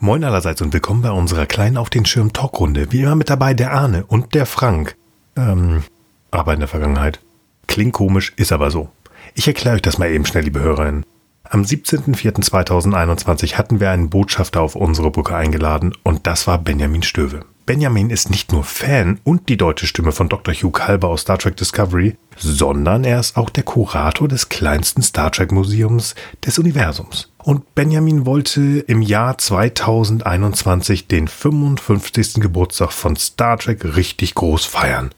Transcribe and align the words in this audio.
Moin 0.00 0.24
allerseits 0.24 0.60
und 0.60 0.74
willkommen 0.74 1.00
bei 1.00 1.10
unserer 1.10 1.46
kleinen 1.46 1.78
Auf 1.78 1.88
den 1.88 2.04
Schirm 2.04 2.32
Talkrunde. 2.32 2.92
Wie 2.92 3.00
immer 3.00 3.14
mit 3.14 3.30
dabei 3.30 3.54
der 3.54 3.72
Arne 3.72 4.04
und 4.06 4.34
der 4.34 4.44
Frank. 4.44 4.94
Ähm, 5.36 5.84
aber 6.30 6.52
in 6.52 6.60
der 6.60 6.68
Vergangenheit. 6.68 7.20
Klingt 7.66 7.94
komisch, 7.94 8.34
ist 8.36 8.52
aber 8.52 8.70
so. 8.70 8.90
Ich 9.34 9.48
erkläre 9.48 9.76
euch 9.76 9.82
das 9.82 9.96
mal 9.96 10.10
eben 10.10 10.26
schnell, 10.26 10.44
liebe 10.44 10.60
Hörerinnen. 10.60 11.06
Am 11.44 11.62
17.04.2021 11.62 13.54
hatten 13.54 13.80
wir 13.80 13.90
einen 13.90 14.10
Botschafter 14.10 14.60
auf 14.60 14.74
unsere 14.74 15.10
Brücke 15.10 15.34
eingeladen 15.34 15.94
und 16.02 16.26
das 16.26 16.46
war 16.46 16.58
Benjamin 16.58 17.02
Stöwe. 17.02 17.46
Benjamin 17.64 18.10
ist 18.10 18.30
nicht 18.30 18.52
nur 18.52 18.64
Fan 18.64 19.18
und 19.24 19.48
die 19.48 19.56
deutsche 19.56 19.86
Stimme 19.86 20.12
von 20.12 20.28
Dr. 20.28 20.52
Hugh 20.52 20.72
Kalber 20.72 21.08
aus 21.08 21.22
Star 21.22 21.38
Trek 21.38 21.56
Discovery, 21.56 22.16
sondern 22.36 23.04
er 23.04 23.18
ist 23.18 23.36
auch 23.36 23.50
der 23.50 23.64
Kurator 23.64 24.28
des 24.28 24.50
kleinsten 24.50 25.02
Star 25.02 25.32
Trek 25.32 25.52
Museums 25.52 26.14
des 26.44 26.58
Universums. 26.58 27.32
Und 27.46 27.74
Benjamin 27.76 28.26
wollte 28.26 28.80
im 28.88 29.00
Jahr 29.02 29.38
2021 29.38 31.06
den 31.06 31.28
55. 31.28 32.40
Geburtstag 32.40 32.90
von 32.90 33.14
Star 33.14 33.56
Trek 33.56 33.94
richtig 33.94 34.34
groß 34.34 34.64
feiern 34.64 35.10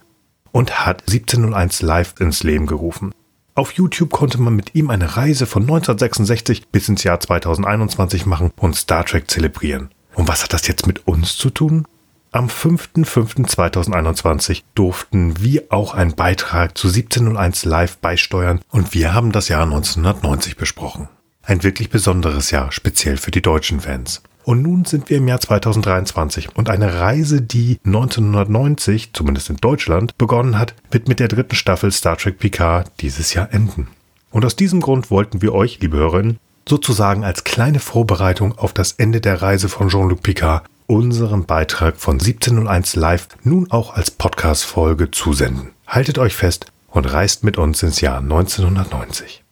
und 0.52 0.84
hat 0.84 1.10
1701 1.10 1.80
live 1.80 2.16
ins 2.20 2.42
Leben 2.42 2.66
gerufen. 2.66 3.14
Auf 3.54 3.73
YouTube 3.73 4.10
konnte 4.10 4.38
man 4.42 4.54
mit 4.54 4.74
ihm 4.74 4.91
eine 4.91 5.16
Reise 5.16 5.46
von 5.46 5.62
1966 5.62 6.68
bis 6.68 6.91
ins 6.91 7.02
Jahr 7.02 7.18
2021 7.18 8.27
machen 8.27 8.51
und 8.56 8.76
Star 8.76 9.06
Trek 9.06 9.30
zelebrieren. 9.30 9.88
Und 10.15 10.29
was 10.29 10.42
hat 10.42 10.52
das 10.52 10.66
jetzt 10.66 10.87
mit 10.87 11.09
uns 11.09 11.34
zu 11.34 11.48
tun? 11.48 11.87
Am 12.30 12.48
5.5.2021 12.48 14.65
durften 14.74 15.40
wir 15.40 15.65
auch 15.70 15.95
einen 15.95 16.15
Beitrag 16.15 16.76
zu 16.76 16.88
1701 16.88 17.65
Live 17.65 17.96
beisteuern 17.96 18.60
und 18.68 18.92
wir 18.92 19.15
haben 19.15 19.32
das 19.32 19.48
Jahr 19.48 19.62
1990 19.62 20.59
besprochen. 20.59 21.09
Ein 21.48 21.62
wirklich 21.62 21.88
besonderes 21.88 22.51
Jahr, 22.51 22.73
speziell 22.73 23.16
für 23.16 23.30
die 23.30 23.41
deutschen 23.41 23.80
Fans. 23.80 24.21
Und 24.45 24.60
nun 24.60 24.85
sind 24.85 25.09
wir 25.09 25.16
im 25.16 25.29
Jahr 25.29 25.41
2023 25.41 26.54
und 26.54 26.68
eine 26.68 27.01
Reise, 27.01 27.41
die 27.41 27.80
1990, 27.87 29.15
zumindest 29.15 29.49
in 29.49 29.57
Deutschland, 29.57 30.19
begonnen 30.19 30.59
hat, 30.59 30.74
wird 30.91 31.09
mit 31.09 31.21
der 31.21 31.29
dritten 31.29 31.54
Staffel 31.54 31.91
Star 31.91 32.19
Trek 32.19 32.38
Picard 32.38 32.93
dieses 33.01 33.32
Jahr 33.32 33.51
enden. 33.51 33.88
Und 34.30 34.45
aus 34.45 34.57
diesem 34.57 34.82
Grund 34.82 35.10
wollten 35.10 35.41
wir 35.41 35.54
euch, 35.54 35.80
liebe 35.80 35.96
Hörerinnen, 35.96 36.38
sozusagen 36.69 37.24
als 37.24 37.45
kleine 37.45 37.79
Vorbereitung 37.79 38.59
auf 38.59 38.74
das 38.74 38.93
Ende 38.93 39.23
der 39.23 39.41
Reise 39.41 39.71
von 39.71 39.88
Jean-Luc 39.88 40.23
Picard 40.23 40.66
unseren 40.87 41.46
Beitrag 41.46 41.96
von 41.96 42.21
1701 42.21 42.95
Live 42.95 43.26
nun 43.43 43.71
auch 43.71 43.95
als 43.95 44.10
Podcast-Folge 44.10 45.13
zusenden. 45.13 45.71
Haltet 45.87 46.19
euch 46.19 46.37
fest 46.37 46.66
und 46.88 47.10
reist 47.10 47.43
mit 47.43 47.57
uns 47.57 47.82
ins 47.82 48.02
Jahr 48.02 48.19
1990. 48.19 49.43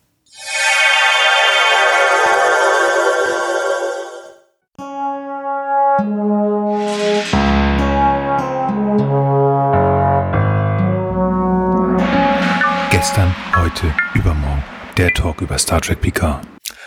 Gestern, 12.98 13.36
heute, 13.54 13.92
übermorgen. 14.14 14.64
Der 14.96 15.12
Talk 15.12 15.42
über 15.42 15.58
Star 15.58 15.82
Trek 15.82 16.00
Picard. 16.00 16.40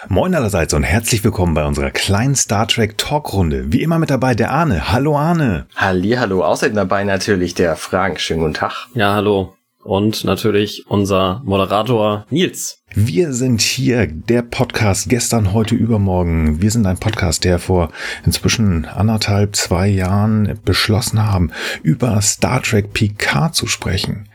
Moin 0.08 0.34
allerseits 0.34 0.74
und 0.74 0.82
herzlich 0.82 1.24
willkommen 1.24 1.54
bei 1.54 1.64
unserer 1.64 1.92
kleinen 1.92 2.34
Star 2.34 2.68
Trek 2.68 2.98
Talkrunde. 2.98 3.72
Wie 3.72 3.84
immer 3.84 4.00
mit 4.00 4.10
dabei 4.10 4.34
der 4.34 4.50
Arne. 4.50 4.92
Hallo 4.92 5.16
Arne. 5.16 5.68
Halli, 5.76 6.14
hallo. 6.14 6.44
Außerdem 6.44 6.76
dabei 6.76 7.04
natürlich 7.04 7.54
der 7.54 7.76
Frank. 7.76 8.20
Schönen 8.20 8.40
guten 8.40 8.56
Tag. 8.56 8.88
Ja, 8.96 9.14
hallo. 9.14 9.54
Und 9.84 10.24
natürlich 10.24 10.84
unser 10.88 11.44
Moderator 11.46 12.26
Nils. 12.32 12.80
Wir 12.96 13.32
sind 13.32 13.62
hier, 13.62 14.08
der 14.08 14.42
Podcast 14.42 15.10
gestern, 15.10 15.54
heute, 15.54 15.76
übermorgen. 15.76 16.60
Wir 16.60 16.72
sind 16.72 16.88
ein 16.88 16.98
Podcast, 16.98 17.44
der 17.44 17.60
vor 17.60 17.92
inzwischen 18.26 18.86
anderthalb, 18.86 19.56
zwei 19.56 19.88
Jahren 19.88 20.60
beschlossen 20.66 21.24
haben, 21.24 21.52
über 21.84 22.20
Star 22.22 22.64
Trek 22.64 22.94
Picard 22.94 23.54
zu 23.54 23.68
sprechen. 23.68 24.28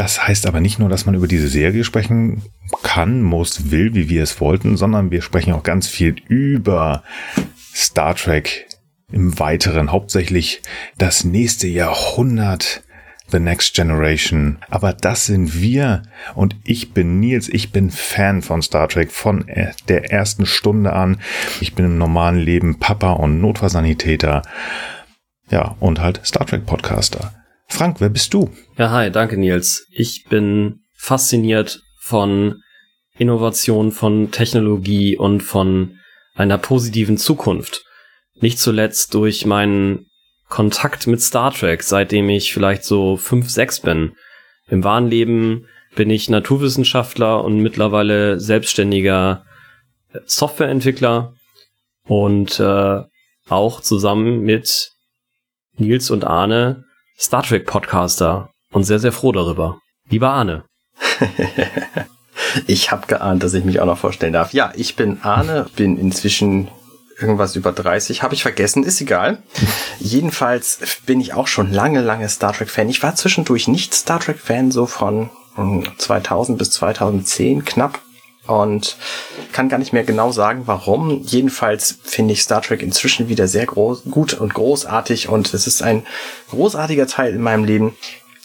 Das 0.00 0.26
heißt 0.26 0.46
aber 0.46 0.60
nicht 0.60 0.78
nur, 0.78 0.88
dass 0.88 1.04
man 1.04 1.14
über 1.14 1.28
diese 1.28 1.48
Serie 1.48 1.84
sprechen 1.84 2.40
kann, 2.82 3.20
muss, 3.20 3.70
will, 3.70 3.92
wie 3.92 4.08
wir 4.08 4.22
es 4.22 4.40
wollten, 4.40 4.78
sondern 4.78 5.10
wir 5.10 5.20
sprechen 5.20 5.52
auch 5.52 5.62
ganz 5.62 5.88
viel 5.88 6.16
über 6.26 7.02
Star 7.74 8.14
Trek 8.14 8.66
im 9.12 9.38
Weiteren, 9.38 9.92
hauptsächlich 9.92 10.62
das 10.96 11.24
nächste 11.24 11.68
Jahrhundert, 11.68 12.82
The 13.30 13.40
Next 13.40 13.74
Generation. 13.74 14.56
Aber 14.70 14.94
das 14.94 15.26
sind 15.26 15.60
wir 15.60 16.04
und 16.34 16.56
ich 16.64 16.94
bin 16.94 17.20
Nils, 17.20 17.50
ich 17.50 17.70
bin 17.70 17.90
Fan 17.90 18.40
von 18.40 18.62
Star 18.62 18.88
Trek 18.88 19.12
von 19.12 19.44
der 19.88 20.10
ersten 20.10 20.46
Stunde 20.46 20.94
an. 20.94 21.20
Ich 21.60 21.74
bin 21.74 21.84
im 21.84 21.98
normalen 21.98 22.38
Leben 22.38 22.78
Papa 22.78 23.12
und 23.12 23.42
Notfallsanitäter. 23.42 24.40
Ja, 25.50 25.76
und 25.78 26.00
halt 26.00 26.22
Star 26.24 26.46
Trek 26.46 26.64
Podcaster. 26.64 27.34
Frank, 27.70 28.00
wer 28.00 28.10
bist 28.10 28.34
du? 28.34 28.50
Ja, 28.76 28.90
hi, 28.90 29.10
danke 29.10 29.38
Nils. 29.38 29.86
Ich 29.90 30.26
bin 30.28 30.80
fasziniert 30.96 31.80
von 31.98 32.62
Innovation, 33.16 33.92
von 33.92 34.30
Technologie 34.30 35.16
und 35.16 35.42
von 35.42 35.98
einer 36.34 36.58
positiven 36.58 37.16
Zukunft. 37.16 37.84
Nicht 38.34 38.58
zuletzt 38.58 39.14
durch 39.14 39.46
meinen 39.46 40.06
Kontakt 40.48 41.06
mit 41.06 41.22
Star 41.22 41.54
Trek, 41.54 41.82
seitdem 41.82 42.28
ich 42.28 42.52
vielleicht 42.52 42.84
so 42.84 43.16
fünf, 43.16 43.48
sechs 43.48 43.80
bin. 43.80 44.12
Im 44.68 44.84
wahren 44.84 45.08
Leben 45.08 45.66
bin 45.94 46.10
ich 46.10 46.28
Naturwissenschaftler 46.28 47.42
und 47.44 47.60
mittlerweile 47.60 48.40
selbstständiger 48.40 49.44
Softwareentwickler 50.26 51.34
und 52.04 52.58
äh, 52.60 53.00
auch 53.48 53.80
zusammen 53.80 54.40
mit 54.40 54.90
Nils 55.78 56.10
und 56.10 56.24
Arne 56.24 56.84
Star 57.20 57.42
Trek 57.42 57.66
Podcaster 57.66 58.48
und 58.72 58.84
sehr, 58.84 58.98
sehr 58.98 59.12
froh 59.12 59.30
darüber. 59.30 59.78
Lieber 60.08 60.30
Arne. 60.30 60.64
ich 62.66 62.90
habe 62.90 63.06
geahnt, 63.08 63.42
dass 63.42 63.52
ich 63.52 63.62
mich 63.62 63.78
auch 63.78 63.84
noch 63.84 63.98
vorstellen 63.98 64.32
darf. 64.32 64.54
Ja, 64.54 64.72
ich 64.74 64.96
bin 64.96 65.20
Arne, 65.22 65.66
bin 65.76 65.98
inzwischen 65.98 66.68
irgendwas 67.18 67.56
über 67.56 67.72
30, 67.72 68.22
habe 68.22 68.32
ich 68.32 68.40
vergessen, 68.40 68.84
ist 68.84 69.02
egal. 69.02 69.42
Jedenfalls 70.00 70.78
bin 71.04 71.20
ich 71.20 71.34
auch 71.34 71.46
schon 71.46 71.70
lange, 71.70 72.00
lange 72.00 72.26
Star 72.30 72.54
Trek 72.54 72.70
Fan. 72.70 72.88
Ich 72.88 73.02
war 73.02 73.14
zwischendurch 73.14 73.68
nicht 73.68 73.92
Star 73.92 74.18
Trek 74.18 74.38
Fan, 74.38 74.70
so 74.70 74.86
von 74.86 75.28
2000 75.98 76.56
bis 76.56 76.70
2010 76.70 77.66
knapp 77.66 78.00
und 78.46 78.96
kann 79.52 79.68
gar 79.68 79.78
nicht 79.78 79.92
mehr 79.92 80.04
genau 80.04 80.32
sagen, 80.32 80.62
warum. 80.66 81.22
Jedenfalls 81.22 81.98
finde 82.02 82.32
ich 82.32 82.42
Star 82.42 82.62
Trek 82.62 82.82
inzwischen 82.82 83.28
wieder 83.28 83.48
sehr 83.48 83.66
groß, 83.66 84.04
gut 84.10 84.34
und 84.34 84.54
großartig 84.54 85.28
und 85.28 85.52
es 85.54 85.66
ist 85.66 85.82
ein 85.82 86.04
großartiger 86.50 87.06
Teil 87.06 87.34
in 87.34 87.42
meinem 87.42 87.64
Leben. 87.64 87.96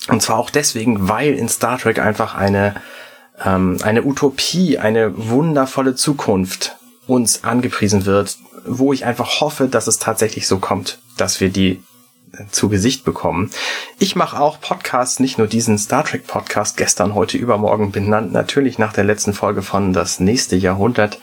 Und 0.08 0.22
zwar 0.22 0.38
auch 0.38 0.50
deswegen, 0.50 1.10
weil 1.10 1.34
in 1.34 1.50
Star 1.50 1.78
Trek 1.80 2.00
einfach 2.00 2.36
eine, 2.36 2.76
ähm, 3.44 3.78
eine 3.82 4.04
Utopie, 4.04 4.78
eine 4.78 5.14
wundervolle 5.16 5.96
Zukunft 5.96 6.76
uns 7.08 7.44
angepriesen 7.44 8.06
wird, 8.06 8.38
wo 8.66 8.94
ich 8.94 9.06
einfach 9.06 9.42
hoffe, 9.42 9.68
dass 9.68 9.88
es 9.88 10.00
tatsächlich 10.00 10.48
so 10.48 10.60
kommt, 10.60 11.00
dass 11.18 11.40
wir 11.40 11.50
die 11.50 11.82
zu 12.52 12.70
Gesicht 12.70 13.06
bekommen. 13.06 13.52
Ich 14.00 14.16
mache 14.16 14.40
auch 14.40 14.60
Podcasts, 14.60 15.20
nicht 15.20 15.38
nur 15.38 15.48
diesen 15.48 15.78
Star 15.78 16.04
Trek 16.04 16.28
Podcast 16.28 16.78
gestern, 16.78 17.16
heute, 17.16 17.38
übermorgen 17.38 17.92
benannt, 17.92 18.32
natürlich 18.32 18.78
nach 18.78 18.94
der 18.94 19.04
letzten 19.04 19.34
Folge 19.34 19.62
von 19.62 19.94
Das 19.94 20.20
nächste 20.20 20.56
Jahrhundert, 20.56 21.20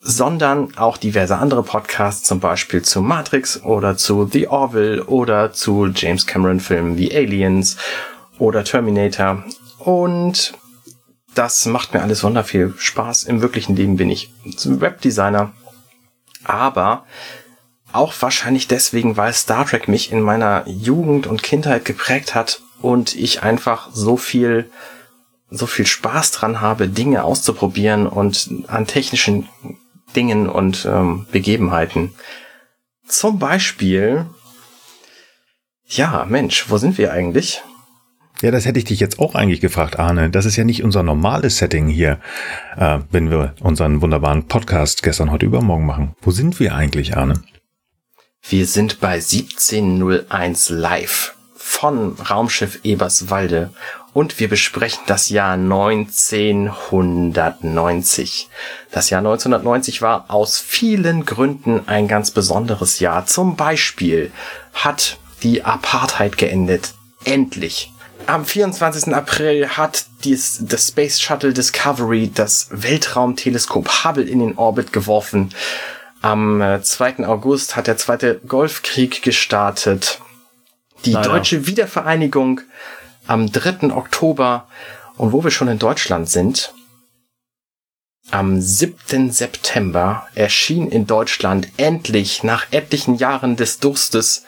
sondern 0.00 0.76
auch 0.76 0.96
diverse 0.96 1.36
andere 1.36 1.62
Podcasts, 1.62 2.26
zum 2.26 2.40
Beispiel 2.40 2.82
zu 2.82 3.02
Matrix 3.02 3.62
oder 3.62 3.96
zu 3.96 4.26
The 4.26 4.48
Orville 4.48 5.04
oder 5.04 5.52
zu 5.52 5.86
James 5.94 6.26
Cameron 6.26 6.60
Filmen 6.60 6.96
wie 6.96 7.14
Aliens 7.14 7.76
oder 8.38 8.64
Terminator 8.64 9.44
und 9.78 10.54
das 11.34 11.66
macht 11.66 11.94
mir 11.94 12.02
alles 12.02 12.24
wunderviel 12.24 12.74
Spaß. 12.76 13.24
Im 13.24 13.40
wirklichen 13.40 13.76
Leben 13.76 13.96
bin 13.96 14.10
ich 14.10 14.32
Webdesigner, 14.64 15.52
aber 16.44 17.04
auch 17.92 18.14
wahrscheinlich 18.20 18.68
deswegen, 18.68 19.16
weil 19.16 19.32
Star 19.32 19.66
Trek 19.66 19.88
mich 19.88 20.12
in 20.12 20.20
meiner 20.20 20.64
Jugend 20.66 21.26
und 21.26 21.42
Kindheit 21.42 21.84
geprägt 21.84 22.34
hat 22.34 22.62
und 22.80 23.14
ich 23.14 23.42
einfach 23.42 23.90
so 23.92 24.16
viel, 24.16 24.70
so 25.50 25.66
viel 25.66 25.86
Spaß 25.86 26.32
dran 26.32 26.60
habe, 26.60 26.88
Dinge 26.88 27.24
auszuprobieren 27.24 28.06
und 28.06 28.50
an 28.68 28.86
technischen 28.86 29.48
Dingen 30.16 30.48
und 30.48 30.86
ähm, 30.86 31.26
Begebenheiten. 31.30 32.14
Zum 33.06 33.38
Beispiel, 33.38 34.26
ja, 35.86 36.24
Mensch, 36.28 36.70
wo 36.70 36.78
sind 36.78 36.98
wir 36.98 37.12
eigentlich? 37.12 37.62
Ja, 38.42 38.50
das 38.50 38.64
hätte 38.64 38.78
ich 38.78 38.86
dich 38.86 39.00
jetzt 39.00 39.18
auch 39.18 39.34
eigentlich 39.34 39.60
gefragt, 39.60 39.98
Arne. 39.98 40.30
Das 40.30 40.46
ist 40.46 40.56
ja 40.56 40.64
nicht 40.64 40.82
unser 40.82 41.02
normales 41.02 41.58
Setting 41.58 41.88
hier, 41.88 42.20
äh, 42.76 43.00
wenn 43.10 43.30
wir 43.30 43.54
unseren 43.60 44.00
wunderbaren 44.00 44.46
Podcast 44.48 45.02
gestern, 45.02 45.30
heute, 45.30 45.44
übermorgen 45.44 45.84
machen. 45.84 46.14
Wo 46.22 46.30
sind 46.30 46.58
wir 46.58 46.74
eigentlich, 46.74 47.16
Arne? 47.16 47.42
Wir 48.48 48.66
sind 48.66 49.00
bei 49.00 49.14
1701 49.14 50.70
live 50.70 51.34
von 51.54 52.14
Raumschiff 52.14 52.80
Eberswalde 52.82 53.70
und 54.12 54.40
wir 54.40 54.48
besprechen 54.48 55.04
das 55.06 55.28
Jahr 55.28 55.52
1990. 55.52 58.48
Das 58.90 59.10
Jahr 59.10 59.20
1990 59.20 60.02
war 60.02 60.24
aus 60.28 60.58
vielen 60.58 61.24
Gründen 61.26 61.82
ein 61.86 62.08
ganz 62.08 62.32
besonderes 62.32 62.98
Jahr. 62.98 63.26
Zum 63.26 63.54
Beispiel 63.54 64.32
hat 64.74 65.18
die 65.44 65.62
Apartheid 65.62 66.36
geendet. 66.36 66.94
Endlich. 67.24 67.92
Am 68.26 68.44
24. 68.44 69.14
April 69.14 69.68
hat 69.68 70.06
dies, 70.24 70.58
das 70.62 70.88
Space 70.88 71.20
Shuttle 71.20 71.52
Discovery 71.52 72.32
das 72.34 72.66
Weltraumteleskop 72.70 74.04
Hubble 74.04 74.24
in 74.24 74.40
den 74.40 74.58
Orbit 74.58 74.92
geworfen. 74.92 75.54
Am 76.22 76.80
2. 76.82 77.10
Äh, 77.10 77.24
August 77.24 77.76
hat 77.76 77.86
der 77.86 77.96
zweite 77.96 78.40
Golfkrieg 78.46 79.22
gestartet. 79.22 80.20
Die 81.04 81.12
Leider. 81.12 81.30
deutsche 81.30 81.66
Wiedervereinigung 81.66 82.60
am 83.26 83.50
3. 83.50 83.92
Oktober. 83.94 84.68
Und 85.16 85.32
wo 85.32 85.44
wir 85.44 85.50
schon 85.50 85.68
in 85.68 85.78
Deutschland 85.78 86.28
sind, 86.28 86.72
am 88.30 88.60
7. 88.60 89.30
September 89.30 90.26
erschien 90.34 90.88
in 90.88 91.06
Deutschland 91.06 91.68
endlich 91.78 92.42
nach 92.42 92.66
etlichen 92.70 93.16
Jahren 93.16 93.56
des 93.56 93.80
Durstes 93.80 94.44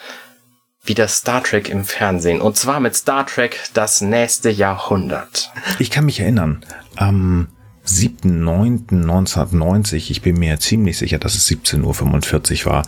wieder 0.85 1.09
Star 1.09 1.43
Trek 1.43 1.69
im 1.69 1.85
Fernsehen. 1.85 2.41
Und 2.41 2.57
zwar 2.57 2.81
mit 2.81 2.95
Star 2.97 3.27
Trek 3.27 3.61
das 3.75 4.01
nächste 4.01 4.51
Jahrhundert. 4.51 5.53
Ich 5.79 5.91
kann 5.91 6.05
mich 6.05 6.21
erinnern, 6.21 6.65
am 6.97 7.49
7.9.1990, 7.87 10.11
ich 10.11 10.23
bin 10.23 10.39
mir 10.39 10.59
ziemlich 10.61 10.99
sicher, 10.99 11.19
dass 11.19 11.35
es 11.35 11.49
17.45 11.49 12.67
Uhr 12.67 12.73
war, 12.73 12.87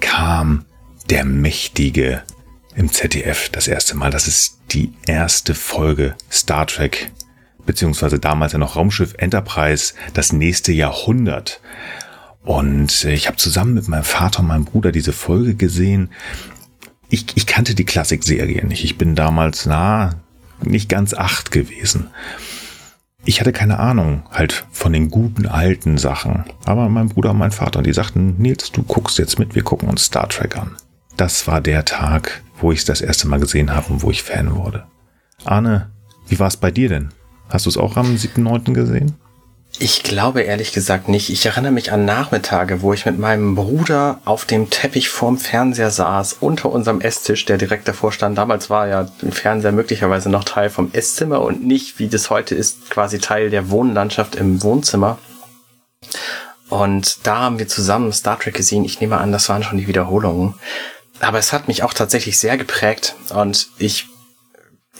kam 0.00 0.64
der 1.08 1.24
mächtige 1.24 2.22
im 2.74 2.92
ZDF 2.92 3.48
das 3.50 3.68
erste 3.68 3.96
Mal. 3.96 4.10
Das 4.10 4.28
ist 4.28 4.58
die 4.70 4.92
erste 5.06 5.54
Folge 5.54 6.14
Star 6.30 6.66
Trek, 6.66 7.10
beziehungsweise 7.66 8.18
damals 8.18 8.52
ja 8.52 8.58
noch 8.58 8.76
Raumschiff 8.76 9.14
Enterprise, 9.18 9.94
das 10.14 10.32
nächste 10.32 10.72
Jahrhundert. 10.72 11.60
Und 12.42 13.04
ich 13.04 13.26
habe 13.26 13.36
zusammen 13.36 13.74
mit 13.74 13.88
meinem 13.88 14.04
Vater 14.04 14.40
und 14.40 14.46
meinem 14.46 14.64
Bruder 14.64 14.92
diese 14.92 15.12
Folge 15.12 15.54
gesehen. 15.54 16.10
Ich, 17.08 17.26
ich 17.34 17.46
kannte 17.46 17.74
die 17.74 17.84
Klassikserie 17.84 18.64
nicht. 18.64 18.84
Ich 18.84 18.96
bin 18.96 19.14
damals 19.14 19.66
na 19.66 20.14
nicht 20.62 20.88
ganz 20.88 21.14
acht 21.14 21.50
gewesen. 21.50 22.08
Ich 23.24 23.40
hatte 23.40 23.52
keine 23.52 23.78
Ahnung 23.78 24.22
halt 24.30 24.64
von 24.70 24.92
den 24.92 25.10
guten 25.10 25.46
alten 25.46 25.98
Sachen. 25.98 26.44
Aber 26.64 26.88
mein 26.88 27.08
Bruder 27.08 27.30
und 27.30 27.38
mein 27.38 27.52
Vater, 27.52 27.82
die 27.82 27.92
sagten, 27.92 28.36
Nils, 28.38 28.72
du 28.72 28.82
guckst 28.82 29.18
jetzt 29.18 29.38
mit, 29.38 29.54
wir 29.54 29.62
gucken 29.62 29.88
uns 29.88 30.04
Star 30.04 30.28
Trek 30.28 30.56
an. 30.56 30.76
Das 31.16 31.46
war 31.46 31.60
der 31.60 31.84
Tag, 31.84 32.42
wo 32.58 32.72
ich 32.72 32.80
es 32.80 32.84
das 32.86 33.02
erste 33.02 33.28
Mal 33.28 33.40
gesehen 33.40 33.74
habe 33.74 33.92
und 33.92 34.02
wo 34.02 34.10
ich 34.10 34.22
Fan 34.22 34.56
wurde. 34.56 34.86
Arne, 35.44 35.90
wie 36.28 36.38
war 36.38 36.48
es 36.48 36.56
bei 36.56 36.70
dir 36.70 36.88
denn? 36.88 37.10
Hast 37.50 37.66
du 37.66 37.70
es 37.70 37.76
auch 37.76 37.96
am 37.96 38.14
7.9. 38.14 38.72
gesehen? 38.72 39.16
Ich 39.82 40.02
glaube 40.02 40.42
ehrlich 40.42 40.72
gesagt 40.72 41.08
nicht. 41.08 41.30
Ich 41.30 41.46
erinnere 41.46 41.72
mich 41.72 41.90
an 41.90 42.04
Nachmittage, 42.04 42.82
wo 42.82 42.92
ich 42.92 43.06
mit 43.06 43.18
meinem 43.18 43.54
Bruder 43.54 44.20
auf 44.26 44.44
dem 44.44 44.68
Teppich 44.68 45.08
vorm 45.08 45.38
Fernseher 45.38 45.90
saß, 45.90 46.36
unter 46.40 46.70
unserem 46.70 47.00
Esstisch, 47.00 47.46
der 47.46 47.56
direkt 47.56 47.88
davor 47.88 48.12
stand. 48.12 48.36
Damals 48.36 48.68
war 48.68 48.88
ja 48.88 49.08
der 49.22 49.32
Fernseher 49.32 49.72
möglicherweise 49.72 50.28
noch 50.28 50.44
Teil 50.44 50.68
vom 50.68 50.90
Esszimmer 50.92 51.40
und 51.40 51.66
nicht, 51.66 51.98
wie 51.98 52.08
das 52.08 52.28
heute 52.28 52.54
ist, 52.54 52.90
quasi 52.90 53.20
Teil 53.20 53.48
der 53.48 53.70
Wohnlandschaft 53.70 54.36
im 54.36 54.62
Wohnzimmer. 54.62 55.16
Und 56.68 57.26
da 57.26 57.38
haben 57.38 57.58
wir 57.58 57.66
zusammen 57.66 58.12
Star 58.12 58.38
Trek 58.38 58.56
gesehen. 58.56 58.84
Ich 58.84 59.00
nehme 59.00 59.16
an, 59.16 59.32
das 59.32 59.48
waren 59.48 59.62
schon 59.62 59.78
die 59.78 59.88
Wiederholungen. 59.88 60.56
Aber 61.20 61.38
es 61.38 61.54
hat 61.54 61.68
mich 61.68 61.84
auch 61.84 61.94
tatsächlich 61.94 62.38
sehr 62.38 62.58
geprägt 62.58 63.14
und 63.34 63.70
ich 63.78 64.08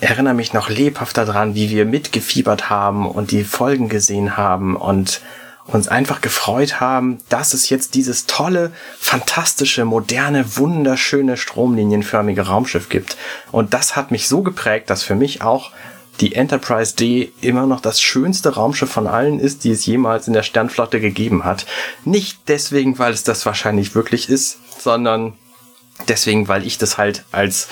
erinnere 0.01 0.35
mich 0.35 0.53
noch 0.53 0.69
lebhaft 0.69 1.17
daran, 1.17 1.55
wie 1.55 1.71
wir 1.71 1.85
mitgefiebert 1.85 2.71
haben 2.71 3.09
und 3.09 3.31
die 3.31 3.45
Folgen 3.45 3.89
gesehen 3.89 4.37
haben 4.37 4.77
und 4.77 5.21
uns 5.67 5.89
einfach 5.89 6.21
gefreut 6.21 6.81
haben, 6.81 7.19
dass 7.29 7.55
es 7.55 7.69
jetzt 7.69 7.95
dieses 7.95 8.27
tolle, 8.27 8.73
fantastische, 8.99 9.85
moderne, 9.85 10.57
wunderschöne, 10.57 11.37
stromlinienförmige 11.37 12.43
Raumschiff 12.43 12.89
gibt. 12.89 13.17
Und 13.53 13.73
das 13.75 13.95
hat 13.95 14.11
mich 14.11 14.27
so 14.27 14.43
geprägt, 14.43 14.91
dass 14.91 15.03
für 15.03 15.15
mich 15.15 15.43
auch 15.43 15.71
die 16.21 16.35
Enterprise 16.35 16.97
D 16.97 17.33
immer 17.41 17.67
noch 17.67 17.81
das 17.81 18.01
schönste 18.01 18.55
Raumschiff 18.55 18.91
von 18.91 19.07
allen 19.07 19.39
ist, 19.39 19.65
die 19.65 19.71
es 19.71 19.87
jemals 19.87 20.27
in 20.27 20.35
der 20.35 20.43
Sternflotte 20.43 21.01
gegeben 21.01 21.45
hat. 21.45 21.67
Nicht 22.05 22.41
deswegen, 22.49 22.99
weil 22.99 23.13
es 23.13 23.23
das 23.23 23.47
wahrscheinlich 23.47 23.95
wirklich 23.95 24.29
ist, 24.29 24.59
sondern 24.81 25.35
deswegen, 26.09 26.49
weil 26.49 26.67
ich 26.67 26.79
das 26.79 26.99
halt 26.99 27.25
als 27.33 27.69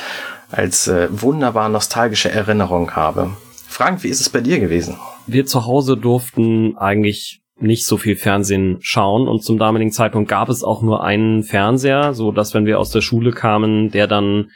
als 0.50 0.88
äh, 0.88 1.08
wunderbar 1.10 1.68
nostalgische 1.68 2.30
Erinnerung 2.30 2.92
habe. 2.92 3.30
Frank, 3.66 4.02
wie 4.02 4.08
ist 4.08 4.20
es 4.20 4.28
bei 4.28 4.40
dir 4.40 4.60
gewesen? 4.60 4.96
Wir 5.26 5.46
zu 5.46 5.66
Hause 5.66 5.96
durften 5.96 6.76
eigentlich 6.78 7.42
nicht 7.60 7.86
so 7.86 7.96
viel 7.96 8.16
Fernsehen 8.16 8.78
schauen 8.80 9.28
und 9.28 9.42
zum 9.42 9.58
damaligen 9.58 9.92
Zeitpunkt 9.92 10.28
gab 10.28 10.48
es 10.48 10.62
auch 10.62 10.82
nur 10.82 11.02
einen 11.02 11.42
Fernseher, 11.42 12.14
so 12.14 12.32
dass 12.32 12.54
wenn 12.54 12.66
wir 12.66 12.78
aus 12.78 12.90
der 12.90 13.00
Schule 13.00 13.32
kamen, 13.32 13.90
der 13.90 14.06
dann 14.06 14.50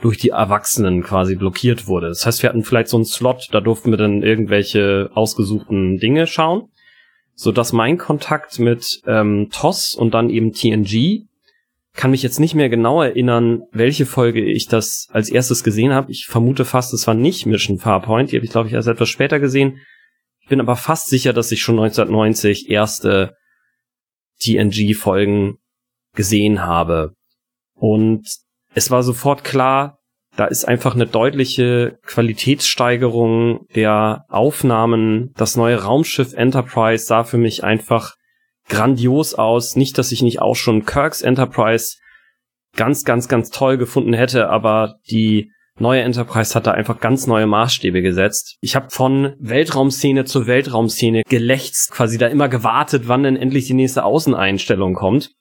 durch 0.00 0.18
die 0.18 0.30
Erwachsenen 0.30 1.02
quasi 1.02 1.36
blockiert 1.36 1.86
wurde. 1.86 2.08
Das 2.08 2.26
heißt, 2.26 2.42
wir 2.42 2.50
hatten 2.50 2.64
vielleicht 2.64 2.88
so 2.88 2.96
einen 2.96 3.04
Slot, 3.04 3.48
da 3.52 3.60
durften 3.60 3.90
wir 3.90 3.98
dann 3.98 4.22
irgendwelche 4.22 5.10
ausgesuchten 5.14 5.98
Dinge 5.98 6.26
schauen, 6.26 6.68
so 7.34 7.52
dass 7.52 7.72
mein 7.72 7.98
Kontakt 7.98 8.58
mit 8.58 9.00
ähm, 9.06 9.48
TOS 9.52 9.94
und 9.94 10.12
dann 10.12 10.28
eben 10.28 10.52
TNG 10.52 11.26
kann 11.94 12.10
mich 12.10 12.22
jetzt 12.22 12.40
nicht 12.40 12.54
mehr 12.54 12.68
genau 12.68 13.02
erinnern, 13.02 13.62
welche 13.70 14.06
Folge 14.06 14.42
ich 14.42 14.66
das 14.66 15.08
als 15.12 15.28
erstes 15.28 15.62
gesehen 15.62 15.92
habe. 15.92 16.10
Ich 16.10 16.26
vermute 16.26 16.64
fast, 16.64 16.94
es 16.94 17.06
war 17.06 17.14
nicht 17.14 17.46
Mission 17.46 17.78
Farpoint. 17.78 18.32
Die 18.32 18.36
habe 18.36 18.46
ich, 18.46 18.52
glaube 18.52 18.68
ich, 18.68 18.74
erst 18.74 18.88
etwas 18.88 19.08
später 19.08 19.38
gesehen. 19.40 19.78
Ich 20.40 20.48
bin 20.48 20.60
aber 20.60 20.76
fast 20.76 21.08
sicher, 21.08 21.32
dass 21.32 21.52
ich 21.52 21.60
schon 21.60 21.78
1990 21.78 22.70
erste 22.70 23.36
TNG-Folgen 24.40 25.58
gesehen 26.14 26.62
habe. 26.64 27.14
Und 27.74 28.26
es 28.74 28.90
war 28.90 29.02
sofort 29.02 29.44
klar, 29.44 29.98
da 30.36 30.46
ist 30.46 30.64
einfach 30.64 30.94
eine 30.94 31.06
deutliche 31.06 31.98
Qualitätssteigerung 32.06 33.66
der 33.74 34.24
Aufnahmen. 34.28 35.32
Das 35.36 35.56
neue 35.56 35.82
Raumschiff 35.82 36.32
Enterprise 36.32 37.04
sah 37.04 37.24
für 37.24 37.36
mich 37.36 37.64
einfach 37.64 38.14
grandios 38.68 39.34
aus. 39.34 39.76
Nicht, 39.76 39.98
dass 39.98 40.12
ich 40.12 40.22
nicht 40.22 40.40
auch 40.40 40.56
schon 40.56 40.84
Kirks 40.84 41.22
Enterprise 41.22 41.96
ganz, 42.76 43.04
ganz, 43.04 43.28
ganz 43.28 43.50
toll 43.50 43.76
gefunden 43.76 44.14
hätte, 44.14 44.48
aber 44.48 44.96
die 45.10 45.50
neue 45.78 46.02
Enterprise 46.02 46.54
hat 46.54 46.66
da 46.66 46.72
einfach 46.72 47.00
ganz 47.00 47.26
neue 47.26 47.46
Maßstäbe 47.46 48.02
gesetzt. 48.02 48.56
Ich 48.60 48.76
habe 48.76 48.90
von 48.90 49.34
Weltraumszene 49.38 50.24
zu 50.24 50.46
Weltraumszene 50.46 51.22
gelächzt, 51.28 51.90
quasi 51.92 52.18
da 52.18 52.26
immer 52.28 52.48
gewartet, 52.48 53.04
wann 53.06 53.22
denn 53.22 53.36
endlich 53.36 53.66
die 53.66 53.74
nächste 53.74 54.04
Außeneinstellung 54.04 54.94
kommt. 54.94 55.32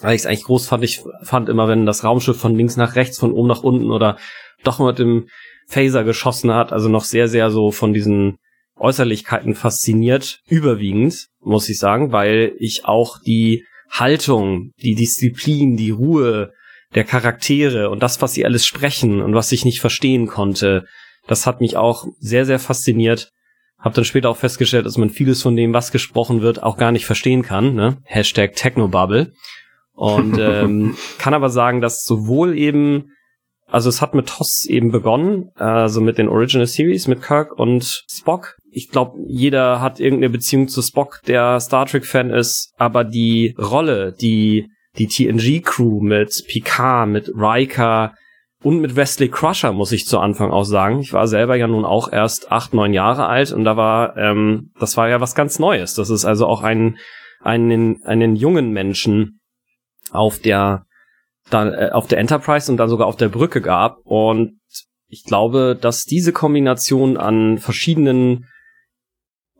Weil 0.00 0.14
ich 0.14 0.22
es 0.22 0.26
eigentlich 0.26 0.44
groß 0.44 0.68
fand, 0.68 0.84
ich 0.84 1.02
fand 1.22 1.48
immer, 1.48 1.66
wenn 1.66 1.84
das 1.84 2.04
Raumschiff 2.04 2.38
von 2.38 2.54
links 2.54 2.76
nach 2.76 2.94
rechts, 2.94 3.18
von 3.18 3.32
oben 3.32 3.48
nach 3.48 3.64
unten 3.64 3.90
oder 3.90 4.16
doch 4.62 4.78
mit 4.78 4.98
dem 4.98 5.28
Phaser 5.66 6.04
geschossen 6.04 6.52
hat, 6.54 6.72
also 6.72 6.88
noch 6.88 7.04
sehr, 7.04 7.28
sehr 7.28 7.50
so 7.50 7.72
von 7.72 7.92
diesen 7.92 8.38
Äußerlichkeiten 8.78 9.54
fasziniert, 9.54 10.40
überwiegend, 10.48 11.28
muss 11.40 11.68
ich 11.68 11.78
sagen, 11.78 12.12
weil 12.12 12.52
ich 12.58 12.84
auch 12.84 13.18
die 13.20 13.64
Haltung, 13.90 14.72
die 14.82 14.94
Disziplin, 14.94 15.76
die 15.76 15.90
Ruhe 15.90 16.52
der 16.94 17.04
Charaktere 17.04 17.90
und 17.90 18.02
das, 18.02 18.22
was 18.22 18.34
sie 18.34 18.44
alles 18.44 18.66
sprechen 18.66 19.20
und 19.20 19.34
was 19.34 19.52
ich 19.52 19.64
nicht 19.64 19.80
verstehen 19.80 20.26
konnte, 20.26 20.86
das 21.26 21.46
hat 21.46 21.60
mich 21.60 21.76
auch 21.76 22.06
sehr, 22.18 22.46
sehr 22.46 22.58
fasziniert. 22.58 23.30
Hab 23.78 23.94
dann 23.94 24.04
später 24.04 24.30
auch 24.30 24.36
festgestellt, 24.36 24.86
dass 24.86 24.98
man 24.98 25.10
vieles 25.10 25.42
von 25.42 25.54
dem, 25.54 25.72
was 25.72 25.92
gesprochen 25.92 26.40
wird, 26.40 26.62
auch 26.62 26.76
gar 26.76 26.90
nicht 26.90 27.06
verstehen 27.06 27.42
kann. 27.42 27.74
Ne? 27.74 27.98
Hashtag 28.04 28.54
Technobubble. 28.56 29.32
Und 29.94 30.38
ähm, 30.40 30.96
kann 31.18 31.34
aber 31.34 31.50
sagen, 31.50 31.80
dass 31.80 32.04
sowohl 32.04 32.58
eben 32.58 33.12
also 33.70 33.90
es 33.90 34.00
hat 34.00 34.14
mit 34.14 34.28
TOS 34.28 34.64
eben 34.64 34.90
begonnen, 34.90 35.50
also 35.56 36.00
mit 36.00 36.18
den 36.18 36.28
Original 36.28 36.66
Series, 36.66 37.06
mit 37.06 37.22
Kirk 37.22 37.52
und 37.52 38.04
Spock. 38.10 38.56
Ich 38.70 38.90
glaube, 38.90 39.18
jeder 39.26 39.80
hat 39.80 40.00
irgendeine 40.00 40.30
Beziehung 40.30 40.68
zu 40.68 40.82
Spock, 40.82 41.20
der 41.26 41.60
Star 41.60 41.86
Trek-Fan 41.86 42.30
ist, 42.30 42.72
aber 42.76 43.04
die 43.04 43.54
Rolle, 43.58 44.12
die 44.12 44.68
die 44.98 45.06
TNG-Crew 45.06 46.00
mit 46.00 46.44
Picard, 46.48 47.08
mit 47.08 47.28
Riker 47.34 48.14
und 48.62 48.80
mit 48.80 48.96
Wesley 48.96 49.28
Crusher, 49.28 49.72
muss 49.72 49.92
ich 49.92 50.06
zu 50.06 50.18
Anfang 50.18 50.50
auch 50.50 50.64
sagen. 50.64 51.00
Ich 51.00 51.12
war 51.12 51.28
selber 51.28 51.56
ja 51.56 51.68
nun 51.68 51.84
auch 51.84 52.12
erst 52.12 52.50
acht, 52.50 52.74
neun 52.74 52.92
Jahre 52.92 53.26
alt 53.26 53.52
und 53.52 53.64
da 53.64 53.76
war, 53.76 54.16
ähm, 54.16 54.72
das 54.80 54.96
war 54.96 55.08
ja 55.08 55.20
was 55.20 55.34
ganz 55.34 55.58
Neues. 55.58 55.94
Das 55.94 56.10
ist 56.10 56.24
also 56.24 56.46
auch 56.46 56.62
ein, 56.62 56.98
einen, 57.40 58.02
einen 58.02 58.34
jungen 58.34 58.72
Menschen 58.72 59.40
auf 60.10 60.40
der 60.40 60.84
dann 61.50 61.72
äh, 61.72 61.90
auf 61.92 62.06
der 62.06 62.18
Enterprise 62.18 62.70
und 62.70 62.78
dann 62.78 62.88
sogar 62.88 63.06
auf 63.06 63.16
der 63.16 63.28
Brücke 63.28 63.60
gab. 63.60 63.98
Und 64.04 64.58
ich 65.06 65.24
glaube, 65.24 65.78
dass 65.80 66.04
diese 66.04 66.32
Kombination 66.32 67.16
an 67.16 67.58
verschiedenen 67.58 68.46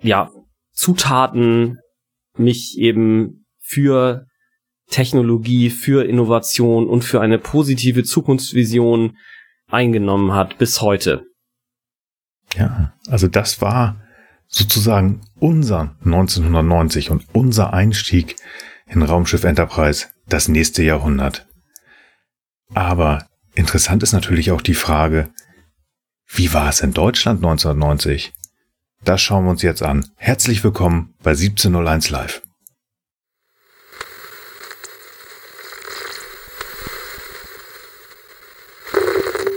ja, 0.00 0.30
Zutaten 0.72 1.78
mich 2.36 2.78
eben 2.78 3.46
für 3.58 4.26
Technologie, 4.90 5.70
für 5.70 6.04
Innovation 6.06 6.88
und 6.88 7.02
für 7.02 7.20
eine 7.20 7.38
positive 7.38 8.04
Zukunftsvision 8.04 9.16
eingenommen 9.66 10.32
hat 10.32 10.58
bis 10.58 10.80
heute. 10.80 11.24
Ja, 12.56 12.94
also 13.08 13.28
das 13.28 13.60
war 13.60 14.00
sozusagen 14.46 15.20
unser 15.38 15.96
1990 16.04 17.10
und 17.10 17.26
unser 17.32 17.74
Einstieg 17.74 18.36
in 18.86 19.02
Raumschiff 19.02 19.44
Enterprise 19.44 20.06
das 20.26 20.48
nächste 20.48 20.82
Jahrhundert. 20.82 21.46
Aber 22.72 23.26
interessant 23.54 24.02
ist 24.02 24.12
natürlich 24.12 24.50
auch 24.50 24.62
die 24.62 24.74
Frage, 24.74 25.30
wie 26.26 26.52
war 26.52 26.68
es 26.68 26.80
in 26.80 26.92
Deutschland 26.92 27.38
1990? 27.38 28.32
Das 29.04 29.20
schauen 29.22 29.44
wir 29.44 29.50
uns 29.50 29.62
jetzt 29.62 29.82
an. 29.82 30.04
Herzlich 30.16 30.62
willkommen 30.64 31.14
bei 31.22 31.30
1701 31.30 32.10
Live. 32.10 32.42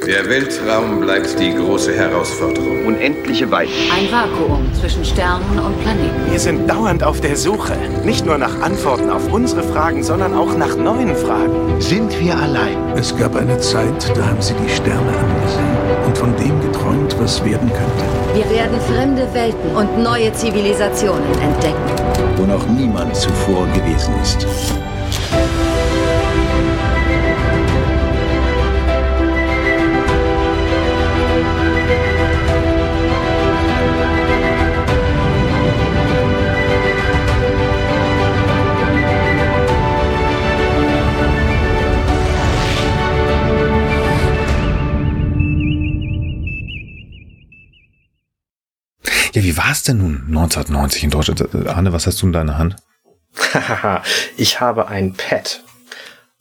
Der 0.07 0.27
Weltraum 0.27 0.99
bleibt 0.99 1.39
die 1.39 1.53
große 1.55 1.95
Herausforderung. 1.95 2.85
Unendliche 2.85 3.49
Weiten. 3.51 3.71
Ein 3.95 4.11
Vakuum 4.11 4.73
zwischen 4.73 5.05
Sternen 5.05 5.59
und 5.59 5.79
Planeten. 5.81 6.31
Wir 6.31 6.39
sind 6.39 6.67
dauernd 6.67 7.03
auf 7.03 7.21
der 7.21 7.37
Suche. 7.37 7.77
Nicht 8.03 8.25
nur 8.25 8.37
nach 8.37 8.59
Antworten 8.61 9.09
auf 9.09 9.31
unsere 9.31 9.63
Fragen, 9.63 10.03
sondern 10.03 10.33
auch 10.33 10.57
nach 10.57 10.75
neuen 10.75 11.15
Fragen. 11.15 11.79
Sind 11.79 12.19
wir 12.19 12.37
allein? 12.37 12.77
Es 12.95 13.15
gab 13.15 13.35
eine 13.35 13.59
Zeit, 13.59 14.11
da 14.17 14.25
haben 14.27 14.41
sie 14.41 14.55
die 14.55 14.69
Sterne 14.69 15.17
angesehen 15.17 15.70
und 16.11 16.17
von 16.17 16.35
dem 16.35 16.59
geträumt, 16.61 17.15
was 17.19 17.43
werden 17.45 17.71
könnte. 17.71 18.03
Wir 18.33 18.49
werden 18.49 18.79
fremde 18.81 19.33
Welten 19.33 19.75
und 19.75 20.03
neue 20.03 20.31
Zivilisationen 20.33 21.23
entdecken. 21.39 21.77
Wo 22.35 22.45
noch 22.45 22.67
niemand 22.67 23.15
zuvor 23.15 23.65
gewesen 23.67 24.13
ist. 24.21 24.45
Ja, 49.33 49.43
wie 49.43 49.55
war 49.55 49.71
es 49.71 49.83
denn 49.83 49.97
nun 49.97 50.25
1990 50.27 51.03
in 51.03 51.09
Deutschland? 51.09 51.67
Arne, 51.67 51.93
was 51.93 52.05
hast 52.05 52.21
du 52.21 52.27
in 52.27 52.33
deiner 52.33 52.57
Hand? 52.57 52.75
ich 54.37 54.59
habe 54.59 54.87
ein 54.87 55.13
Pad. 55.13 55.63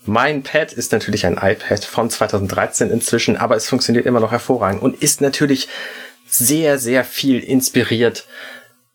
Mein 0.07 0.43
Pad 0.43 0.73
ist 0.73 0.93
natürlich 0.93 1.27
ein 1.27 1.35
iPad 1.35 1.85
von 1.85 2.11
2013 2.11 2.91
inzwischen, 2.91 3.37
aber 3.37 3.55
es 3.55 3.69
funktioniert 3.69 4.07
immer 4.07 4.19
noch 4.19 4.33
hervorragend 4.33 4.83
und 4.83 5.03
ist 5.03 5.21
natürlich 5.21 5.69
sehr, 6.27 6.79
sehr 6.79 7.05
viel 7.05 7.39
inspiriert 7.41 8.27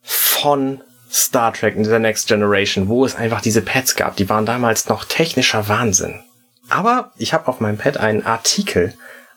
von 0.02 0.82
Star 1.10 1.52
Trek 1.52 1.76
in 1.76 1.84
The 1.84 1.98
Next 1.98 2.28
Generation, 2.28 2.88
wo 2.88 3.04
es 3.04 3.14
einfach 3.14 3.40
diese 3.40 3.62
Pads 3.62 3.94
gab. 3.96 4.16
Die 4.16 4.28
waren 4.28 4.44
damals 4.44 4.88
noch 4.88 5.04
technischer 5.04 5.68
Wahnsinn. 5.68 6.22
Aber 6.68 7.12
ich 7.16 7.32
habe 7.32 7.48
auf 7.48 7.60
meinem 7.60 7.78
Pad 7.78 7.96
einen 7.96 8.26
Artikel 8.26 8.92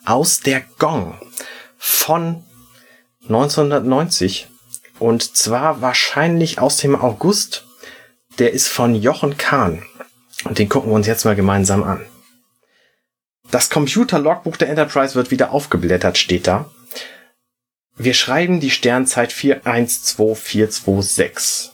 aus 0.05 0.39
der 0.39 0.61
Gong 0.79 1.17
von 1.77 2.43
1990 3.29 4.47
und 4.99 5.37
zwar 5.37 5.81
wahrscheinlich 5.81 6.59
aus 6.59 6.77
dem 6.77 6.95
August. 6.95 7.65
Der 8.37 8.53
ist 8.53 8.67
von 8.67 8.93
Jochen 8.95 9.37
Kahn 9.37 9.83
und 10.45 10.59
den 10.59 10.69
gucken 10.69 10.91
wir 10.91 10.95
uns 10.95 11.07
jetzt 11.07 11.25
mal 11.25 11.35
gemeinsam 11.35 11.83
an. 11.83 12.05
Das 13.51 13.69
Computer-Logbuch 13.69 14.55
der 14.57 14.69
Enterprise 14.69 15.15
wird 15.15 15.31
wieder 15.31 15.51
aufgeblättert, 15.51 16.17
steht 16.17 16.47
da. 16.47 16.69
Wir 17.95 18.13
schreiben 18.13 18.59
die 18.59 18.71
Sternzeit 18.71 19.33
412426. 19.33 21.71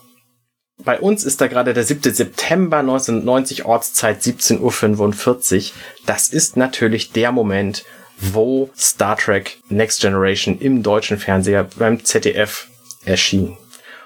Bei 0.84 1.00
uns 1.00 1.24
ist 1.24 1.40
da 1.40 1.48
gerade 1.48 1.74
der 1.74 1.84
7. 1.84 2.14
September 2.14 2.80
1990, 2.80 3.66
Ortszeit 3.66 4.22
17.45 4.22 5.70
Uhr. 5.70 5.74
Das 6.06 6.30
ist 6.30 6.58
natürlich 6.58 7.12
der 7.12 7.32
Moment, 7.32 7.86
wo 8.18 8.70
Star 8.78 9.18
Trek 9.18 9.60
Next 9.70 10.02
Generation 10.02 10.60
im 10.60 10.84
deutschen 10.84 11.18
Fernseher 11.18 11.68
beim 11.78 12.04
ZDF 12.04 12.68
erschien. 13.04 13.58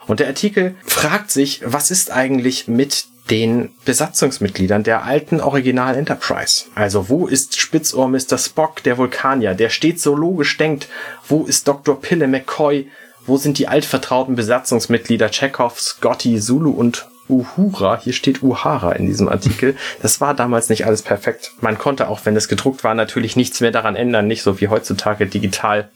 Und 0.08 0.20
der 0.20 0.28
Artikel 0.28 0.76
fragt 0.86 1.32
sich, 1.32 1.62
was 1.64 1.92
ist 1.92 2.12
eigentlich 2.12 2.68
mit 2.68 3.06
den 3.30 3.70
Besatzungsmitgliedern 3.86 4.84
der 4.84 5.04
alten 5.04 5.40
Original 5.40 5.96
Enterprise. 5.96 6.66
Also 6.74 7.10
wo 7.10 7.28
ist 7.28 7.60
Spitzohr 7.60 8.08
Mr. 8.08 8.38
Spock, 8.38 8.82
der 8.84 8.98
Vulkanier, 8.98 9.54
der 9.54 9.70
stets 9.70 10.02
so 10.02 10.16
logisch 10.16 10.58
denkt? 10.58 10.88
Wo 11.28 11.44
ist 11.46 11.68
Dr. 11.68 12.02
Pille 12.02 12.28
McCoy? 12.28 12.90
Wo 13.26 13.38
sind 13.38 13.60
die 13.60 13.68
altvertrauten 13.68 14.36
Besatzungsmitglieder 14.36 15.30
Chekhov, 15.30 15.80
Scotty, 15.80 16.40
Zulu 16.40 16.72
und 16.72 17.08
Uhura? 17.30 18.00
Hier 18.02 18.14
steht 18.14 18.44
Uhara 18.44 18.94
in 18.94 19.06
diesem 19.06 19.30
Artikel. 19.30 19.76
Das 20.02 20.20
war 20.20 20.34
damals 20.34 20.70
nicht 20.70 20.86
alles 20.86 21.02
perfekt. 21.02 21.52
Man 21.62 21.78
konnte 21.78 22.08
auch, 22.08 22.22
wenn 22.26 22.36
es 22.36 22.48
gedruckt 22.48 22.84
war, 22.84 22.96
natürlich 22.96 23.36
nichts 23.36 23.62
mehr 23.62 23.72
daran 23.72 23.96
ändern, 23.96 24.28
nicht 24.28 24.42
so 24.42 24.60
wie 24.60 24.68
heutzutage 24.68 25.28
digital, 25.28 25.90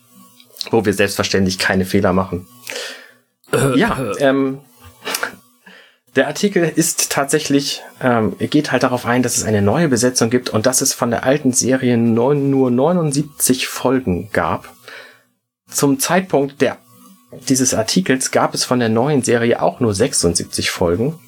wo 0.70 0.84
wir 0.84 0.92
selbstverständlich 0.92 1.58
keine 1.58 1.84
Fehler 1.84 2.12
machen. 2.12 2.46
Ja, 3.76 4.12
ähm, 4.18 4.60
der 6.16 6.28
Artikel 6.28 6.70
ist 6.74 7.10
tatsächlich, 7.10 7.82
ähm, 8.00 8.36
geht 8.38 8.70
halt 8.70 8.84
darauf 8.84 9.04
ein, 9.04 9.22
dass 9.22 9.36
es 9.36 9.44
eine 9.44 9.62
neue 9.62 9.88
Besetzung 9.88 10.30
gibt 10.30 10.50
und 10.50 10.66
dass 10.66 10.80
es 10.80 10.92
von 10.92 11.10
der 11.10 11.24
alten 11.24 11.52
Serie 11.52 11.96
neun, 11.96 12.50
nur 12.50 12.70
79 12.70 13.66
Folgen 13.66 14.30
gab. 14.32 14.68
Zum 15.68 15.98
Zeitpunkt 15.98 16.60
der, 16.60 16.78
dieses 17.48 17.74
Artikels 17.74 18.30
gab 18.30 18.54
es 18.54 18.64
von 18.64 18.80
der 18.80 18.88
neuen 18.88 19.22
Serie 19.22 19.62
auch 19.62 19.80
nur 19.80 19.94
76 19.94 20.70
Folgen 20.70 21.18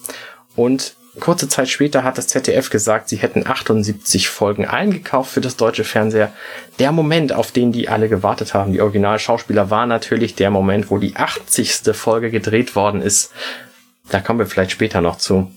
und 0.54 0.96
kurze 1.20 1.48
Zeit 1.48 1.68
später 1.68 2.04
hat 2.04 2.18
das 2.18 2.28
ZDF 2.28 2.70
gesagt, 2.70 3.08
sie 3.08 3.16
hätten 3.16 3.46
78 3.46 4.28
Folgen 4.28 4.66
eingekauft 4.66 5.30
für 5.30 5.40
das 5.40 5.56
deutsche 5.56 5.84
Fernseher. 5.84 6.32
Der 6.78 6.92
Moment, 6.92 7.32
auf 7.32 7.52
den 7.52 7.72
die 7.72 7.88
alle 7.88 8.08
gewartet 8.08 8.54
haben, 8.54 8.72
die 8.72 8.80
Originalschauspieler, 8.80 9.70
war 9.70 9.86
natürlich 9.86 10.34
der 10.34 10.50
Moment, 10.50 10.90
wo 10.90 10.98
die 10.98 11.16
80. 11.16 11.94
Folge 11.94 12.30
gedreht 12.30 12.76
worden 12.76 13.00
ist. 13.00 13.32
Da 14.10 14.20
kommen 14.20 14.38
wir 14.38 14.46
vielleicht 14.46 14.72
später 14.72 15.00
noch 15.00 15.16
zu. 15.16 15.50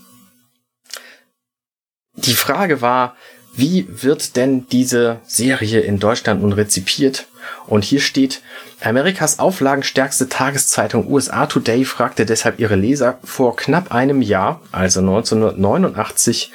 Die 2.16 2.34
Frage 2.34 2.82
war, 2.82 3.16
wie 3.60 3.86
wird 3.90 4.36
denn 4.36 4.68
diese 4.68 5.20
Serie 5.26 5.82
in 5.82 6.00
Deutschland 6.00 6.42
nun 6.42 6.54
rezipiert? 6.54 7.28
Und 7.68 7.84
hier 7.84 8.00
steht, 8.00 8.42
Amerikas 8.82 9.40
auflagenstärkste 9.40 10.30
Tageszeitung 10.30 11.12
USA 11.12 11.46
Today 11.46 11.84
fragte 11.84 12.26
deshalb 12.26 12.60
ihre 12.60 12.76
Leser 12.76 13.20
vor 13.24 13.56
knapp 13.56 13.92
einem 13.92 14.22
Jahr, 14.22 14.62
also 14.72 15.02
1989, 15.02 16.52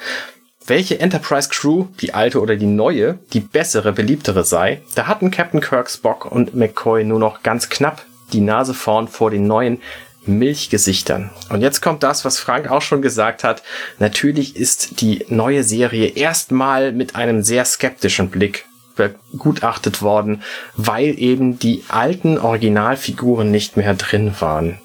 welche 0.67 0.99
Enterprise 0.99 1.49
Crew, 1.49 1.85
die 2.01 2.13
alte 2.13 2.41
oder 2.41 2.55
die 2.55 2.65
neue, 2.65 3.19
die 3.33 3.39
bessere, 3.39 3.93
beliebtere 3.93 4.43
sei. 4.43 4.81
Da 4.95 5.05
hatten 5.05 5.29
Captain 5.29 5.61
Kirk, 5.61 5.89
Spock 5.91 6.25
und 6.25 6.55
McCoy 6.55 7.03
nur 7.03 7.19
noch 7.19 7.43
ganz 7.43 7.69
knapp 7.69 8.03
die 8.33 8.41
Nase 8.41 8.73
vorn 8.73 9.07
vor 9.07 9.29
den 9.29 9.45
neuen 9.45 9.79
Milchgesichtern. 10.27 11.29
Und 11.49 11.61
jetzt 11.61 11.81
kommt 11.81 12.03
das, 12.03 12.25
was 12.25 12.39
Frank 12.39 12.69
auch 12.69 12.81
schon 12.81 13.01
gesagt 13.01 13.43
hat. 13.43 13.63
Natürlich 13.99 14.55
ist 14.55 15.01
die 15.01 15.25
neue 15.29 15.63
Serie 15.63 16.07
erstmal 16.07 16.91
mit 16.91 17.15
einem 17.15 17.43
sehr 17.43 17.65
skeptischen 17.65 18.29
Blick 18.29 18.65
begutachtet 18.95 20.01
worden, 20.01 20.41
weil 20.75 21.19
eben 21.19 21.59
die 21.59 21.83
alten 21.89 22.37
Originalfiguren 22.37 23.51
nicht 23.51 23.77
mehr 23.77 23.93
drin 23.93 24.33
waren. 24.39 24.79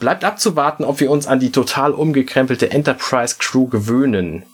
Bleibt 0.00 0.24
abzuwarten, 0.24 0.84
ob 0.84 1.00
wir 1.00 1.10
uns 1.10 1.26
an 1.26 1.38
die 1.38 1.52
total 1.52 1.92
umgekrempelte 1.92 2.70
Enterprise 2.70 3.36
Crew 3.38 3.68
gewöhnen. 3.68 4.44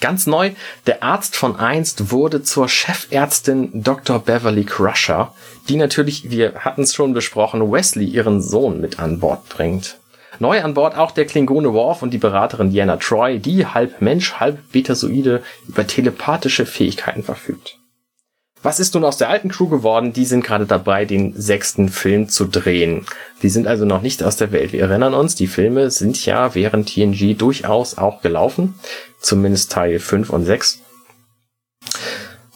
Ganz 0.00 0.26
neu, 0.26 0.50
der 0.86 1.02
Arzt 1.02 1.36
von 1.36 1.56
einst 1.56 2.10
wurde 2.10 2.42
zur 2.42 2.68
Chefärztin 2.68 3.70
Dr. 3.84 4.18
Beverly 4.18 4.64
Crusher, 4.64 5.32
die 5.68 5.76
natürlich, 5.76 6.30
wir 6.30 6.54
hatten 6.56 6.82
es 6.82 6.94
schon 6.94 7.14
besprochen, 7.14 7.70
Wesley 7.70 8.06
ihren 8.06 8.42
Sohn 8.42 8.80
mit 8.80 8.98
an 8.98 9.20
Bord 9.20 9.48
bringt. 9.48 9.98
Neu 10.40 10.60
an 10.62 10.74
Bord 10.74 10.96
auch 10.96 11.12
der 11.12 11.26
Klingone 11.26 11.72
Worf 11.72 12.02
und 12.02 12.10
die 12.10 12.18
Beraterin 12.18 12.70
Diana 12.70 12.96
Troy, 12.96 13.38
die 13.38 13.66
halb 13.66 14.00
Mensch, 14.00 14.34
halb 14.34 14.72
Betasoide 14.72 15.42
über 15.68 15.86
telepathische 15.86 16.66
Fähigkeiten 16.66 17.22
verfügt. 17.22 17.78
Was 18.64 18.78
ist 18.78 18.94
nun 18.94 19.04
aus 19.04 19.16
der 19.16 19.28
alten 19.28 19.48
Crew 19.48 19.68
geworden? 19.68 20.12
Die 20.12 20.24
sind 20.24 20.44
gerade 20.44 20.66
dabei, 20.66 21.04
den 21.04 21.34
sechsten 21.34 21.88
Film 21.88 22.28
zu 22.28 22.46
drehen. 22.46 23.06
Die 23.42 23.48
sind 23.48 23.66
also 23.66 23.84
noch 23.84 24.02
nicht 24.02 24.22
aus 24.22 24.36
der 24.36 24.52
Welt. 24.52 24.72
Wir 24.72 24.82
erinnern 24.82 25.14
uns, 25.14 25.34
die 25.34 25.48
Filme 25.48 25.90
sind 25.90 26.24
ja 26.24 26.54
während 26.54 26.88
TNG 26.88 27.36
durchaus 27.36 27.98
auch 27.98 28.22
gelaufen. 28.22 28.74
Zumindest 29.22 29.72
Teil 29.72 29.98
5 29.98 30.30
und 30.30 30.44
6. 30.44 30.80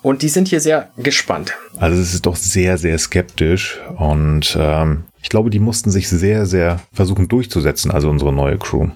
Und 0.03 0.23
die 0.23 0.29
sind 0.29 0.49
hier 0.49 0.61
sehr 0.61 0.91
gespannt. 0.97 1.55
Also 1.79 2.01
es 2.01 2.15
ist 2.15 2.27
doch 2.27 2.37
sehr, 2.37 2.79
sehr 2.79 2.99
skeptisch 2.99 3.81
und 3.97 4.57
ähm, 4.59 5.05
ich 5.21 5.31
glaube, 5.31 5.51
die 5.51 5.59
mussten 5.59 5.91
sich 5.91 6.09
sehr, 6.09 6.47
sehr 6.47 6.81
versuchen 6.93 7.27
durchzusetzen, 7.27 7.91
also 7.91 8.09
unsere 8.09 8.33
neue 8.33 8.59
Crew. 8.59 8.91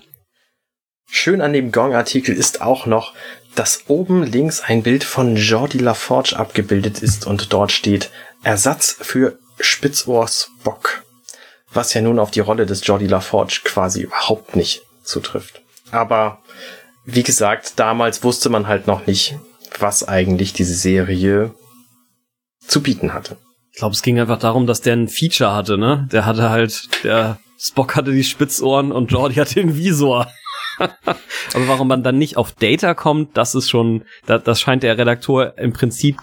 Schön 1.11 1.41
an 1.41 1.53
dem 1.53 1.73
Gong-Artikel 1.73 2.37
ist 2.37 2.63
auch 2.63 2.87
noch, 2.87 3.15
dass 3.57 3.85
oben 3.89 4.23
links 4.23 4.61
ein 4.61 4.85
Bild 4.85 5.03
von 5.03 5.35
Jordi 5.35 5.79
LaForge 5.79 6.37
abgebildet 6.39 7.03
ist 7.03 7.27
und 7.27 7.53
dort 7.53 7.73
steht 7.73 8.11
Ersatz 8.45 8.97
für 9.01 9.37
Spitzohr 9.59 10.29
Spock, 10.29 11.03
was 11.73 11.93
ja 11.93 12.01
nun 12.01 12.21
auf 12.21 12.31
die 12.31 12.41
Rolle 12.41 12.67
des 12.67 12.87
Jordi 12.87 13.09
LaForge 13.09 13.63
quasi 13.65 14.03
überhaupt 14.03 14.55
nicht 14.55 14.83
zutrifft. 15.03 15.61
Aber 15.91 16.39
wie 17.05 17.23
gesagt, 17.23 17.79
damals 17.79 18.23
wusste 18.23 18.49
man 18.49 18.67
halt 18.67 18.87
noch 18.87 19.07
nicht, 19.07 19.39
was 19.79 20.07
eigentlich 20.07 20.53
diese 20.53 20.75
Serie 20.75 21.55
zu 22.67 22.83
bieten 22.83 23.15
hatte. 23.15 23.37
Ich 23.73 23.79
glaube, 23.79 23.95
es 23.95 24.03
ging 24.03 24.19
einfach 24.19 24.39
darum, 24.39 24.67
dass 24.67 24.81
der 24.81 24.95
ein 24.95 25.09
Feature 25.09 25.55
hatte, 25.55 25.79
ne? 25.79 26.09
Der 26.13 26.27
hatte 26.27 26.51
halt, 26.51 26.89
der 27.05 27.39
Spock 27.59 27.97
hatte 27.97 28.13
die 28.13 28.25
Spitzohren 28.25 28.93
und 28.93 29.13
Jordi 29.13 29.37
hatte 29.37 29.55
den 29.55 29.77
Visor. 29.77 30.29
Aber 30.79 31.69
warum 31.69 31.89
man 31.89 32.03
dann 32.03 32.19
nicht 32.19 32.37
auf 32.37 32.53
Data 32.53 32.95
kommt, 32.95 33.37
das 33.37 33.55
ist 33.55 33.69
schon, 33.69 34.05
das, 34.27 34.43
das 34.45 34.61
scheint 34.61 34.83
der 34.83 34.99
Redaktor 34.99 35.59
im 35.59 35.73
Prinzip 35.73 36.17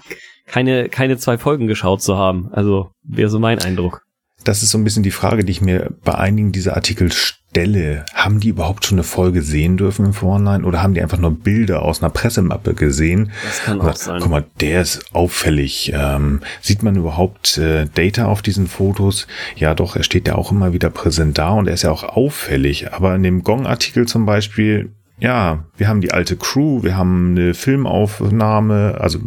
keine, 0.45 0.89
keine 0.89 1.17
zwei 1.17 1.37
Folgen 1.37 1.67
geschaut 1.67 2.01
zu 2.01 2.17
haben. 2.17 2.49
Also 2.51 2.91
wäre 3.03 3.29
so 3.29 3.39
mein 3.39 3.59
Eindruck. 3.59 4.03
Das 4.43 4.63
ist 4.63 4.71
so 4.71 4.77
ein 4.77 4.83
bisschen 4.83 5.03
die 5.03 5.11
Frage, 5.11 5.43
die 5.43 5.51
ich 5.51 5.61
mir 5.61 5.91
bei 6.03 6.15
einigen 6.15 6.51
dieser 6.51 6.75
Artikel 6.75 7.11
stelle. 7.57 8.05
Haben 8.13 8.39
die 8.39 8.49
überhaupt 8.49 8.85
schon 8.85 8.97
eine 8.97 9.03
Folge 9.03 9.41
sehen 9.41 9.77
dürfen 9.77 10.05
im 10.05 10.13
Vorhinein 10.13 10.63
oder 10.63 10.83
haben 10.83 10.93
die 10.93 11.01
einfach 11.01 11.17
nur 11.17 11.31
Bilder 11.31 11.81
aus 11.81 12.01
einer 12.01 12.11
Pressemappe 12.11 12.75
gesehen? 12.75 13.31
Das 13.43 13.63
kann 13.63 13.81
auch 13.81 13.95
sein. 13.95 14.19
Guck 14.21 14.29
mal, 14.29 14.45
der 14.59 14.81
ist 14.81 15.15
auffällig. 15.15 15.91
Ähm, 15.95 16.41
sieht 16.61 16.83
man 16.83 16.95
überhaupt 16.95 17.57
äh, 17.57 17.87
Data 17.91 18.25
auf 18.25 18.43
diesen 18.43 18.67
Fotos? 18.67 19.27
Ja, 19.55 19.73
doch, 19.73 19.95
er 19.95 20.03
steht 20.03 20.27
ja 20.27 20.35
auch 20.35 20.51
immer 20.51 20.73
wieder 20.73 20.91
präsent 20.91 21.37
da 21.39 21.49
und 21.49 21.67
er 21.67 21.73
ist 21.73 21.83
ja 21.83 21.91
auch 21.91 22.03
auffällig. 22.03 22.93
Aber 22.93 23.15
in 23.15 23.23
dem 23.23 23.43
Gong-Artikel 23.43 24.07
zum 24.07 24.27
Beispiel, 24.27 24.91
ja, 25.19 25.65
wir 25.77 25.87
haben 25.87 26.01
die 26.01 26.11
alte 26.11 26.37
Crew, 26.37 26.83
wir 26.83 26.95
haben 26.95 27.31
eine 27.31 27.55
Filmaufnahme, 27.55 28.97
also 28.99 29.19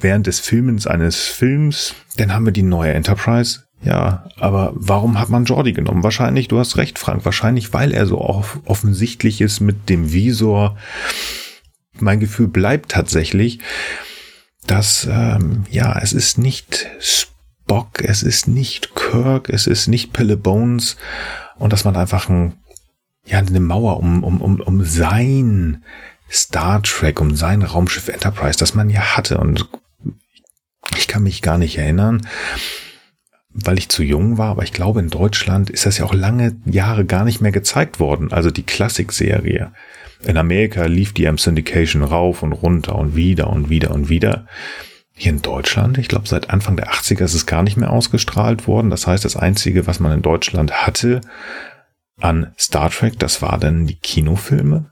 während 0.00 0.26
des 0.26 0.40
Filmens 0.40 0.86
eines 0.86 1.20
Films. 1.26 1.94
Dann 2.16 2.32
haben 2.32 2.46
wir 2.46 2.52
die 2.52 2.62
neue 2.62 2.94
Enterprise. 2.94 3.63
Ja, 3.84 4.24
aber 4.38 4.72
warum 4.74 5.20
hat 5.20 5.28
man 5.28 5.44
Jordi 5.44 5.74
genommen? 5.74 6.02
Wahrscheinlich, 6.02 6.48
du 6.48 6.58
hast 6.58 6.78
recht, 6.78 6.98
Frank, 6.98 7.24
wahrscheinlich, 7.26 7.74
weil 7.74 7.92
er 7.92 8.06
so 8.06 8.18
off 8.18 8.58
offensichtlich 8.64 9.42
ist 9.42 9.60
mit 9.60 9.90
dem 9.90 10.10
Visor. 10.10 10.78
Mein 12.00 12.18
Gefühl 12.18 12.48
bleibt 12.48 12.92
tatsächlich, 12.92 13.58
dass, 14.66 15.06
ähm, 15.10 15.66
ja, 15.70 15.98
es 16.00 16.14
ist 16.14 16.38
nicht 16.38 16.86
Spock, 16.98 18.02
es 18.02 18.22
ist 18.22 18.48
nicht 18.48 18.94
Kirk, 18.94 19.50
es 19.50 19.66
ist 19.66 19.86
nicht 19.86 20.14
Pille 20.14 20.38
Bones 20.38 20.96
und 21.56 21.72
dass 21.72 21.84
man 21.84 21.94
einfach 21.94 22.30
ein, 22.30 22.54
ja, 23.26 23.38
eine 23.38 23.60
Mauer 23.60 23.98
um, 23.98 24.24
um, 24.24 24.40
um, 24.40 24.60
um 24.60 24.82
sein 24.82 25.84
Star 26.30 26.82
Trek, 26.82 27.20
um 27.20 27.36
sein 27.36 27.62
Raumschiff 27.62 28.08
Enterprise, 28.08 28.58
das 28.58 28.74
man 28.74 28.88
ja 28.88 29.16
hatte 29.16 29.36
und 29.36 29.68
ich 30.96 31.06
kann 31.06 31.22
mich 31.22 31.42
gar 31.42 31.58
nicht 31.58 31.76
erinnern, 31.76 32.26
weil 33.54 33.78
ich 33.78 33.88
zu 33.88 34.02
jung 34.02 34.36
war, 34.36 34.50
aber 34.50 34.64
ich 34.64 34.72
glaube, 34.72 35.00
in 35.00 35.10
Deutschland 35.10 35.70
ist 35.70 35.86
das 35.86 35.98
ja 35.98 36.04
auch 36.04 36.12
lange 36.12 36.56
Jahre 36.66 37.04
gar 37.04 37.24
nicht 37.24 37.40
mehr 37.40 37.52
gezeigt 37.52 38.00
worden. 38.00 38.32
Also 38.32 38.50
die 38.50 38.64
Klassikserie. 38.64 39.72
In 40.24 40.36
Amerika 40.36 40.86
lief 40.86 41.12
die 41.12 41.28
am 41.28 41.38
Syndication 41.38 42.02
rauf 42.02 42.42
und 42.42 42.52
runter 42.52 42.96
und 42.96 43.14
wieder 43.14 43.50
und 43.50 43.70
wieder 43.70 43.92
und 43.92 44.08
wieder. 44.08 44.46
Hier 45.12 45.30
in 45.30 45.42
Deutschland, 45.42 45.98
ich 45.98 46.08
glaube, 46.08 46.26
seit 46.26 46.50
Anfang 46.50 46.76
der 46.76 46.90
80er 46.90 47.24
ist 47.24 47.34
es 47.34 47.46
gar 47.46 47.62
nicht 47.62 47.76
mehr 47.76 47.90
ausgestrahlt 47.90 48.66
worden. 48.66 48.90
Das 48.90 49.06
heißt, 49.06 49.24
das 49.24 49.36
Einzige, 49.36 49.86
was 49.86 50.00
man 50.00 50.12
in 50.12 50.22
Deutschland 50.22 50.72
hatte 50.86 51.20
an 52.20 52.52
Star 52.58 52.90
Trek, 52.90 53.18
das 53.20 53.40
war 53.40 53.58
dann 53.58 53.86
die 53.86 53.98
Kinofilme. 53.98 54.90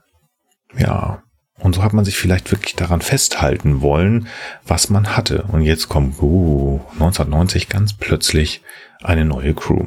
Ja, 0.77 1.22
und 1.59 1.75
so 1.75 1.83
hat 1.83 1.93
man 1.93 2.03
sich 2.03 2.17
vielleicht 2.17 2.51
wirklich 2.51 2.75
daran 2.75 3.01
festhalten 3.01 3.81
wollen, 3.81 4.27
was 4.65 4.89
man 4.89 5.15
hatte. 5.15 5.43
Und 5.51 5.61
jetzt 5.61 5.87
kommt 5.87 6.21
uh, 6.21 6.81
1990 6.93 7.69
ganz 7.69 7.93
plötzlich 7.93 8.61
eine 9.01 9.25
neue 9.25 9.53
Crew. 9.53 9.85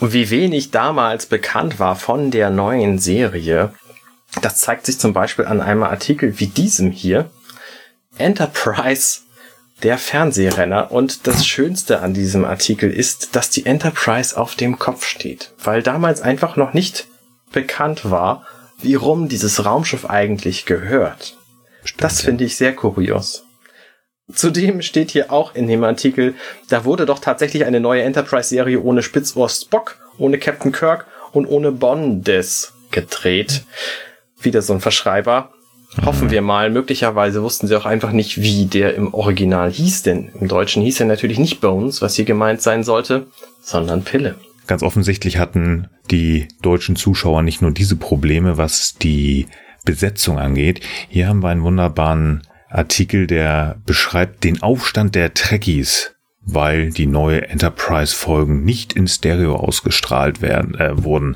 Und 0.00 0.12
wie 0.12 0.30
wenig 0.30 0.70
damals 0.70 1.26
bekannt 1.26 1.78
war 1.78 1.94
von 1.94 2.30
der 2.30 2.48
neuen 2.48 2.98
Serie, 2.98 3.74
das 4.40 4.60
zeigt 4.60 4.86
sich 4.86 4.98
zum 4.98 5.12
Beispiel 5.12 5.44
an 5.44 5.60
einem 5.60 5.82
Artikel 5.82 6.38
wie 6.40 6.46
diesem 6.46 6.90
hier. 6.90 7.30
Enterprise, 8.16 9.20
der 9.82 9.98
Fernsehrenner. 9.98 10.90
Und 10.90 11.26
das 11.26 11.46
Schönste 11.46 12.00
an 12.00 12.14
diesem 12.14 12.44
Artikel 12.44 12.90
ist, 12.90 13.36
dass 13.36 13.50
die 13.50 13.66
Enterprise 13.66 14.38
auf 14.38 14.54
dem 14.54 14.78
Kopf 14.78 15.04
steht, 15.04 15.52
weil 15.62 15.82
damals 15.82 16.22
einfach 16.22 16.56
noch 16.56 16.72
nicht 16.72 17.06
bekannt 17.52 18.10
war, 18.10 18.46
wie 18.82 18.94
rum 18.94 19.28
dieses 19.28 19.64
Raumschiff 19.64 20.06
eigentlich 20.06 20.66
gehört. 20.66 21.36
Stimmt, 21.84 22.02
das 22.02 22.20
finde 22.20 22.44
ich 22.44 22.56
sehr 22.56 22.74
kurios. 22.74 23.44
Zudem 24.32 24.82
steht 24.82 25.10
hier 25.10 25.32
auch 25.32 25.54
in 25.54 25.66
dem 25.66 25.82
Artikel, 25.82 26.34
da 26.68 26.84
wurde 26.84 27.06
doch 27.06 27.18
tatsächlich 27.18 27.64
eine 27.64 27.80
neue 27.80 28.02
Enterprise-Serie 28.02 28.80
ohne 28.80 29.02
Spitzohr 29.02 29.48
Spock, 29.48 29.98
ohne 30.18 30.38
Captain 30.38 30.72
Kirk 30.72 31.06
und 31.32 31.46
ohne 31.46 31.72
Bondes 31.72 32.72
gedreht. 32.90 33.64
Wieder 34.40 34.62
so 34.62 34.72
ein 34.72 34.80
Verschreiber. 34.80 35.52
Hoffen 36.04 36.30
wir 36.30 36.40
mal. 36.40 36.70
Möglicherweise 36.70 37.42
wussten 37.42 37.66
sie 37.66 37.76
auch 37.76 37.86
einfach 37.86 38.12
nicht, 38.12 38.40
wie 38.40 38.66
der 38.66 38.94
im 38.94 39.12
Original 39.12 39.70
hieß, 39.70 40.02
denn 40.02 40.30
im 40.40 40.46
Deutschen 40.46 40.82
hieß 40.82 41.00
er 41.00 41.06
natürlich 41.06 41.38
nicht 41.38 41.60
Bones, 41.60 42.00
was 42.00 42.14
hier 42.14 42.24
gemeint 42.24 42.62
sein 42.62 42.84
sollte, 42.84 43.26
sondern 43.60 44.04
Pille. 44.04 44.36
Ganz 44.70 44.84
offensichtlich 44.84 45.38
hatten 45.38 45.88
die 46.12 46.46
deutschen 46.62 46.94
Zuschauer 46.94 47.42
nicht 47.42 47.60
nur 47.60 47.72
diese 47.72 47.96
Probleme, 47.96 48.56
was 48.56 48.94
die 48.94 49.48
Besetzung 49.84 50.38
angeht. 50.38 50.78
Hier 51.08 51.26
haben 51.26 51.42
wir 51.42 51.48
einen 51.48 51.64
wunderbaren 51.64 52.46
Artikel, 52.68 53.26
der 53.26 53.82
beschreibt 53.84 54.44
den 54.44 54.62
Aufstand 54.62 55.16
der 55.16 55.34
Trekkies, 55.34 56.14
weil 56.42 56.90
die 56.90 57.06
neue 57.06 57.48
Enterprise-Folgen 57.48 58.62
nicht 58.62 58.92
in 58.92 59.08
Stereo 59.08 59.56
ausgestrahlt 59.56 60.40
werden, 60.40 60.76
äh, 60.76 61.02
wurden. 61.02 61.34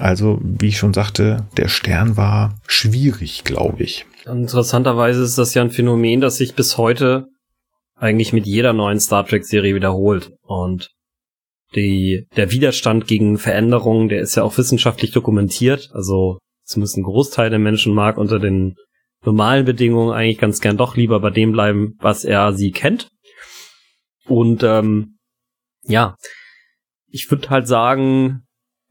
Also, 0.00 0.40
wie 0.42 0.68
ich 0.68 0.78
schon 0.78 0.94
sagte, 0.94 1.46
der 1.58 1.68
Stern 1.68 2.16
war 2.16 2.58
schwierig, 2.66 3.44
glaube 3.44 3.82
ich. 3.82 4.06
Interessanterweise 4.24 5.22
ist 5.22 5.36
das 5.36 5.52
ja 5.52 5.60
ein 5.60 5.70
Phänomen, 5.70 6.22
das 6.22 6.38
sich 6.38 6.54
bis 6.54 6.78
heute 6.78 7.26
eigentlich 7.96 8.32
mit 8.32 8.46
jeder 8.46 8.72
neuen 8.72 8.98
Star 8.98 9.26
Trek-Serie 9.26 9.74
wiederholt. 9.74 10.32
Und 10.40 10.88
die, 11.74 12.26
der 12.36 12.50
Widerstand 12.50 13.06
gegen 13.06 13.38
Veränderungen, 13.38 14.08
der 14.08 14.20
ist 14.20 14.34
ja 14.36 14.42
auch 14.42 14.56
wissenschaftlich 14.58 15.12
dokumentiert. 15.12 15.90
Also 15.92 16.38
zumindest 16.64 16.96
ein 16.96 17.04
Großteil 17.04 17.50
der 17.50 17.58
Menschen 17.58 17.94
mag 17.94 18.18
unter 18.18 18.38
den 18.38 18.76
normalen 19.24 19.64
Bedingungen 19.64 20.12
eigentlich 20.12 20.38
ganz 20.38 20.60
gern 20.60 20.76
doch 20.76 20.96
lieber 20.96 21.20
bei 21.20 21.30
dem 21.30 21.52
bleiben, 21.52 21.96
was 22.00 22.24
er 22.24 22.52
sie 22.52 22.72
kennt. 22.72 23.08
Und 24.26 24.62
ähm, 24.62 25.18
ja, 25.84 26.16
ich 27.08 27.30
würde 27.30 27.50
halt 27.50 27.68
sagen, 27.68 28.42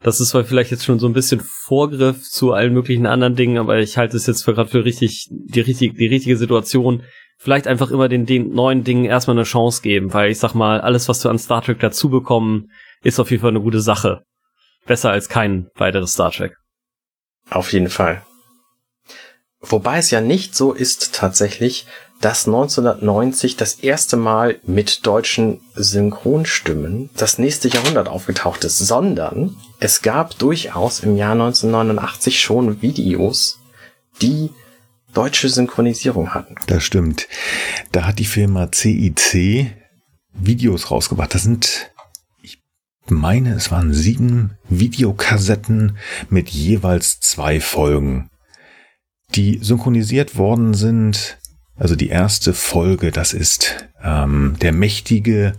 das 0.02 0.20
ist 0.20 0.30
zwar 0.30 0.44
vielleicht 0.44 0.70
jetzt 0.70 0.84
schon 0.84 0.98
so 0.98 1.06
ein 1.06 1.12
bisschen 1.12 1.40
Vorgriff 1.40 2.22
zu 2.28 2.52
allen 2.52 2.72
möglichen 2.72 3.06
anderen 3.06 3.36
Dingen, 3.36 3.58
aber 3.58 3.78
ich 3.78 3.96
halte 3.96 4.16
es 4.16 4.26
jetzt 4.26 4.44
für 4.44 4.54
gerade 4.54 4.70
für 4.70 4.84
richtig 4.84 5.28
die 5.30 5.60
richtige 5.60 5.94
die 5.94 6.06
richtige 6.06 6.36
Situation. 6.36 7.04
Vielleicht 7.42 7.66
einfach 7.66 7.90
immer 7.90 8.08
den, 8.08 8.24
den 8.24 8.54
neuen 8.54 8.84
Dingen 8.84 9.04
erstmal 9.04 9.36
eine 9.36 9.42
Chance 9.42 9.82
geben, 9.82 10.14
weil 10.14 10.30
ich 10.30 10.38
sag 10.38 10.54
mal, 10.54 10.80
alles, 10.80 11.08
was 11.08 11.24
wir 11.24 11.30
an 11.32 11.40
Star 11.40 11.60
Trek 11.60 11.80
dazu 11.80 12.08
bekommen, 12.08 12.70
ist 13.02 13.18
auf 13.18 13.32
jeden 13.32 13.40
Fall 13.40 13.50
eine 13.50 13.60
gute 13.60 13.80
Sache. 13.80 14.22
Besser 14.86 15.10
als 15.10 15.28
kein 15.28 15.66
weiteres 15.74 16.12
Star 16.12 16.30
Trek. 16.30 16.54
Auf 17.50 17.72
jeden 17.72 17.88
Fall. 17.88 18.22
Wobei 19.60 19.98
es 19.98 20.12
ja 20.12 20.20
nicht 20.20 20.54
so 20.54 20.72
ist 20.72 21.16
tatsächlich, 21.16 21.84
dass 22.20 22.46
1990 22.46 23.56
das 23.56 23.74
erste 23.74 24.16
Mal 24.16 24.60
mit 24.62 25.04
deutschen 25.04 25.60
Synchronstimmen 25.74 27.10
das 27.16 27.38
nächste 27.38 27.66
Jahrhundert 27.66 28.06
aufgetaucht 28.06 28.62
ist, 28.62 28.78
sondern 28.78 29.56
es 29.80 30.02
gab 30.02 30.38
durchaus 30.38 31.00
im 31.00 31.16
Jahr 31.16 31.32
1989 31.32 32.40
schon 32.40 32.82
Videos, 32.82 33.58
die 34.20 34.50
deutsche 35.12 35.48
Synchronisierung 35.48 36.34
hatten. 36.34 36.54
Das 36.66 36.84
stimmt. 36.84 37.28
Da 37.92 38.06
hat 38.06 38.18
die 38.18 38.24
Firma 38.24 38.70
CIC 38.72 39.74
Videos 40.32 40.90
rausgebracht. 40.90 41.34
Das 41.34 41.42
sind, 41.42 41.92
ich 42.42 42.58
meine, 43.08 43.54
es 43.54 43.70
waren 43.70 43.92
sieben 43.92 44.56
Videokassetten 44.68 45.98
mit 46.30 46.48
jeweils 46.48 47.20
zwei 47.20 47.60
Folgen 47.60 48.30
die 49.34 49.58
synchronisiert 49.62 50.36
worden 50.36 50.74
sind. 50.74 51.38
Also 51.76 51.96
die 51.96 52.08
erste 52.08 52.54
Folge, 52.54 53.10
das 53.10 53.32
ist 53.32 53.88
ähm, 54.02 54.56
der 54.60 54.72
mächtige 54.72 55.54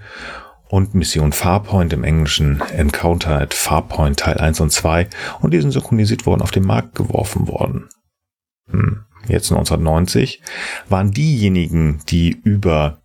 und 0.70 0.96
Mission 0.96 1.34
Farpoint 1.34 1.94
im 1.94 2.04
Englischen 2.04 2.62
Encounter 2.62 3.42
at 3.42 3.54
Farpoint 3.54 4.20
Teil 4.20 4.38
1 4.38 4.60
und 4.60 4.72
2 4.72 5.08
und 5.42 5.52
die 5.52 5.62
sind 5.62 5.72
synchronisiert 5.72 6.26
worden, 6.26 6.42
auf 6.42 6.52
den 6.52 6.66
Markt 6.66 6.96
geworfen 6.96 7.48
worden. 7.48 7.89
Hm. 8.70 9.06
Jetzt 9.28 9.52
1990 9.52 10.42
waren 10.90 11.12
diejenigen, 11.12 12.02
die 12.10 12.38
über, 12.44 13.02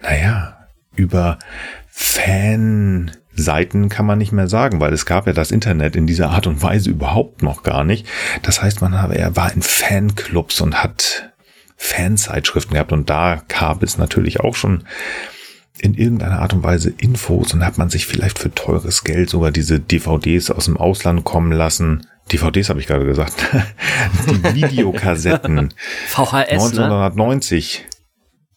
naja, 0.00 0.68
über 0.94 1.38
Fan 1.88 3.10
Seiten 3.34 3.88
kann 3.88 4.04
man 4.04 4.18
nicht 4.18 4.32
mehr 4.32 4.48
sagen, 4.48 4.80
weil 4.80 4.92
es 4.92 5.06
gab 5.06 5.26
ja 5.26 5.32
das 5.32 5.50
Internet 5.50 5.96
in 5.96 6.06
dieser 6.06 6.30
Art 6.30 6.46
und 6.46 6.62
Weise 6.62 6.90
überhaupt 6.90 7.42
noch 7.42 7.62
gar 7.62 7.82
nicht. 7.82 8.06
Das 8.42 8.62
heißt, 8.62 8.82
man 8.82 8.92
war 8.92 9.52
in 9.52 9.62
Fanclubs 9.62 10.60
und 10.60 10.82
hat 10.82 11.32
Fanzeitschriften 11.76 12.74
gehabt 12.74 12.92
und 12.92 13.08
da 13.08 13.42
gab 13.48 13.82
es 13.82 13.96
natürlich 13.98 14.40
auch 14.40 14.54
schon 14.54 14.84
in 15.78 15.94
irgendeiner 15.94 16.40
Art 16.40 16.52
und 16.52 16.62
Weise 16.62 16.92
Infos 16.98 17.54
und 17.54 17.64
hat 17.64 17.78
man 17.78 17.88
sich 17.90 18.06
vielleicht 18.06 18.38
für 18.38 18.54
teures 18.54 19.02
Geld 19.02 19.30
sogar 19.30 19.50
diese 19.50 19.80
DVDs 19.80 20.50
aus 20.50 20.66
dem 20.66 20.76
Ausland 20.76 21.24
kommen 21.24 21.52
lassen. 21.52 22.06
DVDs 22.30 22.68
habe 22.68 22.80
ich 22.80 22.86
gerade 22.86 23.04
gesagt. 23.04 23.34
Die 24.28 24.54
Videokassetten. 24.54 25.74
VHS, 26.06 26.50
1990. 26.50 27.84
Ne? 27.84 27.92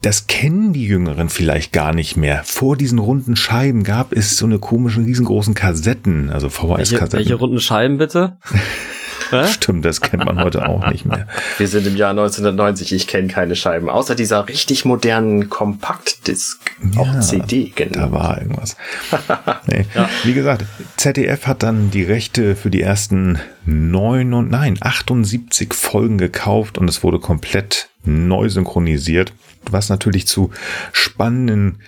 Das 0.02 0.28
kennen 0.28 0.72
die 0.72 0.86
Jüngeren 0.86 1.30
vielleicht 1.30 1.74
gar 1.74 1.92
nicht 1.92 2.16
mehr. 2.16 2.44
Vor 2.44 2.78
diesen 2.78 3.00
runden 3.00 3.36
Scheiben 3.36 3.84
gab 3.84 4.14
es 4.14 4.38
so 4.38 4.46
eine 4.46 4.60
komischen, 4.60 5.06
riesengroßen 5.06 5.56
Kassetten, 5.56 6.30
also 6.30 6.48
VHS-Kassetten. 6.50 7.00
Welche, 7.00 7.14
welche 7.14 7.34
runden 7.36 7.60
Scheiben 7.60 7.98
bitte? 7.98 8.38
Stimmt, 9.46 9.86
das 9.86 10.02
kennt 10.02 10.26
man 10.26 10.40
heute 10.40 10.68
auch 10.68 10.90
nicht 10.90 11.06
mehr. 11.06 11.28
Wir 11.58 11.68
sind 11.68 11.88
im 11.88 11.96
Jahr 11.96 12.12
1990, 12.12 12.94
ich 12.94 13.08
kenne 13.08 13.28
keine 13.28 13.56
Scheiben, 13.56 13.90
außer 13.90 14.16
dieser 14.16 14.48
richtig 14.48 14.86
modernen 14.86 15.50
Kompaktdisk, 15.50 16.60
ja, 16.94 17.02
auch 17.02 17.20
CD. 17.20 17.72
Genau. 17.76 18.00
Da 18.00 18.12
war 18.12 18.42
irgendwas. 18.42 18.78
nee. 19.68 19.86
ja. 19.94 20.10
Wie 20.24 20.34
gesagt, 20.34 20.66
ZDF 20.98 21.48
hat 21.48 21.64
dann 21.64 21.92
die 21.92 22.04
Rechte 22.04 22.56
für 22.56 22.70
die 22.70 22.82
ersten 22.82 23.40
neun 23.66 24.34
und 24.34 24.52
nein, 24.52 24.78
78 24.80 25.74
Folgen 25.74 26.18
gekauft 26.18 26.78
und 26.78 26.90
es 26.90 27.04
wurde 27.04 27.20
komplett 27.20 27.90
neu 28.04 28.50
synchronisiert, 28.50 29.34
was 29.70 29.90
natürlich 29.90 30.28
zu 30.28 30.52
spannenden 30.92 31.80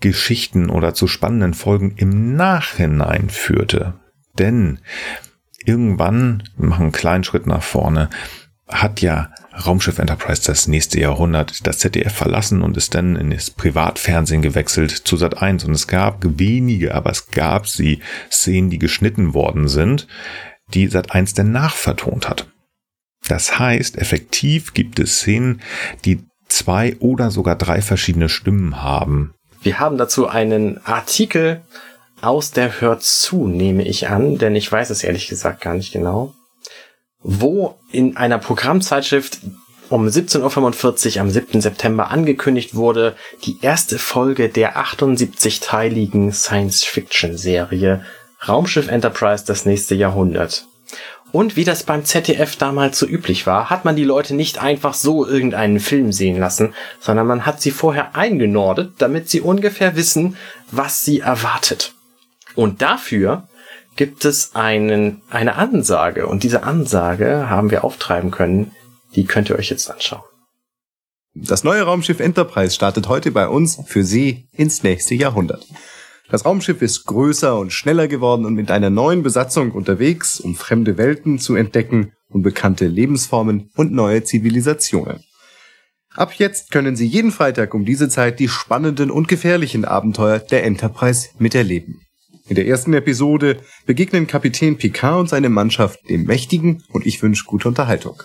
Geschichten 0.00 0.70
oder 0.70 0.94
zu 0.94 1.06
spannenden 1.06 1.54
Folgen 1.54 1.94
im 1.96 2.34
Nachhinein 2.34 3.30
führte. 3.30 3.94
Denn 4.38 4.78
irgendwann, 5.64 6.42
wir 6.56 6.68
machen 6.68 6.82
einen 6.84 6.92
kleinen 6.92 7.24
Schritt 7.24 7.46
nach 7.46 7.62
vorne, 7.62 8.08
hat 8.68 9.00
ja 9.00 9.30
Raumschiff 9.66 9.98
Enterprise 9.98 10.42
das 10.46 10.68
nächste 10.68 11.00
Jahrhundert 11.00 11.66
das 11.66 11.78
ZDF 11.78 12.14
verlassen 12.14 12.62
und 12.62 12.76
ist 12.76 12.94
dann 12.94 13.16
in 13.16 13.30
das 13.30 13.50
Privatfernsehen 13.50 14.42
gewechselt 14.42 14.90
zu 14.90 15.16
Sat 15.16 15.42
1 15.42 15.64
und 15.64 15.72
es 15.72 15.88
gab 15.88 16.18
wenige, 16.22 16.94
aber 16.94 17.10
es 17.10 17.30
gab 17.30 17.66
sie 17.66 18.00
Szenen, 18.30 18.70
die 18.70 18.78
geschnitten 18.78 19.34
worden 19.34 19.68
sind, 19.68 20.06
die 20.72 20.86
Sat 20.86 21.12
1 21.12 21.34
denn 21.34 21.50
nachvertont 21.52 22.28
hat. 22.28 22.46
Das 23.28 23.58
heißt, 23.58 23.98
effektiv 23.98 24.72
gibt 24.72 24.98
es 24.98 25.18
Szenen, 25.18 25.60
die 26.04 26.24
zwei 26.48 26.96
oder 27.00 27.30
sogar 27.30 27.56
drei 27.56 27.82
verschiedene 27.82 28.28
Stimmen 28.28 28.82
haben. 28.82 29.34
Wir 29.62 29.78
haben 29.78 29.98
dazu 29.98 30.26
einen 30.26 30.84
Artikel 30.86 31.62
aus 32.22 32.50
der 32.50 32.80
Hört 32.80 33.02
zu, 33.02 33.46
nehme 33.46 33.86
ich 33.86 34.08
an, 34.08 34.38
denn 34.38 34.56
ich 34.56 34.70
weiß 34.70 34.90
es 34.90 35.04
ehrlich 35.04 35.28
gesagt 35.28 35.60
gar 35.60 35.74
nicht 35.74 35.92
genau, 35.92 36.34
wo 37.22 37.78
in 37.92 38.16
einer 38.16 38.38
Programmzeitschrift 38.38 39.40
um 39.88 40.06
17.45 40.06 41.16
Uhr 41.16 41.20
am 41.22 41.30
7. 41.30 41.60
September 41.60 42.10
angekündigt 42.10 42.74
wurde, 42.74 43.16
die 43.44 43.58
erste 43.60 43.98
Folge 43.98 44.48
der 44.48 44.76
78-teiligen 44.76 46.32
Science-Fiction-Serie 46.32 48.04
Raumschiff 48.46 48.88
Enterprise 48.88 49.44
das 49.44 49.66
nächste 49.66 49.94
Jahrhundert. 49.94 50.64
Und 51.32 51.56
wie 51.56 51.64
das 51.64 51.84
beim 51.84 52.04
ZDF 52.04 52.56
damals 52.56 52.98
so 52.98 53.06
üblich 53.06 53.46
war, 53.46 53.70
hat 53.70 53.84
man 53.84 53.94
die 53.94 54.04
Leute 54.04 54.34
nicht 54.34 54.60
einfach 54.60 54.94
so 54.94 55.26
irgendeinen 55.26 55.78
Film 55.78 56.12
sehen 56.12 56.38
lassen, 56.38 56.74
sondern 56.98 57.26
man 57.26 57.46
hat 57.46 57.60
sie 57.60 57.70
vorher 57.70 58.16
eingenordet, 58.16 58.94
damit 58.98 59.28
sie 59.28 59.40
ungefähr 59.40 59.94
wissen, 59.94 60.36
was 60.72 61.04
sie 61.04 61.20
erwartet. 61.20 61.94
Und 62.60 62.82
dafür 62.82 63.48
gibt 63.96 64.26
es 64.26 64.54
einen, 64.54 65.22
eine 65.30 65.54
Ansage. 65.54 66.26
Und 66.26 66.42
diese 66.42 66.62
Ansage 66.62 67.48
haben 67.48 67.70
wir 67.70 67.84
auftreiben 67.84 68.30
können. 68.30 68.72
Die 69.14 69.24
könnt 69.24 69.48
ihr 69.48 69.58
euch 69.58 69.70
jetzt 69.70 69.90
anschauen. 69.90 70.24
Das 71.32 71.64
neue 71.64 71.84
Raumschiff 71.84 72.20
Enterprise 72.20 72.74
startet 72.74 73.08
heute 73.08 73.30
bei 73.30 73.48
uns 73.48 73.78
für 73.86 74.04
Sie 74.04 74.46
ins 74.52 74.82
nächste 74.82 75.14
Jahrhundert. 75.14 75.66
Das 76.28 76.44
Raumschiff 76.44 76.82
ist 76.82 77.06
größer 77.06 77.58
und 77.58 77.72
schneller 77.72 78.08
geworden 78.08 78.44
und 78.44 78.56
mit 78.56 78.70
einer 78.70 78.90
neuen 78.90 79.22
Besatzung 79.22 79.72
unterwegs, 79.72 80.38
um 80.38 80.54
fremde 80.54 80.98
Welten 80.98 81.38
zu 81.38 81.54
entdecken, 81.54 82.12
unbekannte 82.28 82.88
Lebensformen 82.88 83.70
und 83.74 83.90
neue 83.90 84.22
Zivilisationen. 84.22 85.24
Ab 86.14 86.34
jetzt 86.34 86.72
können 86.72 86.94
Sie 86.94 87.06
jeden 87.06 87.32
Freitag 87.32 87.72
um 87.72 87.86
diese 87.86 88.10
Zeit 88.10 88.38
die 88.38 88.50
spannenden 88.50 89.10
und 89.10 89.28
gefährlichen 89.28 89.86
Abenteuer 89.86 90.40
der 90.40 90.64
Enterprise 90.64 91.30
miterleben. 91.38 92.02
In 92.50 92.56
der 92.56 92.66
ersten 92.66 92.92
Episode 92.94 93.58
begegnen 93.86 94.26
Kapitän 94.26 94.76
Picard 94.76 95.20
und 95.20 95.28
seine 95.28 95.48
Mannschaft 95.48 96.00
dem 96.10 96.24
Mächtigen 96.24 96.82
und 96.92 97.06
ich 97.06 97.22
wünsche 97.22 97.44
gute 97.44 97.68
Unterhaltung. 97.68 98.24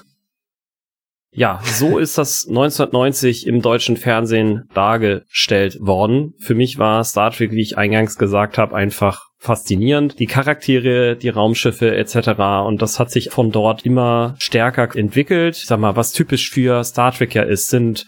Ja, 1.31 1.61
so 1.63 1.99
ist 1.99 2.17
das 2.17 2.47
1990 2.47 3.45
im 3.45 3.61
deutschen 3.61 3.97
Fernsehen 3.97 4.63
dargestellt 4.73 5.77
worden. 5.79 6.33
Für 6.39 6.55
mich 6.55 6.79
war 6.79 7.03
Star 7.03 7.29
Trek, 7.29 7.51
wie 7.51 7.61
ich 7.61 7.77
eingangs 7.77 8.17
gesagt 8.17 8.57
habe, 8.57 8.75
einfach 8.75 9.25
faszinierend. 9.37 10.17
Die 10.17 10.25
Charaktere, 10.25 11.15
die 11.17 11.29
Raumschiffe 11.29 11.95
etc. 11.95 12.29
Und 12.65 12.81
das 12.81 12.99
hat 12.99 13.11
sich 13.11 13.29
von 13.29 13.51
dort 13.51 13.85
immer 13.85 14.33
stärker 14.39 14.95
entwickelt. 14.95 15.55
Ich 15.55 15.67
sag 15.67 15.79
mal, 15.79 15.95
was 15.95 16.13
typisch 16.13 16.49
für 16.49 16.83
Star 16.83 17.11
Trek 17.11 17.35
ja 17.35 17.43
ist, 17.43 17.69
sind 17.69 18.07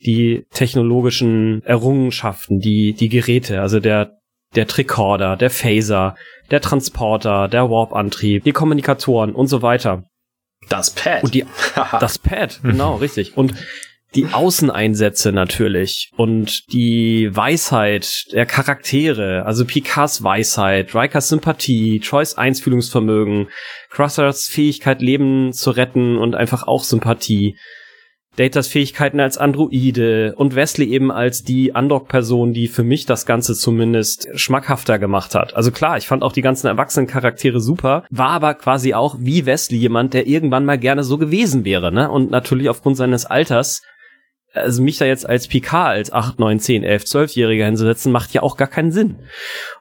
die 0.00 0.46
technologischen 0.50 1.62
Errungenschaften, 1.64 2.58
die, 2.58 2.94
die 2.94 3.10
Geräte, 3.10 3.60
also 3.60 3.80
der, 3.80 4.17
der 4.54 4.66
Tricorder, 4.66 5.36
der 5.36 5.50
Phaser, 5.50 6.16
der 6.50 6.60
Transporter, 6.60 7.48
der 7.48 7.70
Warp-Antrieb, 7.70 8.44
die 8.44 8.52
Kommunikatoren 8.52 9.34
und 9.34 9.46
so 9.48 9.62
weiter. 9.62 10.04
Das 10.68 10.90
Pad. 10.90 11.24
Und 11.24 11.34
die, 11.34 11.44
das 12.00 12.18
Pad, 12.18 12.60
genau, 12.62 12.96
richtig. 13.00 13.36
Und 13.36 13.54
die 14.14 14.26
Außeneinsätze 14.26 15.32
natürlich 15.32 16.10
und 16.16 16.72
die 16.72 17.28
Weisheit 17.30 18.24
der 18.32 18.46
Charaktere, 18.46 19.44
also 19.44 19.66
Picards 19.66 20.22
Weisheit, 20.22 20.94
Rikers 20.94 21.28
Sympathie, 21.28 22.00
Troys 22.00 22.34
Einfühlungsvermögen, 22.34 23.48
Crossers 23.90 24.46
Fähigkeit, 24.46 25.02
Leben 25.02 25.52
zu 25.52 25.70
retten 25.72 26.16
und 26.16 26.34
einfach 26.34 26.66
auch 26.66 26.84
Sympathie, 26.84 27.58
Datas 28.38 28.68
Fähigkeiten 28.68 29.18
als 29.18 29.36
Androide 29.36 30.34
und 30.36 30.54
Wesley 30.54 30.88
eben 30.88 31.10
als 31.10 31.42
die 31.42 31.72
Undock-Person, 31.72 32.52
die 32.52 32.68
für 32.68 32.84
mich 32.84 33.04
das 33.04 33.26
Ganze 33.26 33.54
zumindest 33.54 34.28
schmackhafter 34.34 35.00
gemacht 35.00 35.34
hat. 35.34 35.54
Also 35.56 35.72
klar, 35.72 35.98
ich 35.98 36.06
fand 36.06 36.22
auch 36.22 36.32
die 36.32 36.42
ganzen 36.42 36.68
erwachsenen 36.68 37.08
Charaktere 37.08 37.60
super, 37.60 38.04
war 38.10 38.30
aber 38.30 38.54
quasi 38.54 38.94
auch 38.94 39.16
wie 39.18 39.44
Wesley 39.44 39.78
jemand, 39.78 40.14
der 40.14 40.28
irgendwann 40.28 40.64
mal 40.64 40.78
gerne 40.78 41.02
so 41.02 41.18
gewesen 41.18 41.64
wäre, 41.64 41.90
ne? 41.90 42.08
Und 42.10 42.30
natürlich 42.30 42.68
aufgrund 42.68 42.96
seines 42.96 43.26
Alters 43.26 43.82
also 44.54 44.82
mich 44.82 44.98
da 44.98 45.04
jetzt 45.04 45.28
als 45.28 45.48
PK 45.48 45.86
als 45.86 46.12
8, 46.12 46.38
9, 46.38 46.60
10, 46.60 46.84
11, 46.84 47.02
12-Jähriger 47.04 47.66
hinzusetzen, 47.66 48.12
macht 48.12 48.32
ja 48.32 48.42
auch 48.42 48.56
gar 48.56 48.68
keinen 48.68 48.92
Sinn. 48.92 49.16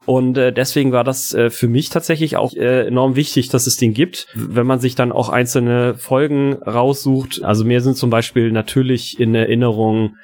Und 0.06 0.38
äh, 0.38 0.52
deswegen 0.52 0.92
war 0.92 1.04
das 1.04 1.34
äh, 1.34 1.50
für 1.50 1.68
mich 1.68 1.90
tatsächlich 1.90 2.38
auch 2.38 2.54
äh, 2.54 2.88
enorm 2.88 3.16
wichtig, 3.16 3.50
dass 3.50 3.68
es 3.68 3.78
den 3.78 3.94
gibt. 3.94 4.28
Wenn 4.34 4.68
man 4.68 4.80
sich 4.80 4.96
dann 4.96 5.12
auch 5.12 5.30
einzelne 5.30 5.96
Folgen 5.96 6.54
raussucht, 6.54 7.44
also 7.44 7.64
mir 7.64 7.82
sind 7.82 7.98
zum 7.98 8.10
Beispiel 8.10 8.52
natürlich 8.52 9.20
in 9.20 9.36
Erinnerung 9.36 10.16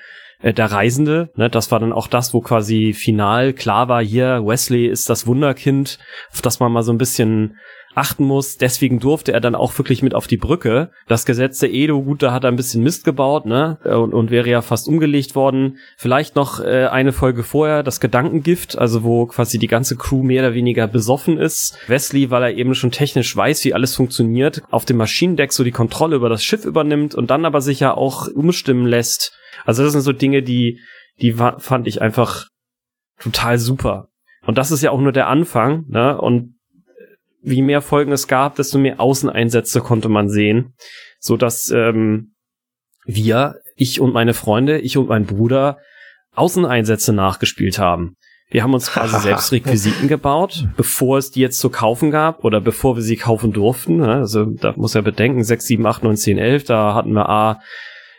äh, 0.41 0.53
der 0.53 0.71
Reisende, 0.71 1.29
ne, 1.35 1.49
das 1.49 1.71
war 1.71 1.79
dann 1.79 1.93
auch 1.93 2.07
das, 2.07 2.33
wo 2.33 2.41
quasi 2.41 2.93
final 2.93 3.53
klar 3.53 3.87
war, 3.87 4.03
hier 4.03 4.45
Wesley 4.45 4.87
ist 4.87 5.09
das 5.09 5.25
Wunderkind, 5.25 5.99
auf 6.31 6.41
das 6.41 6.59
man 6.59 6.71
mal 6.71 6.83
so 6.83 6.91
ein 6.91 6.97
bisschen 6.97 7.57
achten 7.95 8.25
muss. 8.25 8.57
Deswegen 8.57 8.99
durfte 8.99 9.33
er 9.33 9.41
dann 9.41 9.55
auch 9.55 9.77
wirklich 9.77 10.01
mit 10.01 10.13
auf 10.13 10.27
die 10.27 10.37
Brücke. 10.37 10.91
Das 11.07 11.25
Gesetz 11.25 11.59
der 11.59 11.73
Edo, 11.73 12.01
gut, 12.01 12.23
da 12.23 12.31
hat 12.31 12.43
er 12.43 12.51
ein 12.51 12.55
bisschen 12.55 12.83
Mist 12.83 13.03
gebaut, 13.03 13.45
ne? 13.45 13.77
Und, 13.83 14.13
und 14.13 14.31
wäre 14.31 14.49
ja 14.49 14.61
fast 14.61 14.87
umgelegt 14.87 15.35
worden. 15.35 15.77
Vielleicht 15.97 16.35
noch 16.35 16.59
äh, 16.59 16.87
eine 16.87 17.13
Folge 17.13 17.43
vorher, 17.43 17.83
das 17.83 17.99
Gedankengift, 17.99 18.77
also 18.77 19.03
wo 19.03 19.25
quasi 19.25 19.59
die 19.59 19.67
ganze 19.67 19.95
Crew 19.95 20.23
mehr 20.23 20.43
oder 20.43 20.53
weniger 20.53 20.87
besoffen 20.87 21.37
ist. 21.37 21.77
Wesley, 21.87 22.29
weil 22.29 22.43
er 22.43 22.57
eben 22.57 22.75
schon 22.75 22.91
technisch 22.91 23.35
weiß, 23.35 23.63
wie 23.65 23.73
alles 23.73 23.95
funktioniert, 23.95 24.61
auf 24.71 24.85
dem 24.85 24.97
Maschinendeck 24.97 25.53
so 25.53 25.63
die 25.63 25.71
Kontrolle 25.71 26.15
über 26.15 26.29
das 26.29 26.43
Schiff 26.43 26.65
übernimmt 26.65 27.15
und 27.15 27.29
dann 27.29 27.45
aber 27.45 27.61
sich 27.61 27.79
ja 27.79 27.93
auch 27.93 28.27
umstimmen 28.27 28.85
lässt. 28.85 29.33
Also 29.65 29.83
das 29.83 29.93
sind 29.93 30.01
so 30.01 30.13
Dinge, 30.13 30.43
die, 30.43 30.79
die 31.21 31.33
fand 31.33 31.87
ich 31.87 32.01
einfach 32.01 32.47
total 33.19 33.57
super. 33.57 34.09
Und 34.45 34.57
das 34.57 34.71
ist 34.71 34.81
ja 34.81 34.91
auch 34.91 34.99
nur 34.99 35.13
der 35.13 35.27
Anfang, 35.27 35.85
ne? 35.87 36.19
Und 36.19 36.52
wie 37.43 37.61
mehr 37.61 37.81
Folgen 37.81 38.11
es 38.11 38.27
gab, 38.27 38.55
desto 38.55 38.77
mehr 38.77 38.99
Außeneinsätze 38.99 39.81
konnte 39.81 40.09
man 40.09 40.29
sehen, 40.29 40.73
so 41.19 41.37
dass 41.37 41.69
ähm, 41.69 42.33
wir, 43.05 43.55
ich 43.75 43.99
und 43.99 44.13
meine 44.13 44.33
Freunde, 44.33 44.79
ich 44.79 44.97
und 44.97 45.09
mein 45.09 45.25
Bruder 45.25 45.77
Außeneinsätze 46.35 47.13
nachgespielt 47.13 47.77
haben. 47.77 48.15
Wir 48.49 48.63
haben 48.63 48.73
uns 48.73 48.91
quasi 48.91 49.19
selbst 49.21 49.51
Requisiten 49.51 50.07
gebaut, 50.07 50.67
bevor 50.77 51.17
es 51.17 51.31
die 51.31 51.41
jetzt 51.41 51.59
zu 51.59 51.69
kaufen 51.69 52.11
gab 52.11 52.43
oder 52.43 52.61
bevor 52.61 52.95
wir 52.95 53.03
sie 53.03 53.17
kaufen 53.17 53.51
durften. 53.51 54.01
Also 54.01 54.45
da 54.45 54.73
muss 54.75 54.95
er 54.95 55.01
bedenken, 55.01 55.43
6, 55.43 55.65
7, 55.65 55.85
8, 55.85 56.03
9, 56.03 56.15
10, 56.15 56.37
11, 56.37 56.63
da 56.63 56.93
hatten 56.93 57.13
wir 57.13 57.29
A 57.29 57.61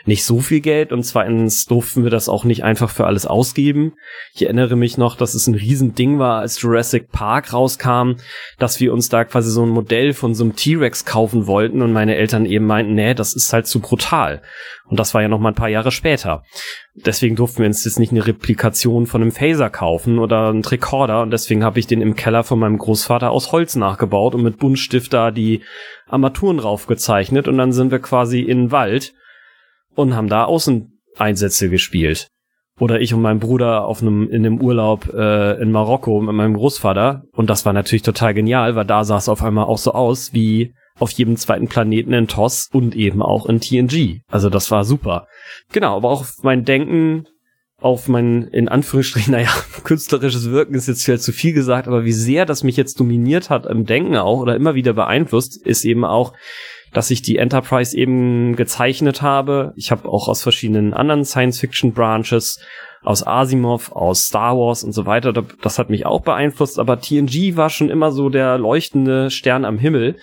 nicht 0.06 0.24
so 0.24 0.40
viel 0.40 0.60
Geld 0.60 0.92
und 0.92 1.02
zweitens 1.02 1.64
durften 1.64 2.04
wir 2.04 2.10
das 2.10 2.28
auch 2.28 2.44
nicht 2.44 2.62
einfach 2.62 2.90
für 2.90 3.06
alles 3.06 3.26
ausgeben. 3.26 3.94
Ich 4.34 4.42
erinnere 4.42 4.76
mich 4.76 4.98
noch, 4.98 5.16
dass 5.16 5.34
es 5.34 5.46
ein 5.46 5.54
Riesending 5.54 6.18
war, 6.18 6.40
als 6.40 6.60
Jurassic 6.60 7.10
Park 7.10 7.52
rauskam, 7.52 8.16
dass 8.58 8.80
wir 8.80 8.92
uns 8.92 9.08
da 9.08 9.24
quasi 9.24 9.50
so 9.50 9.62
ein 9.64 9.70
Modell 9.70 10.12
von 10.12 10.34
so 10.34 10.44
einem 10.44 10.56
T-Rex 10.56 11.04
kaufen 11.04 11.46
wollten 11.46 11.80
und 11.80 11.92
meine 11.92 12.16
Eltern 12.16 12.44
eben 12.44 12.66
meinten, 12.66 12.94
nee, 12.94 13.14
das 13.14 13.34
ist 13.34 13.52
halt 13.52 13.66
zu 13.66 13.80
brutal. 13.80 14.42
Und 14.86 15.00
das 15.00 15.14
war 15.14 15.22
ja 15.22 15.28
noch 15.28 15.40
mal 15.40 15.48
ein 15.48 15.54
paar 15.54 15.70
Jahre 15.70 15.90
später. 15.90 16.42
Deswegen 16.94 17.36
durften 17.36 17.60
wir 17.60 17.66
uns 17.66 17.84
jetzt 17.84 17.98
nicht 17.98 18.12
eine 18.12 18.26
Replikation 18.26 19.06
von 19.06 19.22
einem 19.22 19.32
Phaser 19.32 19.70
kaufen 19.70 20.18
oder 20.18 20.48
einen 20.48 20.62
Tricorder 20.62 21.22
und 21.22 21.30
deswegen 21.30 21.64
habe 21.64 21.78
ich 21.78 21.86
den 21.86 22.02
im 22.02 22.14
Keller 22.14 22.44
von 22.44 22.58
meinem 22.58 22.76
Großvater 22.76 23.30
aus 23.30 23.52
Holz 23.52 23.74
nachgebaut 23.76 24.34
und 24.34 24.42
mit 24.42 24.58
Buntstift 24.58 25.12
da 25.14 25.30
die 25.30 25.62
Armaturen 26.06 26.58
raufgezeichnet 26.58 27.48
und 27.48 27.56
dann 27.56 27.72
sind 27.72 27.90
wir 27.90 27.98
quasi 27.98 28.40
in 28.40 28.64
den 28.64 28.70
Wald 28.70 29.14
und 29.94 30.14
haben 30.14 30.28
da 30.28 30.44
Außeneinsätze 30.44 31.70
gespielt. 31.70 32.28
Oder 32.80 33.00
ich 33.00 33.14
und 33.14 33.22
mein 33.22 33.38
Bruder 33.38 33.85
auf 33.85 34.02
einem, 34.02 34.28
in 34.28 34.44
einem 34.44 34.61
Urlaub 34.61 35.12
äh, 35.14 35.61
in 35.62 35.70
Marokko 35.70 36.20
mit 36.20 36.35
meinem 36.35 36.54
Großvater. 36.54 37.22
Und 37.33 37.48
das 37.48 37.64
war 37.64 37.72
natürlich 37.72 38.02
total 38.02 38.35
genial, 38.35 38.74
weil 38.74 38.85
da 38.85 39.04
sah 39.04 39.16
es 39.16 39.28
auf 39.28 39.42
einmal 39.42 39.66
auch 39.66 39.78
so 39.78 39.92
aus 39.92 40.33
wie 40.33 40.74
auf 40.98 41.11
jedem 41.12 41.37
zweiten 41.37 41.68
Planeten 41.68 42.12
in 42.12 42.28
TOS 42.28 42.68
und 42.72 42.96
eben 42.96 43.22
auch 43.22 43.46
in 43.46 43.61
TNG. 43.61 44.20
Also 44.28 44.50
das 44.50 44.70
war 44.70 44.85
super. 44.85 45.26
Genau, 45.72 45.96
aber 45.96 46.11
auch 46.11 46.24
mein 46.42 46.64
Denken, 46.64 47.26
auf 47.85 48.09
mein, 48.09 48.44
in 48.44 48.68
Anführungsstrichen, 48.68 49.33
naja, 49.33 49.50
künstlerisches 49.85 50.50
Wirken 50.50 50.74
ist 50.74 50.88
jetzt 50.88 51.04
vielleicht 51.04 51.22
zu 51.22 51.33
viel 51.33 51.52
gesagt, 51.52 51.87
aber 51.87 52.04
wie 52.04 52.12
sehr 52.12 52.46
das 52.46 52.64
mich 52.64 52.76
jetzt 52.76 52.98
dominiert 52.98 53.50
hat 53.50 53.66
im 53.66 53.85
Denken 53.85 54.16
auch 54.16 54.40
oder 54.40 54.57
immer 54.57 54.74
wieder 54.74 54.94
beeinflusst, 54.94 55.64
ist 55.64 55.85
eben 55.85 56.04
auch 56.04 56.33
dass 56.94 57.11
ich 57.11 57.20
die 57.20 57.37
Enterprise 57.37 57.96
eben 57.96 58.57
gezeichnet 58.57 59.20
habe. 59.20 59.74
Ich 59.76 59.90
habe 59.90 60.09
auch 60.09 60.28
aus 60.28 60.42
verschiedenen 60.42 60.94
anderen 60.94 61.24
Science-Fiction-Branches, 61.24 62.61
aus 63.02 63.26
Asimov, 63.26 63.92
aus 63.92 64.20
Star 64.20 64.57
Wars 64.57 64.83
und 64.83 64.92
so 64.92 65.04
weiter, 65.04 65.33
das 65.33 65.78
hat 65.78 65.90
mich 65.90 66.07
auch 66.07 66.22
beeinflusst, 66.22 66.78
aber 66.78 67.00
TNG 67.00 67.57
war 67.57 67.68
schon 67.68 67.90
immer 67.90 68.12
so 68.12 68.30
der 68.30 68.57
leuchtende 68.57 69.30
Stern 69.30 69.66
am 69.66 69.78
Himmel. 69.78 70.16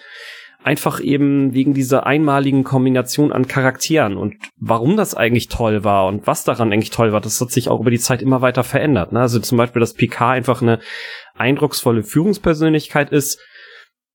Einfach 0.63 0.99
eben 0.99 1.53
wegen 1.55 1.73
dieser 1.73 2.05
einmaligen 2.05 2.63
Kombination 2.63 3.31
an 3.31 3.47
Charakteren 3.47 4.15
und 4.15 4.35
warum 4.57 4.95
das 4.95 5.15
eigentlich 5.15 5.47
toll 5.47 5.83
war 5.83 6.05
und 6.05 6.27
was 6.27 6.43
daran 6.43 6.71
eigentlich 6.71 6.91
toll 6.91 7.11
war, 7.11 7.19
das 7.19 7.41
hat 7.41 7.51
sich 7.51 7.67
auch 7.67 7.79
über 7.79 7.89
die 7.89 7.99
Zeit 7.99 8.21
immer 8.21 8.41
weiter 8.41 8.63
verändert. 8.63 9.11
Ne? 9.11 9.19
Also 9.21 9.39
zum 9.39 9.57
Beispiel, 9.57 9.79
dass 9.79 9.95
Picard 9.95 10.35
einfach 10.35 10.61
eine 10.61 10.79
eindrucksvolle 11.35 12.03
Führungspersönlichkeit 12.03 13.09
ist, 13.09 13.39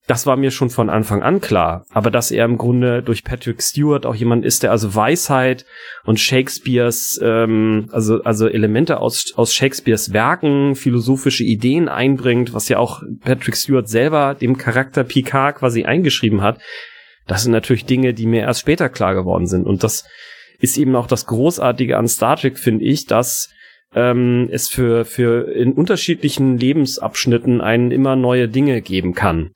das 0.07 0.25
war 0.25 0.37
mir 0.37 0.51
schon 0.51 0.69
von 0.69 0.89
Anfang 0.89 1.21
an 1.21 1.41
klar. 1.41 1.85
Aber 1.91 2.09
dass 2.09 2.31
er 2.31 2.45
im 2.45 2.57
Grunde 2.57 3.03
durch 3.03 3.25
Patrick 3.25 3.61
Stewart 3.61 4.05
auch 4.05 4.15
jemand 4.15 4.45
ist, 4.45 4.63
der 4.63 4.71
also 4.71 4.95
Weisheit 4.95 5.65
und 6.05 6.17
Shakespeares, 6.17 7.19
ähm, 7.21 7.89
also, 7.91 8.23
also 8.23 8.47
Elemente 8.47 9.01
aus, 9.01 9.33
aus 9.35 9.53
Shakespeares 9.53 10.13
Werken, 10.13 10.75
philosophische 10.75 11.43
Ideen 11.43 11.89
einbringt, 11.89 12.53
was 12.53 12.69
ja 12.69 12.77
auch 12.77 13.01
Patrick 13.19 13.57
Stewart 13.57 13.89
selber 13.89 14.33
dem 14.33 14.57
Charakter 14.57 15.03
Picard 15.03 15.57
quasi 15.57 15.83
eingeschrieben 15.83 16.41
hat, 16.41 16.61
das 17.27 17.43
sind 17.43 17.51
natürlich 17.51 17.85
Dinge, 17.85 18.13
die 18.13 18.27
mir 18.27 18.41
erst 18.41 18.61
später 18.61 18.87
klar 18.87 19.13
geworden 19.13 19.45
sind. 19.45 19.67
Und 19.67 19.83
das 19.83 20.05
ist 20.59 20.77
eben 20.77 20.95
auch 20.95 21.07
das 21.07 21.25
Großartige 21.25 21.97
an 21.97 22.07
Star 22.07 22.37
Trek, 22.37 22.57
finde 22.57 22.85
ich, 22.85 23.07
dass 23.07 23.49
ähm, 23.93 24.47
es 24.49 24.69
für, 24.69 25.03
für 25.03 25.51
in 25.51 25.73
unterschiedlichen 25.73 26.57
Lebensabschnitten 26.57 27.59
einen 27.59 27.91
immer 27.91 28.15
neue 28.15 28.47
Dinge 28.47 28.81
geben 28.81 29.13
kann 29.13 29.51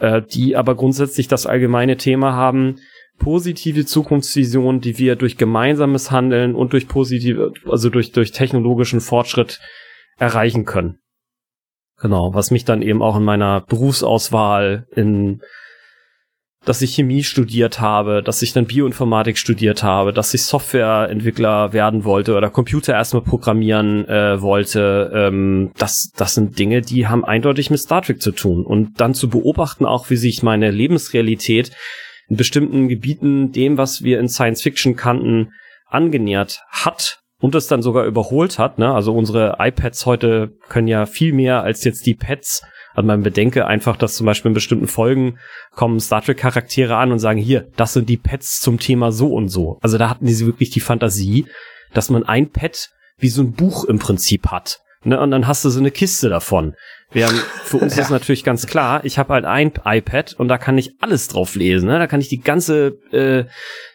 äh, 0.00 0.22
die 0.22 0.56
aber 0.56 0.74
grundsätzlich 0.74 1.28
das 1.28 1.46
allgemeine 1.46 1.96
Thema 1.96 2.32
haben, 2.32 2.76
positive 3.18 3.84
Zukunftsvisionen, 3.84 4.80
die 4.80 4.98
wir 4.98 5.14
durch 5.14 5.36
gemeinsames 5.36 6.10
Handeln 6.10 6.54
und 6.54 6.72
durch 6.72 6.88
positive, 6.88 7.52
also 7.66 7.90
durch, 7.90 8.12
durch 8.12 8.32
technologischen 8.32 9.00
Fortschritt 9.00 9.60
erreichen 10.18 10.64
können. 10.64 10.98
Genau, 11.98 12.32
was 12.32 12.50
mich 12.50 12.64
dann 12.64 12.82
eben 12.82 13.02
auch 13.02 13.16
in 13.16 13.24
meiner 13.24 13.60
Berufsauswahl 13.60 14.86
in 14.96 15.42
dass 16.64 16.82
ich 16.82 16.94
Chemie 16.94 17.22
studiert 17.22 17.80
habe, 17.80 18.22
dass 18.22 18.42
ich 18.42 18.52
dann 18.52 18.66
Bioinformatik 18.66 19.38
studiert 19.38 19.82
habe, 19.82 20.12
dass 20.12 20.34
ich 20.34 20.44
Softwareentwickler 20.44 21.72
werden 21.72 22.04
wollte 22.04 22.36
oder 22.36 22.50
Computer 22.50 22.92
erstmal 22.92 23.22
programmieren 23.22 24.06
äh, 24.06 24.42
wollte. 24.42 25.10
Ähm, 25.14 25.72
das, 25.78 26.10
das 26.16 26.34
sind 26.34 26.58
Dinge, 26.58 26.82
die 26.82 27.06
haben 27.06 27.24
eindeutig 27.24 27.70
mit 27.70 27.80
Star 27.80 28.02
Trek 28.02 28.20
zu 28.20 28.32
tun. 28.32 28.66
Und 28.66 29.00
dann 29.00 29.14
zu 29.14 29.30
beobachten 29.30 29.86
auch, 29.86 30.10
wie 30.10 30.16
sich 30.16 30.42
meine 30.42 30.70
Lebensrealität 30.70 31.70
in 32.28 32.36
bestimmten 32.36 32.88
Gebieten 32.88 33.52
dem, 33.52 33.78
was 33.78 34.02
wir 34.02 34.20
in 34.20 34.28
Science 34.28 34.60
Fiction 34.60 34.96
kannten, 34.96 35.52
angenähert 35.86 36.62
hat 36.68 37.20
und 37.40 37.54
es 37.54 37.68
dann 37.68 37.80
sogar 37.80 38.04
überholt 38.04 38.58
hat. 38.58 38.78
Ne? 38.78 38.92
Also 38.92 39.14
unsere 39.14 39.56
iPads 39.58 40.04
heute 40.04 40.52
können 40.68 40.88
ja 40.88 41.06
viel 41.06 41.32
mehr 41.32 41.62
als 41.62 41.84
jetzt 41.84 42.04
die 42.04 42.14
Pads 42.14 42.62
also 42.94 43.06
man 43.06 43.22
bedenke 43.22 43.66
einfach, 43.66 43.96
dass 43.96 44.14
zum 44.14 44.26
Beispiel 44.26 44.50
in 44.50 44.54
bestimmten 44.54 44.88
Folgen 44.88 45.38
kommen 45.72 46.00
Star 46.00 46.22
Trek 46.22 46.38
Charaktere 46.38 46.96
an 46.96 47.12
und 47.12 47.18
sagen, 47.18 47.38
hier, 47.38 47.68
das 47.76 47.92
sind 47.92 48.08
die 48.08 48.16
Pets 48.16 48.60
zum 48.60 48.78
Thema 48.78 49.12
so 49.12 49.32
und 49.32 49.48
so. 49.48 49.78
Also 49.80 49.98
da 49.98 50.10
hatten 50.10 50.26
die 50.26 50.38
wirklich 50.40 50.70
die 50.70 50.80
Fantasie, 50.80 51.46
dass 51.92 52.10
man 52.10 52.24
ein 52.24 52.50
Pet 52.50 52.90
wie 53.18 53.28
so 53.28 53.42
ein 53.42 53.52
Buch 53.52 53.84
im 53.84 53.98
Prinzip 53.98 54.48
hat. 54.48 54.80
Ne, 55.02 55.18
und 55.18 55.30
dann 55.30 55.46
hast 55.46 55.64
du 55.64 55.70
so 55.70 55.80
eine 55.80 55.90
Kiste 55.90 56.28
davon. 56.28 56.74
Während 57.12 57.38
für 57.64 57.78
uns 57.78 57.96
ja. 57.96 58.02
ist 58.02 58.10
natürlich 58.10 58.44
ganz 58.44 58.66
klar, 58.66 59.04
ich 59.04 59.18
habe 59.18 59.32
halt 59.32 59.44
ein 59.44 59.72
iPad 59.84 60.34
und 60.38 60.46
da 60.46 60.58
kann 60.58 60.78
ich 60.78 60.94
alles 61.00 61.26
drauf 61.26 61.56
lesen. 61.56 61.88
Ne? 61.88 61.98
Da 61.98 62.06
kann 62.06 62.20
ich 62.20 62.28
die 62.28 62.40
ganze 62.40 62.98
äh, 63.12 63.44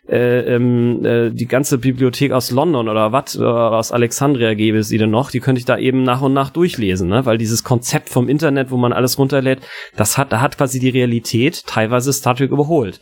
äh, 0.07 0.55
ähm, 0.55 1.05
äh, 1.05 1.31
die 1.31 1.47
ganze 1.47 1.77
Bibliothek 1.77 2.33
aus 2.33 2.51
London 2.51 2.89
oder 2.89 3.13
was 3.13 3.37
aus 3.37 3.91
Alexandria 3.93 4.53
gäbe 4.53 4.79
es 4.79 4.89
sie 4.89 4.97
denn 4.97 5.11
noch, 5.11 5.31
die 5.31 5.39
könnte 5.39 5.59
ich 5.59 5.65
da 5.65 5.77
eben 5.77 6.03
nach 6.03 6.21
und 6.21 6.33
nach 6.33 6.49
durchlesen, 6.49 7.07
ne? 7.07 7.25
Weil 7.25 7.37
dieses 7.37 7.63
Konzept 7.63 8.09
vom 8.09 8.27
Internet, 8.27 8.69
wo 8.69 8.77
man 8.77 8.93
alles 8.93 9.17
runterlädt, 9.17 9.61
das 9.95 10.17
hat, 10.17 10.31
da 10.31 10.41
hat 10.41 10.57
quasi 10.57 10.79
die 10.79 10.89
Realität 10.89 11.65
teilweise 11.65 12.11
Star 12.11 12.35
Trek 12.35 12.51
überholt. 12.51 12.99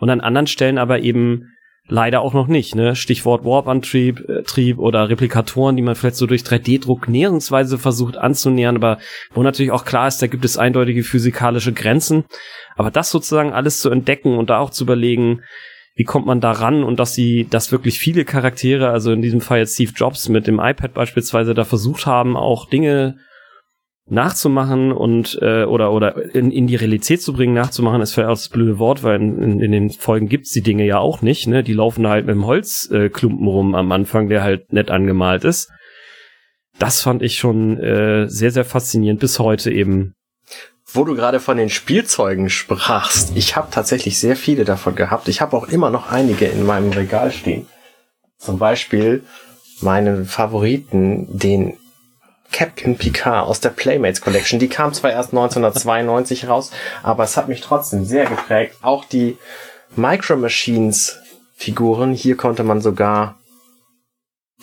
Und 0.00 0.08
an 0.08 0.20
anderen 0.22 0.46
Stellen 0.46 0.78
aber 0.78 1.00
eben 1.00 1.52
Leider 1.92 2.20
auch 2.20 2.34
noch 2.34 2.46
nicht, 2.46 2.76
ne? 2.76 2.94
Stichwort 2.94 3.44
Warp-Antrieb 3.44 4.20
äh, 4.28 4.42
Trieb 4.44 4.78
oder 4.78 5.08
Replikatoren, 5.08 5.74
die 5.74 5.82
man 5.82 5.96
vielleicht 5.96 6.14
so 6.14 6.26
durch 6.26 6.42
3D-Druck 6.42 7.08
näherungsweise 7.08 7.78
versucht 7.78 8.16
anzunähern, 8.16 8.76
aber 8.76 8.98
wo 9.34 9.42
natürlich 9.42 9.72
auch 9.72 9.84
klar 9.84 10.06
ist, 10.06 10.22
da 10.22 10.28
gibt 10.28 10.44
es 10.44 10.56
eindeutige 10.56 11.02
physikalische 11.02 11.72
Grenzen. 11.72 12.24
Aber 12.76 12.92
das 12.92 13.10
sozusagen 13.10 13.52
alles 13.52 13.80
zu 13.80 13.90
entdecken 13.90 14.38
und 14.38 14.50
da 14.50 14.60
auch 14.60 14.70
zu 14.70 14.84
überlegen, 14.84 15.42
wie 15.96 16.04
kommt 16.04 16.26
man 16.26 16.40
da 16.40 16.52
ran 16.52 16.84
und 16.84 17.00
dass 17.00 17.12
sie, 17.12 17.48
dass 17.50 17.72
wirklich 17.72 17.98
viele 17.98 18.24
Charaktere, 18.24 18.90
also 18.90 19.10
in 19.10 19.20
diesem 19.20 19.40
Fall 19.40 19.58
jetzt 19.58 19.74
Steve 19.74 19.92
Jobs 19.94 20.28
mit 20.28 20.46
dem 20.46 20.60
iPad 20.60 20.94
beispielsweise, 20.94 21.54
da 21.54 21.64
versucht 21.64 22.06
haben, 22.06 22.36
auch 22.36 22.68
Dinge 22.68 23.16
nachzumachen 24.10 24.92
und 24.92 25.38
äh, 25.40 25.64
oder 25.64 25.92
oder 25.92 26.34
in, 26.34 26.50
in 26.50 26.66
die 26.66 26.76
Realität 26.76 27.22
zu 27.22 27.32
bringen, 27.32 27.54
nachzumachen, 27.54 28.00
ist 28.00 28.12
vielleicht 28.12 28.28
auch 28.28 28.34
das 28.34 28.48
blöde 28.48 28.78
Wort, 28.78 29.02
weil 29.02 29.20
in, 29.20 29.42
in, 29.42 29.60
in 29.60 29.72
den 29.72 29.90
Folgen 29.90 30.28
gibt's 30.28 30.50
die 30.50 30.62
Dinge 30.62 30.84
ja 30.84 30.98
auch 30.98 31.22
nicht. 31.22 31.46
Ne? 31.46 31.62
Die 31.62 31.72
laufen 31.72 32.06
halt 32.06 32.26
mit 32.26 32.34
dem 32.34 32.46
Holzklumpen 32.46 33.46
äh, 33.46 33.50
rum 33.50 33.74
am 33.74 33.92
Anfang, 33.92 34.28
der 34.28 34.42
halt 34.42 34.72
nett 34.72 34.90
angemalt 34.90 35.44
ist. 35.44 35.70
Das 36.78 37.02
fand 37.02 37.22
ich 37.22 37.36
schon 37.36 37.78
äh, 37.78 38.26
sehr, 38.28 38.50
sehr 38.50 38.64
faszinierend 38.64 39.20
bis 39.20 39.38
heute 39.38 39.70
eben. 39.70 40.14
Wo 40.92 41.04
du 41.04 41.14
gerade 41.14 41.38
von 41.38 41.56
den 41.56 41.68
Spielzeugen 41.68 42.50
sprachst, 42.50 43.36
ich 43.36 43.54
habe 43.54 43.68
tatsächlich 43.70 44.18
sehr 44.18 44.34
viele 44.34 44.64
davon 44.64 44.96
gehabt. 44.96 45.28
Ich 45.28 45.40
habe 45.40 45.56
auch 45.56 45.68
immer 45.68 45.90
noch 45.90 46.10
einige 46.10 46.46
in 46.46 46.66
meinem 46.66 46.90
Regal 46.90 47.30
stehen. 47.30 47.66
Zum 48.38 48.58
Beispiel 48.58 49.22
meinen 49.82 50.24
Favoriten, 50.24 51.28
den 51.30 51.76
Captain 52.52 52.96
Picard 52.96 53.46
aus 53.46 53.60
der 53.60 53.70
Playmates 53.70 54.20
Collection. 54.20 54.58
Die 54.58 54.68
kam 54.68 54.92
zwar 54.92 55.12
erst 55.12 55.30
1992 55.30 56.48
raus, 56.48 56.70
aber 57.02 57.24
es 57.24 57.36
hat 57.36 57.48
mich 57.48 57.60
trotzdem 57.60 58.04
sehr 58.04 58.26
geprägt. 58.26 58.76
Auch 58.82 59.04
die 59.04 59.38
Micro 59.96 60.36
Machines 60.36 61.18
Figuren, 61.56 62.12
hier 62.12 62.36
konnte 62.36 62.62
man 62.62 62.80
sogar 62.80 63.38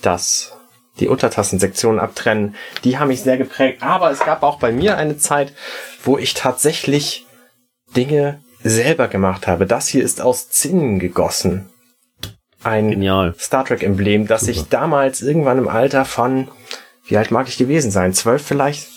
das 0.02 0.54
die 1.00 1.08
Untertassensektion 1.08 2.00
abtrennen. 2.00 2.56
Die 2.84 2.98
haben 2.98 3.10
mich 3.10 3.22
sehr 3.22 3.38
geprägt, 3.38 3.84
aber 3.84 4.12
es 4.12 4.20
gab 4.20 4.44
auch 4.44 4.58
bei 4.58 4.72
mir 4.72 4.98
eine 4.98 5.18
Zeit, 5.18 5.54
wo 6.04 6.18
ich 6.18 6.34
tatsächlich 6.34 7.26
Dinge 7.96 8.42
selber 8.64 9.08
gemacht 9.08 9.48
habe. 9.48 9.66
Das 9.66 9.88
hier 9.88 10.04
ist 10.04 10.22
aus 10.22 10.50
Zinnen 10.50 11.00
gegossen. 11.00 11.70
Ein 12.64 12.90
Genial. 12.90 13.36
Star 13.38 13.66
Trek 13.66 13.84
Emblem, 13.84 14.28
das 14.28 14.42
Super. 14.42 14.52
ich 14.52 14.64
damals 14.70 15.22
irgendwann 15.22 15.60
im 15.60 15.68
Alter 15.68 16.04
von 16.04 16.48
wie 17.08 17.18
alt 17.18 17.32
mag 17.32 17.48
ich 17.48 17.58
gewesen 17.58 17.92
sein? 17.92 18.14
Zwölf 18.14 18.46
vielleicht? 18.46 18.88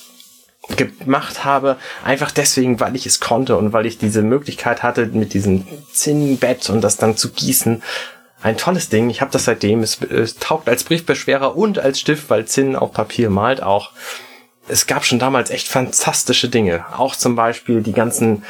gemacht 0.76 1.44
habe, 1.44 1.78
einfach 2.04 2.30
deswegen, 2.30 2.80
weil 2.80 2.94
ich 2.96 3.06
es 3.06 3.18
konnte 3.20 3.56
und 3.56 3.72
weil 3.72 3.86
ich 3.86 3.98
diese 3.98 4.22
Möglichkeit 4.22 4.82
hatte, 4.82 5.06
mit 5.06 5.34
diesem 5.34 5.66
Zinnbett 5.92 6.70
und 6.70 6.80
das 6.82 6.96
dann 6.96 7.16
zu 7.16 7.30
gießen. 7.30 7.82
Ein 8.42 8.56
tolles 8.56 8.88
Ding. 8.88 9.10
Ich 9.10 9.20
habe 9.20 9.30
das 9.30 9.44
seitdem. 9.44 9.82
Es, 9.82 10.00
es 10.00 10.36
taugt 10.36 10.68
als 10.68 10.84
Briefbeschwerer 10.84 11.56
und 11.56 11.78
als 11.78 12.00
Stift, 12.00 12.30
weil 12.30 12.46
Zinn 12.46 12.76
auf 12.76 12.92
Papier 12.92 13.30
malt 13.30 13.62
auch. 13.62 13.90
Es 14.68 14.86
gab 14.86 15.04
schon 15.04 15.18
damals 15.18 15.50
echt 15.50 15.68
fantastische 15.68 16.48
Dinge. 16.48 16.84
Auch 16.96 17.16
zum 17.16 17.36
Beispiel 17.36 17.82
die 17.82 17.92
ganzen 17.92 18.44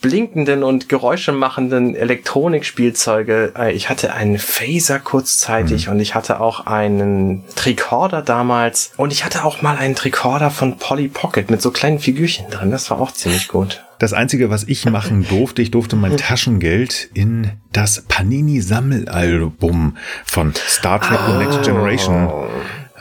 blinkenden 0.00 0.62
und 0.62 0.88
Geräusche 0.88 1.32
machenden 1.32 1.94
Elektronikspielzeuge. 1.94 3.52
Äh, 3.56 3.72
Ich 3.72 3.88
hatte 3.88 4.12
einen 4.14 4.38
Phaser 4.38 4.98
kurzzeitig 4.98 5.88
und 5.88 6.00
ich 6.00 6.14
hatte 6.14 6.40
auch 6.40 6.66
einen 6.66 7.44
Tricorder 7.54 8.22
damals 8.22 8.92
und 8.96 9.12
ich 9.12 9.24
hatte 9.24 9.44
auch 9.44 9.62
mal 9.62 9.76
einen 9.76 9.94
Tricorder 9.94 10.50
von 10.50 10.78
Polly 10.78 11.08
Pocket 11.08 11.50
mit 11.50 11.60
so 11.62 11.70
kleinen 11.70 11.98
Figürchen 11.98 12.48
drin. 12.50 12.70
Das 12.70 12.90
war 12.90 13.00
auch 13.00 13.12
ziemlich 13.12 13.48
gut. 13.48 13.82
Das 13.98 14.14
Einzige, 14.14 14.48
was 14.48 14.64
ich 14.64 14.86
machen 14.86 15.26
durfte, 15.28 15.60
ich 15.60 15.70
durfte 15.70 15.94
mein 15.94 16.16
Taschengeld 16.16 17.10
in 17.12 17.50
das 17.72 18.02
Panini-Sammelalbum 18.08 19.96
von 20.24 20.54
Star 20.54 21.00
Trek 21.02 21.18
The 21.26 21.32
Next 21.34 21.62
Generation 21.62 22.30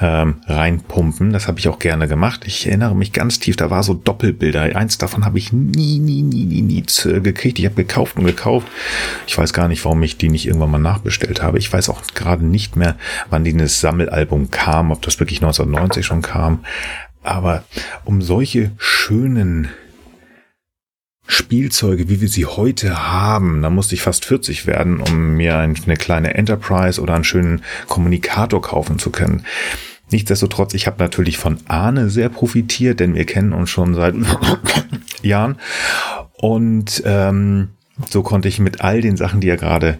ähm, 0.01 0.35
reinpumpen. 0.45 1.33
Das 1.33 1.47
habe 1.47 1.59
ich 1.59 1.67
auch 1.67 1.79
gerne 1.79 2.07
gemacht. 2.07 2.43
Ich 2.45 2.67
erinnere 2.67 2.95
mich 2.95 3.11
ganz 3.11 3.39
tief, 3.39 3.55
da 3.55 3.69
war 3.69 3.83
so 3.83 3.93
Doppelbilder. 3.93 4.75
Eins 4.75 4.97
davon 4.97 5.25
habe 5.25 5.37
ich 5.37 5.51
nie, 5.51 5.99
nie, 5.99 6.21
nie, 6.21 6.45
nie, 6.45 6.61
nie 6.61 6.83
äh, 7.05 7.19
gekriegt. 7.19 7.59
Ich 7.59 7.65
habe 7.65 7.75
gekauft 7.75 8.17
und 8.17 8.25
gekauft. 8.25 8.67
Ich 9.27 9.37
weiß 9.37 9.53
gar 9.53 9.67
nicht, 9.67 9.83
warum 9.83 10.01
ich 10.03 10.17
die 10.17 10.29
nicht 10.29 10.47
irgendwann 10.47 10.71
mal 10.71 10.77
nachbestellt 10.77 11.41
habe. 11.41 11.57
Ich 11.57 11.71
weiß 11.71 11.89
auch 11.89 12.01
gerade 12.13 12.45
nicht 12.45 12.75
mehr, 12.75 12.95
wann 13.29 13.43
dieses 13.43 13.81
Sammelalbum 13.81 14.51
kam, 14.51 14.91
ob 14.91 15.01
das 15.01 15.19
wirklich 15.19 15.39
1990 15.39 16.05
schon 16.05 16.21
kam. 16.21 16.63
Aber 17.21 17.63
um 18.05 18.21
solche 18.21 18.71
schönen 18.77 19.69
Spielzeuge, 21.27 22.09
wie 22.09 22.21
wir 22.21 22.27
sie 22.27 22.47
heute 22.47 23.11
haben, 23.11 23.61
da 23.61 23.69
musste 23.69 23.93
ich 23.93 24.01
fast 24.01 24.25
40 24.25 24.65
werden, 24.65 24.99
um 24.99 25.35
mir 25.35 25.57
eine 25.57 25.95
kleine 25.95 26.33
Enterprise 26.33 26.99
oder 26.99 27.13
einen 27.13 27.23
schönen 27.23 27.61
Kommunikator 27.87 28.61
kaufen 28.61 28.97
zu 28.97 29.11
können. 29.11 29.45
Nichtsdestotrotz, 30.11 30.73
ich 30.73 30.87
habe 30.87 30.97
natürlich 30.99 31.37
von 31.37 31.57
Arne 31.67 32.09
sehr 32.09 32.29
profitiert, 32.29 32.99
denn 32.99 33.15
wir 33.15 33.25
kennen 33.25 33.53
uns 33.53 33.69
schon 33.69 33.93
seit 33.93 34.15
Jahren. 35.21 35.57
Und 36.33 37.03
ähm, 37.05 37.69
so 38.09 38.23
konnte 38.23 38.47
ich 38.47 38.59
mit 38.59 38.81
all 38.81 39.01
den 39.01 39.17
Sachen, 39.17 39.41
die 39.41 39.49
er 39.49 39.57
gerade 39.57 39.99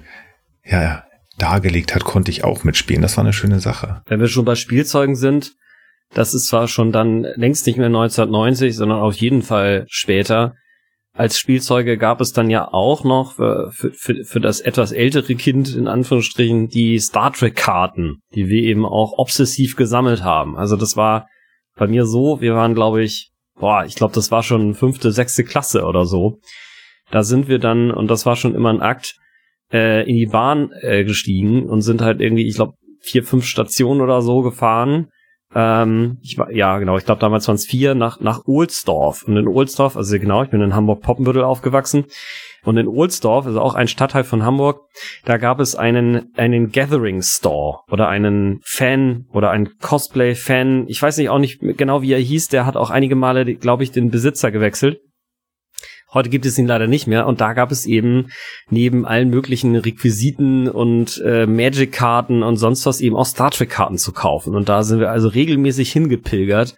ja, 0.63 1.03
dargelegt 1.37 1.95
hat, 1.95 2.03
konnte 2.03 2.31
ich 2.31 2.43
auch 2.43 2.63
mitspielen. 2.63 3.01
Das 3.01 3.17
war 3.17 3.23
eine 3.23 3.33
schöne 3.33 3.59
Sache. 3.59 4.01
Wenn 4.07 4.19
wir 4.19 4.27
schon 4.27 4.45
bei 4.45 4.55
Spielzeugen 4.55 5.15
sind, 5.15 5.53
das 6.13 6.33
ist 6.33 6.47
zwar 6.47 6.67
schon 6.67 6.91
dann 6.91 7.23
längst 7.35 7.67
nicht 7.67 7.77
mehr 7.77 7.87
1990, 7.87 8.75
sondern 8.75 8.99
auf 8.99 9.15
jeden 9.15 9.41
Fall 9.41 9.85
später. 9.87 10.55
Als 11.19 11.37
Spielzeuge 11.37 11.97
gab 11.97 12.21
es 12.21 12.31
dann 12.31 12.49
ja 12.49 12.69
auch 12.71 13.03
noch 13.03 13.33
für, 13.33 13.71
für, 13.73 14.23
für 14.23 14.39
das 14.39 14.61
etwas 14.61 14.93
ältere 14.93 15.35
Kind 15.35 15.75
in 15.75 15.89
Anführungsstrichen 15.89 16.69
die 16.69 16.97
Star 16.97 17.33
Trek 17.33 17.57
Karten, 17.57 18.21
die 18.35 18.47
wir 18.47 18.63
eben 18.63 18.85
auch 18.85 19.17
obsessiv 19.17 19.75
gesammelt 19.75 20.23
haben. 20.23 20.57
Also 20.57 20.77
das 20.77 20.95
war 20.95 21.27
bei 21.75 21.87
mir 21.87 22.05
so, 22.05 22.39
wir 22.39 22.55
waren 22.55 22.73
glaube 22.73 23.03
ich, 23.03 23.33
boah, 23.59 23.83
ich 23.83 23.95
glaube 23.95 24.13
das 24.13 24.31
war 24.31 24.43
schon 24.43 24.75
fünfte, 24.75 25.11
sechste 25.11 25.43
Klasse 25.43 25.83
oder 25.83 26.05
so. 26.05 26.39
Da 27.11 27.23
sind 27.23 27.49
wir 27.49 27.59
dann, 27.59 27.91
und 27.91 28.09
das 28.09 28.25
war 28.25 28.37
schon 28.37 28.55
immer 28.55 28.69
ein 28.69 28.81
Akt, 28.81 29.17
äh, 29.73 30.09
in 30.09 30.15
die 30.15 30.27
Bahn 30.27 30.71
äh, 30.79 31.03
gestiegen 31.03 31.67
und 31.67 31.81
sind 31.81 32.01
halt 32.01 32.21
irgendwie, 32.21 32.47
ich 32.47 32.55
glaube, 32.55 32.75
vier, 33.01 33.25
fünf 33.25 33.43
Stationen 33.43 33.99
oder 33.99 34.21
so 34.21 34.41
gefahren 34.41 35.09
ähm, 35.55 36.17
ich 36.21 36.37
war, 36.37 36.51
ja, 36.51 36.77
genau, 36.77 36.97
ich 36.97 37.05
glaube 37.05 37.21
damals 37.21 37.47
waren 37.47 37.55
es 37.55 37.65
vier 37.65 37.95
nach, 37.95 38.19
nach 38.19 38.45
Ohlsdorf. 38.45 39.23
Und 39.23 39.37
in 39.37 39.47
Ohlsdorf, 39.47 39.97
also 39.97 40.19
genau, 40.19 40.43
ich 40.43 40.49
bin 40.49 40.61
in 40.61 40.75
Hamburg-Poppenbüttel 40.75 41.43
aufgewachsen. 41.43 42.05
Und 42.63 42.77
in 42.77 42.87
Ohlsdorf, 42.87 43.45
also 43.45 43.61
auch 43.61 43.73
ein 43.73 43.87
Stadtteil 43.87 44.23
von 44.23 44.43
Hamburg, 44.43 44.81
da 45.25 45.37
gab 45.37 45.59
es 45.59 45.75
einen, 45.75 46.33
einen 46.35 46.71
Gathering 46.71 47.21
Store 47.21 47.79
oder 47.89 48.09
einen 48.09 48.59
Fan 48.63 49.25
oder 49.31 49.49
einen 49.51 49.77
Cosplay-Fan. 49.79 50.85
Ich 50.87 51.01
weiß 51.01 51.17
nicht 51.17 51.29
auch 51.29 51.39
nicht 51.39 51.61
genau, 51.61 52.01
wie 52.01 52.13
er 52.13 52.19
hieß. 52.19 52.49
Der 52.49 52.65
hat 52.65 52.75
auch 52.75 52.89
einige 52.89 53.15
Male, 53.15 53.55
glaube 53.55 53.83
ich, 53.83 53.91
den 53.91 54.11
Besitzer 54.11 54.51
gewechselt. 54.51 54.99
Heute 56.11 56.29
gibt 56.29 56.45
es 56.45 56.57
ihn 56.57 56.65
leider 56.65 56.87
nicht 56.87 57.05
mehr 57.05 57.27
und 57.27 57.39
da 57.39 57.53
gab 57.53 57.71
es 57.71 57.85
eben 57.85 58.29
neben 58.69 59.05
allen 59.05 59.29
möglichen 59.29 59.75
Requisiten 59.75 60.67
und 60.67 61.21
äh, 61.23 61.45
Magic-Karten 61.45 62.41
und 62.41 62.57
sonst 62.57 62.85
was 62.85 62.99
eben 62.99 63.15
auch 63.15 63.27
Star 63.27 63.51
Trek-Karten 63.51 63.97
zu 63.97 64.11
kaufen. 64.11 64.55
Und 64.55 64.69
da 64.69 64.81
sind 64.83 64.99
wir 64.99 65.11
also 65.11 65.27
regelmäßig 65.27 65.91
hingepilgert, 65.91 66.75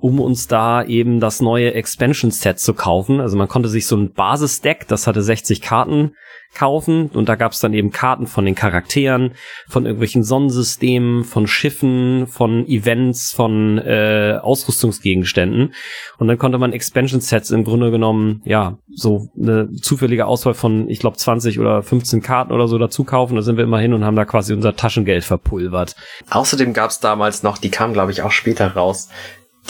um 0.00 0.20
uns 0.20 0.46
da 0.46 0.82
eben 0.82 1.20
das 1.20 1.40
neue 1.40 1.74
Expansion-Set 1.74 2.58
zu 2.58 2.74
kaufen. 2.74 3.20
Also 3.20 3.36
man 3.36 3.48
konnte 3.48 3.68
sich 3.68 3.86
so 3.86 3.96
ein 3.96 4.12
Basis-Deck, 4.12 4.86
das 4.88 5.06
hatte 5.06 5.22
60 5.22 5.60
Karten, 5.60 6.12
kaufen 6.54 7.10
und 7.12 7.28
da 7.28 7.36
gab 7.36 7.52
es 7.52 7.60
dann 7.60 7.74
eben 7.74 7.90
Karten 7.90 8.26
von 8.26 8.44
den 8.44 8.54
Charakteren, 8.54 9.32
von 9.68 9.84
irgendwelchen 9.84 10.24
Sonnensystemen, 10.24 11.24
von 11.24 11.46
Schiffen, 11.46 12.26
von 12.26 12.66
Events, 12.66 13.32
von 13.32 13.78
äh, 13.78 14.38
Ausrüstungsgegenständen 14.40 15.74
und 16.18 16.28
dann 16.28 16.38
konnte 16.38 16.58
man 16.58 16.72
Expansion 16.72 17.20
Sets 17.20 17.50
im 17.50 17.64
Grunde 17.64 17.90
genommen, 17.90 18.42
ja, 18.44 18.78
so 18.92 19.28
eine 19.38 19.70
zufällige 19.72 20.26
Auswahl 20.26 20.54
von, 20.54 20.88
ich 20.88 20.98
glaube 20.98 21.16
20 21.16 21.60
oder 21.60 21.82
15 21.82 22.22
Karten 22.22 22.52
oder 22.52 22.66
so 22.66 22.78
dazu 22.78 23.04
kaufen, 23.04 23.36
da 23.36 23.42
sind 23.42 23.56
wir 23.56 23.64
immer 23.64 23.78
hin 23.78 23.92
und 23.92 24.04
haben 24.04 24.16
da 24.16 24.24
quasi 24.24 24.52
unser 24.52 24.74
Taschengeld 24.74 25.24
verpulvert. 25.24 25.94
Außerdem 26.30 26.72
gab 26.72 26.90
es 26.90 27.00
damals 27.00 27.42
noch, 27.42 27.58
die 27.58 27.70
kamen 27.70 27.92
glaube 27.92 28.10
ich 28.10 28.22
auch 28.22 28.32
später 28.32 28.74
raus, 28.74 29.08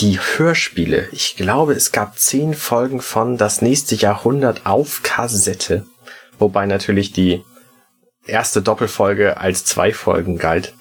die 0.00 0.18
Hörspiele. 0.18 1.08
Ich 1.12 1.36
glaube, 1.36 1.72
es 1.72 1.92
gab 1.92 2.18
zehn 2.18 2.54
Folgen 2.54 3.00
von 3.00 3.36
Das 3.36 3.62
nächste 3.62 3.94
Jahrhundert 3.96 4.64
auf 4.64 5.02
Kassette. 5.02 5.86
Wobei 6.38 6.66
natürlich 6.66 7.12
die 7.12 7.42
erste 8.24 8.62
Doppelfolge 8.62 9.38
als 9.38 9.64
zwei 9.64 9.92
Folgen 9.92 10.38
galt. 10.38 10.74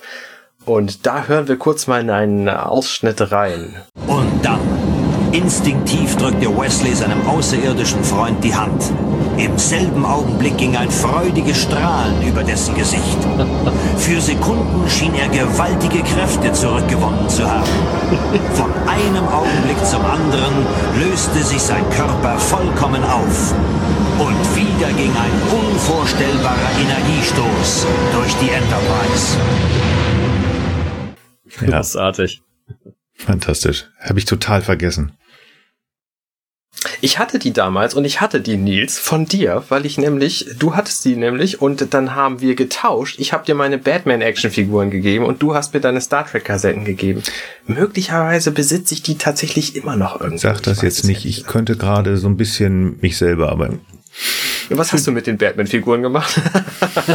Und 0.66 1.06
da 1.06 1.26
hören 1.26 1.48
wir 1.48 1.58
kurz 1.58 1.88
mal 1.88 2.02
in 2.02 2.10
einen 2.10 2.50
Ausschnitt 2.50 3.32
rein. 3.32 3.82
Und 4.06 4.46
dann, 4.46 4.60
instinktiv 5.34 6.16
drückte 6.18 6.48
Wesley 6.48 6.94
seinem 6.94 7.28
außerirdischen 7.28 8.04
Freund 8.04 8.44
die 8.44 8.56
Hand. 8.56 8.84
Im 9.38 9.58
selben 9.58 10.06
Augenblick 10.06 10.58
ging 10.58 10.76
ein 10.76 10.90
freudiges 10.90 11.62
Strahlen 11.62 12.22
über 12.28 12.44
dessen 12.44 12.74
Gesicht. 12.76 13.18
Für 13.98 14.20
Sekunden 14.20 14.90
schien 14.90 15.14
er 15.14 15.28
gewaltige 15.28 16.04
Kräfte 16.04 16.52
zurückgewonnen 16.54 17.30
zu 17.30 17.50
haben. 17.50 17.70
Von 18.54 18.72
einem 18.88 19.28
Augenblick 19.28 19.84
zum 19.86 20.04
anderen 20.06 20.66
löste 21.00 21.44
sich 21.44 21.62
sein 21.62 21.88
Körper 21.92 22.38
vollkommen 22.40 23.04
auf. 23.04 23.54
Und 24.20 24.56
wieder 24.56 24.92
ging 24.98 25.12
ein 25.12 25.72
unvorstellbarer 25.72 26.72
Energiestoß 26.82 27.86
durch 28.14 28.34
die 28.38 28.50
Enterprise. 28.50 29.38
Großartig. 31.60 32.42
Fantastisch. 33.18 33.88
Habe 34.00 34.20
ich 34.20 34.26
total 34.26 34.62
vergessen. 34.62 35.14
Ich 37.02 37.18
hatte 37.18 37.40
die 37.40 37.54
damals 37.54 37.96
und 37.96 38.06
ich 38.06 38.22
hatte 38.22 38.40
die 38.40 38.58
Nils 38.58 39.00
von 39.00 39.26
dir, 39.26 39.64
weil 39.70 39.86
ich 39.86 39.98
nämlich, 39.98 40.48
du 40.60 40.76
hattest 40.76 41.04
die 41.06 41.16
nämlich 41.16 41.60
und 41.60 41.94
dann 41.94 42.14
haben 42.14 42.40
wir 42.40 42.56
getauscht. 42.56 43.20
Ich 43.20 43.34
habe 43.34 43.46
dir 43.46 43.56
meine 43.56 43.80
Batman-Actionfiguren 43.80 44.92
gegeben 44.92 45.26
und 45.26 45.42
du 45.42 45.56
hast 45.56 45.74
mir 45.74 45.80
deine 45.80 46.02
Star 46.02 46.28
Trek-Kassetten 46.28 46.86
gegeben. 46.86 47.24
Möglicherweise 47.66 48.52
besitze 48.52 48.94
ich 48.94 49.02
die 49.02 49.18
tatsächlich 49.18 49.76
immer 49.76 49.96
noch 49.96 50.22
irgendwie. 50.22 50.40
Sag 50.40 50.62
das 50.64 50.82
jetzt 50.82 51.04
nicht. 51.06 51.26
Ich 51.26 51.46
könnte 51.46 51.78
gerade 51.78 52.18
so 52.18 52.28
ein 52.28 52.38
bisschen 52.38 52.98
mich 53.02 53.18
selber, 53.18 53.50
aber 53.50 53.70
Was 54.70 54.94
hast 54.94 55.08
du 55.08 55.12
mit 55.12 55.28
den 55.28 55.38
Batman-Figuren 55.38 56.02
gemacht? 56.02 56.40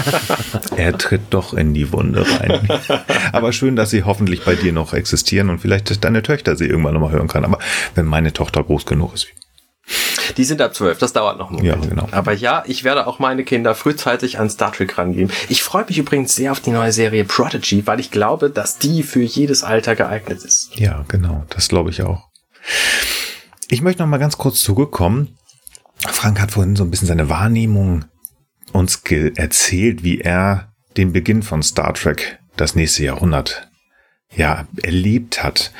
er 0.77 0.97
tritt 0.99 1.23
doch 1.31 1.55
in 1.55 1.75
die 1.75 1.93
Wunde 1.93 2.25
rein. 2.41 2.69
aber 3.33 3.53
schön, 3.53 3.77
dass 3.77 3.91
sie 3.91 4.05
hoffentlich 4.05 4.45
bei 4.45 4.55
dir 4.55 4.73
noch 4.73 4.95
existieren 4.95 5.51
und 5.51 5.59
vielleicht 5.59 6.05
deine 6.05 6.23
Töchter 6.23 6.57
sie 6.57 6.67
irgendwann 6.67 6.95
nochmal 6.95 7.13
hören 7.13 7.29
kann. 7.29 7.45
Aber 7.45 7.59
wenn 7.95 8.07
meine 8.07 8.33
Tochter 8.33 8.63
groß 8.63 8.87
genug 8.87 9.15
ist. 9.15 9.27
Die 10.37 10.45
sind 10.45 10.63
ab 10.63 10.75
zwölf, 10.75 10.99
das 10.99 11.13
dauert 11.13 11.39
noch 11.39 11.51
einen 11.51 11.65
Ja, 11.65 11.75
Moment. 11.75 11.91
genau. 11.91 12.09
Aber 12.13 12.33
ja, 12.33 12.63
ich 12.67 12.85
werde 12.85 13.07
auch 13.07 13.19
meine 13.19 13.45
Kinder 13.45 13.75
frühzeitig 13.75 14.39
an 14.39 14.49
Star 14.49 14.73
Trek 14.73 14.97
rangeben. 14.97 15.31
Ich 15.49 15.63
freue 15.63 15.85
mich 15.87 15.99
übrigens 15.99 16.35
sehr 16.35 16.53
auf 16.53 16.61
die 16.61 16.71
neue 16.71 16.93
Serie 16.93 17.25
Prodigy, 17.25 17.87
weil 17.87 18.01
ich 18.01 18.11
glaube, 18.11 18.49
dass 18.49 18.79
die 18.79 19.03
für 19.03 19.23
jedes 19.23 19.63
Alter 19.65 19.97
geeignet 19.97 20.43
ist. 20.45 20.79
Ja, 20.79 21.05
genau. 21.09 21.45
Das 21.51 21.69
glaube 21.69 21.91
ich 21.91 22.03
auch. 22.03 22.29
Ich 23.69 23.83
möchte 23.83 24.03
noch 24.03 24.09
mal 24.09 24.19
ganz 24.19 24.39
kurz 24.39 24.61
zurückkommen. 24.63 25.37
Frank 26.09 26.41
hat 26.41 26.53
vorhin 26.53 26.77
so 26.77 26.85
ein 26.85 26.91
bisschen 26.91 27.09
seine 27.09 27.29
Wahrnehmung 27.29 28.05
uns 28.73 29.03
erzählt, 29.37 30.03
wie 30.03 30.21
er 30.21 30.73
den 30.97 31.13
Beginn 31.13 31.43
von 31.43 31.63
Star 31.63 31.95
Trek, 31.95 32.39
das 32.57 32.75
nächste 32.75 33.05
Jahrhundert, 33.05 33.69
ja, 34.35 34.67
erlebt 34.83 35.43
hat, 35.43 35.73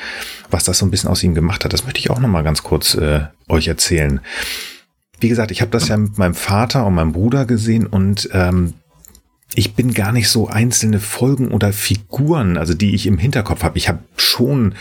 was 0.49 0.63
das 0.63 0.77
so 0.77 0.85
ein 0.85 0.91
bisschen 0.91 1.09
aus 1.09 1.23
ihm 1.23 1.33
gemacht 1.33 1.65
hat. 1.65 1.73
Das 1.73 1.85
möchte 1.85 1.99
ich 1.99 2.09
auch 2.09 2.19
noch 2.19 2.29
mal 2.29 2.43
ganz 2.43 2.63
kurz 2.63 2.93
äh, 2.95 3.21
euch 3.47 3.67
erzählen. 3.67 4.19
Wie 5.19 5.29
gesagt, 5.29 5.51
ich 5.51 5.61
habe 5.61 5.71
das 5.71 5.87
ja 5.87 5.97
mit 5.97 6.17
meinem 6.17 6.35
Vater 6.35 6.85
und 6.85 6.95
meinem 6.95 7.13
Bruder 7.13 7.45
gesehen 7.45 7.87
und 7.87 8.29
ähm, 8.33 8.73
ich 9.55 9.75
bin 9.75 9.93
gar 9.93 10.11
nicht 10.11 10.29
so 10.29 10.47
einzelne 10.47 10.99
Folgen 10.99 11.49
oder 11.51 11.73
Figuren, 11.73 12.57
also 12.57 12.73
die 12.73 12.95
ich 12.95 13.05
im 13.07 13.17
Hinterkopf 13.17 13.63
habe. 13.63 13.77
Ich 13.77 13.87
habe 13.87 13.99
schon, 14.15 14.75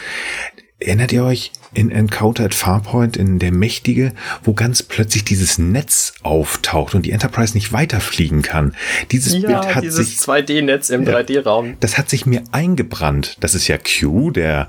erinnert 0.78 1.12
ihr 1.12 1.24
euch, 1.24 1.53
in 1.75 1.91
Encounter 1.91 2.45
at 2.45 2.55
Farpoint, 2.55 3.16
in 3.16 3.39
der 3.39 3.53
Mächtige, 3.53 4.12
wo 4.45 4.53
ganz 4.53 4.83
plötzlich 4.83 5.25
dieses 5.25 5.59
Netz 5.59 6.14
auftaucht 6.23 6.95
und 6.95 7.07
die 7.07 7.12
Enterprise 7.12 7.55
nicht 7.55 7.73
weiterfliegen 7.73 8.43
kann. 8.43 8.75
Dieses 9.11 9.35
ja, 9.35 9.41
Bild 9.61 9.75
hat 9.75 9.85
dieses 9.85 10.09
sich 10.09 10.18
2D-Netz 10.18 10.91
im 10.91 11.05
Ja. 11.05 11.18
3D-Raum. 11.18 11.77
das 11.81 11.99
hat 11.99 12.11
sich 12.11 12.27
mir 12.27 12.43
eingebrannt. 12.53 13.37
Das 13.41 13.55
ist 13.55 13.68
ja 13.68 13.79
Q, 13.79 14.31
der 14.31 14.68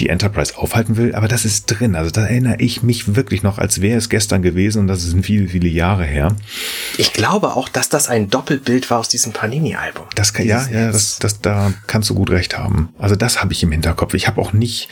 die 0.00 0.08
Enterprise 0.08 0.56
aufhalten 0.56 0.96
will, 0.96 1.14
aber 1.14 1.28
das 1.28 1.44
ist 1.44 1.66
drin. 1.66 1.94
Also 1.94 2.10
da 2.10 2.22
erinnere 2.26 2.56
ich 2.58 2.82
mich 2.82 3.14
wirklich 3.14 3.42
noch, 3.42 3.58
als 3.58 3.80
wäre 3.80 3.98
es 3.98 4.08
gestern 4.08 4.42
gewesen 4.42 4.80
und 4.80 4.86
das 4.86 5.02
sind 5.02 5.24
viele, 5.24 5.48
viele 5.48 5.68
Jahre 5.68 6.04
her. 6.04 6.34
Ich 6.96 7.12
glaube 7.12 7.54
auch, 7.54 7.68
dass 7.68 7.88
das 7.88 8.08
ein 8.08 8.30
Doppelbild 8.30 8.90
war 8.90 8.98
aus 9.00 9.08
diesem 9.08 9.32
Panini-Album. 9.32 10.06
Das 10.14 10.32
kann, 10.32 10.46
ja, 10.46 10.58
Dieses 10.58 10.72
ja, 10.72 10.90
das, 10.92 11.18
das, 11.18 11.40
da 11.40 11.72
kannst 11.86 12.08
du 12.10 12.14
gut 12.14 12.30
recht 12.30 12.56
haben. 12.56 12.88
Also 12.98 13.16
das 13.16 13.42
habe 13.42 13.52
ich 13.52 13.62
im 13.62 13.72
Hinterkopf. 13.72 14.14
Ich 14.14 14.26
habe 14.26 14.40
auch 14.40 14.52
nicht 14.52 14.88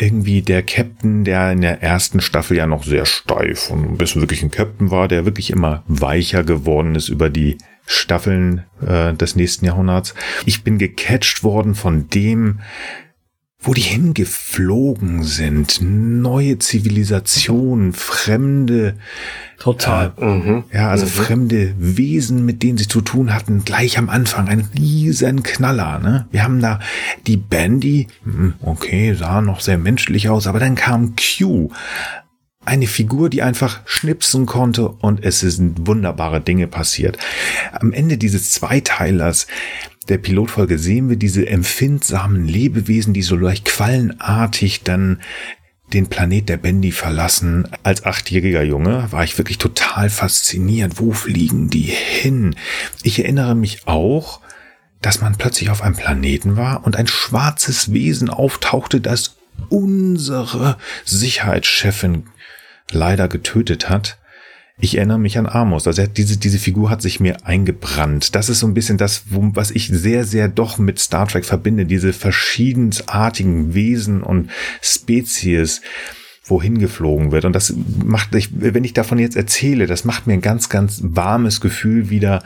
irgendwie 0.00 0.42
der 0.42 0.62
Captain, 0.62 1.24
der 1.24 1.52
in 1.52 1.60
der 1.60 1.82
ersten 1.82 2.20
Staffel 2.20 2.56
ja 2.56 2.66
noch 2.66 2.84
sehr 2.84 3.06
steif 3.06 3.70
und 3.70 3.98
bis 3.98 4.16
wirklich 4.16 4.42
ein 4.42 4.50
Captain 4.50 4.90
war, 4.90 5.08
der 5.08 5.24
wirklich 5.24 5.50
immer 5.50 5.82
weicher 5.86 6.42
geworden 6.42 6.94
ist 6.94 7.08
über 7.08 7.28
die 7.28 7.58
Staffeln 7.86 8.64
äh, 8.86 9.12
des 9.14 9.36
nächsten 9.36 9.66
Jahrhunderts. 9.66 10.14
Ich 10.46 10.62
bin 10.62 10.78
gecatcht 10.78 11.42
worden 11.42 11.74
von 11.74 12.08
dem, 12.08 12.60
wo 13.60 13.74
die 13.74 13.82
hingeflogen 13.82 15.22
sind. 15.22 15.80
Neue 15.82 16.58
Zivilisationen, 16.58 17.92
fremde 17.92 18.94
Total. 19.58 20.14
Mhm. 20.18 20.64
ja, 20.72 20.88
also 20.88 21.04
fremde 21.04 21.74
Wesen, 21.76 22.46
mit 22.46 22.62
denen 22.62 22.78
sie 22.78 22.88
zu 22.88 23.02
tun 23.02 23.34
hatten, 23.34 23.62
gleich 23.66 23.98
am 23.98 24.08
Anfang 24.08 24.48
ein 24.48 24.66
riesen 24.74 25.42
Knaller. 25.42 25.98
Ne? 25.98 26.26
Wir 26.30 26.44
haben 26.44 26.62
da 26.62 26.80
die 27.26 27.36
Bandy, 27.36 28.06
hm, 28.24 28.54
okay, 28.62 29.12
sah 29.12 29.42
noch 29.42 29.60
sehr 29.60 29.76
menschlich 29.76 30.30
aus, 30.30 30.46
aber 30.46 30.60
dann 30.60 30.76
kam 30.76 31.14
Q, 31.14 31.68
eine 32.70 32.86
Figur, 32.86 33.30
die 33.30 33.42
einfach 33.42 33.80
schnipsen 33.84 34.46
konnte 34.46 34.88
und 34.88 35.24
es 35.24 35.40
sind 35.40 35.88
wunderbare 35.88 36.40
Dinge 36.40 36.68
passiert. 36.68 37.18
Am 37.72 37.92
Ende 37.92 38.16
dieses 38.16 38.52
Zweiteilers 38.52 39.48
der 40.08 40.18
Pilotfolge 40.18 40.78
sehen 40.78 41.08
wir 41.08 41.16
diese 41.16 41.48
empfindsamen 41.48 42.46
Lebewesen, 42.46 43.12
die 43.12 43.22
so 43.22 43.34
leicht 43.34 43.64
quallenartig 43.64 44.84
dann 44.84 45.20
den 45.92 46.06
Planet 46.06 46.48
der 46.48 46.58
Bendy 46.58 46.92
verlassen. 46.92 47.66
Als 47.82 48.04
achtjähriger 48.04 48.62
Junge 48.62 49.10
war 49.10 49.24
ich 49.24 49.36
wirklich 49.36 49.58
total 49.58 50.08
fasziniert. 50.08 51.00
Wo 51.00 51.10
fliegen 51.10 51.70
die 51.70 51.82
hin? 51.82 52.54
Ich 53.02 53.18
erinnere 53.18 53.56
mich 53.56 53.88
auch, 53.88 54.40
dass 55.02 55.20
man 55.20 55.36
plötzlich 55.36 55.70
auf 55.70 55.82
einem 55.82 55.96
Planeten 55.96 56.56
war 56.56 56.86
und 56.86 56.94
ein 56.94 57.08
schwarzes 57.08 57.92
Wesen 57.92 58.30
auftauchte, 58.30 59.00
das 59.00 59.38
unsere 59.68 60.76
Sicherheitschefin 61.04 62.24
leider 62.92 63.28
getötet 63.28 63.88
hat. 63.88 64.18
Ich 64.82 64.96
erinnere 64.96 65.18
mich 65.18 65.36
an 65.36 65.46
Amos. 65.46 65.86
Also 65.86 66.06
diese, 66.06 66.38
diese 66.38 66.58
Figur 66.58 66.88
hat 66.88 67.02
sich 67.02 67.20
mir 67.20 67.46
eingebrannt. 67.46 68.34
Das 68.34 68.48
ist 68.48 68.60
so 68.60 68.66
ein 68.66 68.74
bisschen 68.74 68.96
das, 68.96 69.24
was 69.28 69.70
ich 69.70 69.88
sehr, 69.88 70.24
sehr 70.24 70.48
doch 70.48 70.78
mit 70.78 70.98
Star 70.98 71.28
Trek 71.28 71.44
verbinde. 71.44 71.84
Diese 71.84 72.14
verschiedensartigen 72.14 73.74
Wesen 73.74 74.22
und 74.22 74.50
Spezies, 74.80 75.82
wohin 76.44 76.78
geflogen 76.78 77.30
wird. 77.30 77.44
Und 77.44 77.52
das 77.52 77.74
macht, 78.04 78.34
ich, 78.34 78.48
wenn 78.52 78.84
ich 78.84 78.94
davon 78.94 79.18
jetzt 79.18 79.36
erzähle, 79.36 79.86
das 79.86 80.04
macht 80.04 80.26
mir 80.26 80.32
ein 80.32 80.40
ganz, 80.40 80.70
ganz 80.70 81.00
warmes 81.02 81.60
Gefühl 81.60 82.08
wieder. 82.08 82.42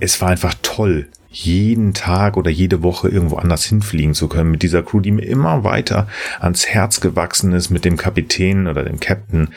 Es 0.00 0.20
war 0.20 0.30
einfach 0.30 0.54
toll, 0.62 1.08
jeden 1.30 1.94
Tag 1.94 2.36
oder 2.36 2.50
jede 2.50 2.82
Woche 2.82 3.08
irgendwo 3.08 3.36
anders 3.36 3.64
hinfliegen 3.64 4.14
zu 4.14 4.28
können 4.28 4.50
mit 4.50 4.62
dieser 4.62 4.82
Crew, 4.82 5.00
die 5.00 5.10
mir 5.10 5.26
immer 5.26 5.64
weiter 5.64 6.08
ans 6.40 6.66
Herz 6.66 7.00
gewachsen 7.00 7.52
ist, 7.52 7.70
mit 7.70 7.84
dem 7.84 7.96
Kapitän 7.96 8.66
oder 8.66 8.84
dem 8.84 9.00
Captain, 9.00 9.48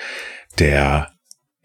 der 0.59 1.10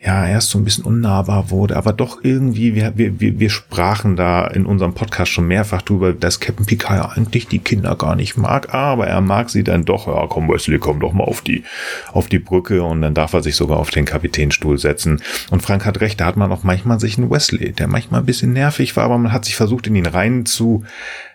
ja 0.07 0.27
erst 0.27 0.51
so 0.51 0.59
ein 0.59 0.65
bisschen 0.65 0.85
unnahbar 0.85 1.51
wurde, 1.51 1.77
aber 1.77 1.93
doch 1.93 2.21
irgendwie, 2.23 2.75
wir, 2.75 2.97
wir, 2.97 3.19
wir, 3.21 3.51
sprachen 3.51 4.15
da 4.15 4.47
in 4.47 4.65
unserem 4.65 4.95
Podcast 4.95 5.33
schon 5.33 5.49
mehrfach 5.49 5.83
drüber, 5.83 6.13
dass 6.13 6.39
Captain 6.39 6.65
Picard 6.65 7.17
eigentlich 7.17 7.49
die 7.49 7.59
Kinder 7.59 7.97
gar 7.97 8.15
nicht 8.15 8.37
mag, 8.37 8.73
aber 8.73 9.09
er 9.09 9.21
mag 9.21 9.51
sie 9.51 9.65
dann 9.65 9.85
doch. 9.85 10.07
Ja, 10.07 10.27
komm 10.29 10.49
Wesley, 10.49 10.79
komm 10.79 11.01
doch 11.01 11.13
mal 11.13 11.25
auf 11.25 11.43
die, 11.43 11.65
auf 12.13 12.29
die 12.29 12.39
Brücke 12.39 12.85
und 12.85 13.03
dann 13.03 13.15
darf 13.15 13.33
er 13.33 13.43
sich 13.43 13.57
sogar 13.57 13.79
auf 13.79 13.91
den 13.91 14.05
Kapitänstuhl 14.05 14.79
setzen. 14.79 15.21
Und 15.51 15.63
Frank 15.63 15.85
hat 15.85 16.01
recht, 16.01 16.21
da 16.21 16.27
hat 16.27 16.37
man 16.37 16.53
auch 16.53 16.63
manchmal 16.63 17.01
sich 17.01 17.19
einen 17.19 17.31
Wesley, 17.31 17.73
der 17.73 17.89
manchmal 17.89 18.21
ein 18.21 18.27
bisschen 18.27 18.53
nervig 18.53 18.97
war, 18.97 19.05
aber 19.05 19.19
man 19.19 19.33
hat 19.33 19.45
sich 19.45 19.57
versucht, 19.57 19.89
in 19.89 19.97
ihn 19.97 20.07
rein 20.07 20.47
zu 20.47 20.85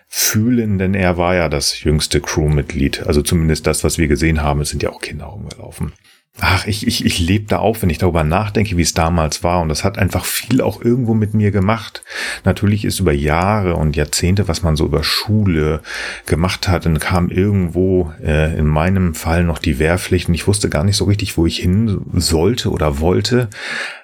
fühlen, 0.08 0.78
denn 0.78 0.94
er 0.94 1.18
war 1.18 1.34
ja 1.34 1.48
das 1.48 1.82
jüngste 1.82 2.20
Crewmitglied. 2.20 3.06
Also 3.06 3.22
zumindest 3.22 3.66
das, 3.66 3.84
was 3.84 3.98
wir 3.98 4.08
gesehen 4.08 4.42
haben, 4.42 4.60
es 4.60 4.70
sind 4.70 4.82
ja 4.82 4.90
auch 4.90 5.00
Kinder 5.00 5.26
rumgelaufen. 5.26 5.92
Ach, 6.40 6.66
ich, 6.66 6.86
ich, 6.86 7.04
ich 7.04 7.18
lebe 7.18 7.44
da 7.46 7.58
auf, 7.58 7.82
wenn 7.82 7.90
ich 7.90 7.98
darüber 7.98 8.24
nachdenke, 8.24 8.78
wie 8.78 8.82
es 8.82 8.94
damals 8.94 9.44
war. 9.44 9.60
Und 9.60 9.68
das 9.68 9.84
hat 9.84 9.98
einfach 9.98 10.24
viel 10.24 10.62
auch 10.62 10.80
irgendwo 10.82 11.12
mit 11.12 11.34
mir 11.34 11.50
gemacht. 11.50 12.02
Natürlich 12.44 12.86
ist 12.86 13.00
über 13.00 13.12
Jahre 13.12 13.76
und 13.76 13.96
Jahrzehnte, 13.96 14.48
was 14.48 14.62
man 14.62 14.74
so 14.74 14.86
über 14.86 15.04
Schule 15.04 15.82
gemacht 16.24 16.68
hat, 16.68 16.86
dann 16.86 16.98
kam 16.98 17.28
irgendwo 17.28 18.12
äh, 18.24 18.56
in 18.58 18.66
meinem 18.66 19.14
Fall 19.14 19.44
noch 19.44 19.58
die 19.58 19.78
Wehrpflicht 19.78 20.28
und 20.28 20.34
ich 20.34 20.46
wusste 20.46 20.70
gar 20.70 20.84
nicht 20.84 20.96
so 20.96 21.04
richtig, 21.04 21.36
wo 21.36 21.44
ich 21.44 21.58
hin 21.58 22.00
sollte 22.14 22.70
oder 22.70 22.98
wollte. 22.98 23.50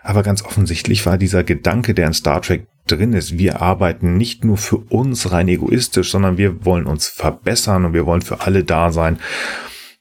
Aber 0.03 0.22
ganz 0.22 0.45
offensichtlich 0.45 1.07
war 1.07 1.16
dieser 1.16 1.45
Gedanke, 1.45 1.95
der 1.95 2.09
in 2.09 2.12
Star 2.12 2.43
Trek 2.43 2.66
drin 2.87 3.14
ist. 3.14 3.39
Wir 3.39 3.62
arbeiten 3.62 4.18
nicht 4.18 4.45
nur 4.45 4.59
für 4.59 4.76
uns 4.76 5.33
rein 5.33 5.49
egoistisch, 5.49 6.11
sondern 6.11 6.37
wir 6.37 6.64
wollen 6.66 6.87
uns 6.87 7.09
verbessern 7.09 7.87
und 7.87 7.95
wir 7.95 8.05
wollen 8.05 8.22
für 8.22 8.43
alle 8.43 8.64
da 8.64 8.93
sein. 8.93 9.18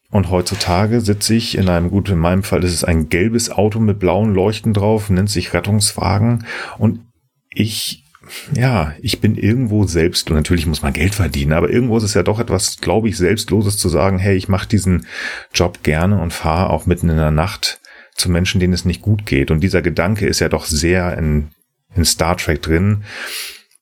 Und 0.10 0.32
heutzutage 0.32 1.01
sitze 1.01 1.36
ich 1.36 1.58
in 1.58 1.68
einem, 1.68 1.89
gut, 1.89 2.10
in 2.10 2.18
meinem 2.18 2.43
Fall 2.43 2.64
ist 2.64 2.74
es 2.74 2.84
ein 2.84 3.10
gelbes 3.10 3.49
Auto 3.49 3.80
mit 3.80 3.99
blauen 3.99 4.34
Leuchten 4.34 4.74
drauf, 4.74 5.10
nennt 5.10 5.30
sich 5.30 5.53
Rettungswagen. 5.53 6.45
Und 6.78 7.01
ich, 7.49 8.05
ja, 8.53 8.93
ich 9.01 9.20
bin 9.20 9.36
irgendwo 9.36 9.86
selbst, 9.86 10.30
und 10.30 10.38
natürlich 10.38 10.66
muss 10.66 10.82
man 10.82 10.93
Geld 10.93 11.14
verdienen, 11.14 11.51
aber 11.51 11.70
irgendwo 11.70 11.97
ist 11.97 12.03
es 12.03 12.14
ja 12.14 12.24
doch 12.24 12.39
etwas, 12.39 12.78
glaube 12.80 13.10
ich, 13.10 13.18
Selbstloses 13.18 13.78
zu 13.78 13.89
sagen, 13.89 14.18
hey, 14.18 14.38
ich 14.38 14.47
mache 14.47 14.70
diesen 14.70 15.08
Job 15.53 15.84
gerne 15.84 16.22
und 16.22 16.32
fahre 16.32 16.70
auch 16.70 16.86
mitten 16.86 17.10
in 17.10 17.18
der 17.18 17.32
Nacht 17.32 17.82
zu 18.16 18.32
Menschen, 18.32 18.60
denen 18.62 18.74
es 18.74 18.86
nicht 18.86 19.01
gut 19.01 19.26
geht. 19.26 19.51
Und 19.51 19.60
dieser 19.60 19.82
Gedanke 19.82 20.26
ist 20.26 20.39
ja 20.39 20.47
doch 20.47 20.66
sehr 20.66 21.18
in, 21.18 21.49
in 21.95 22.05
Star 22.05 22.38
Trek 22.38 22.62
drin. 22.62 23.03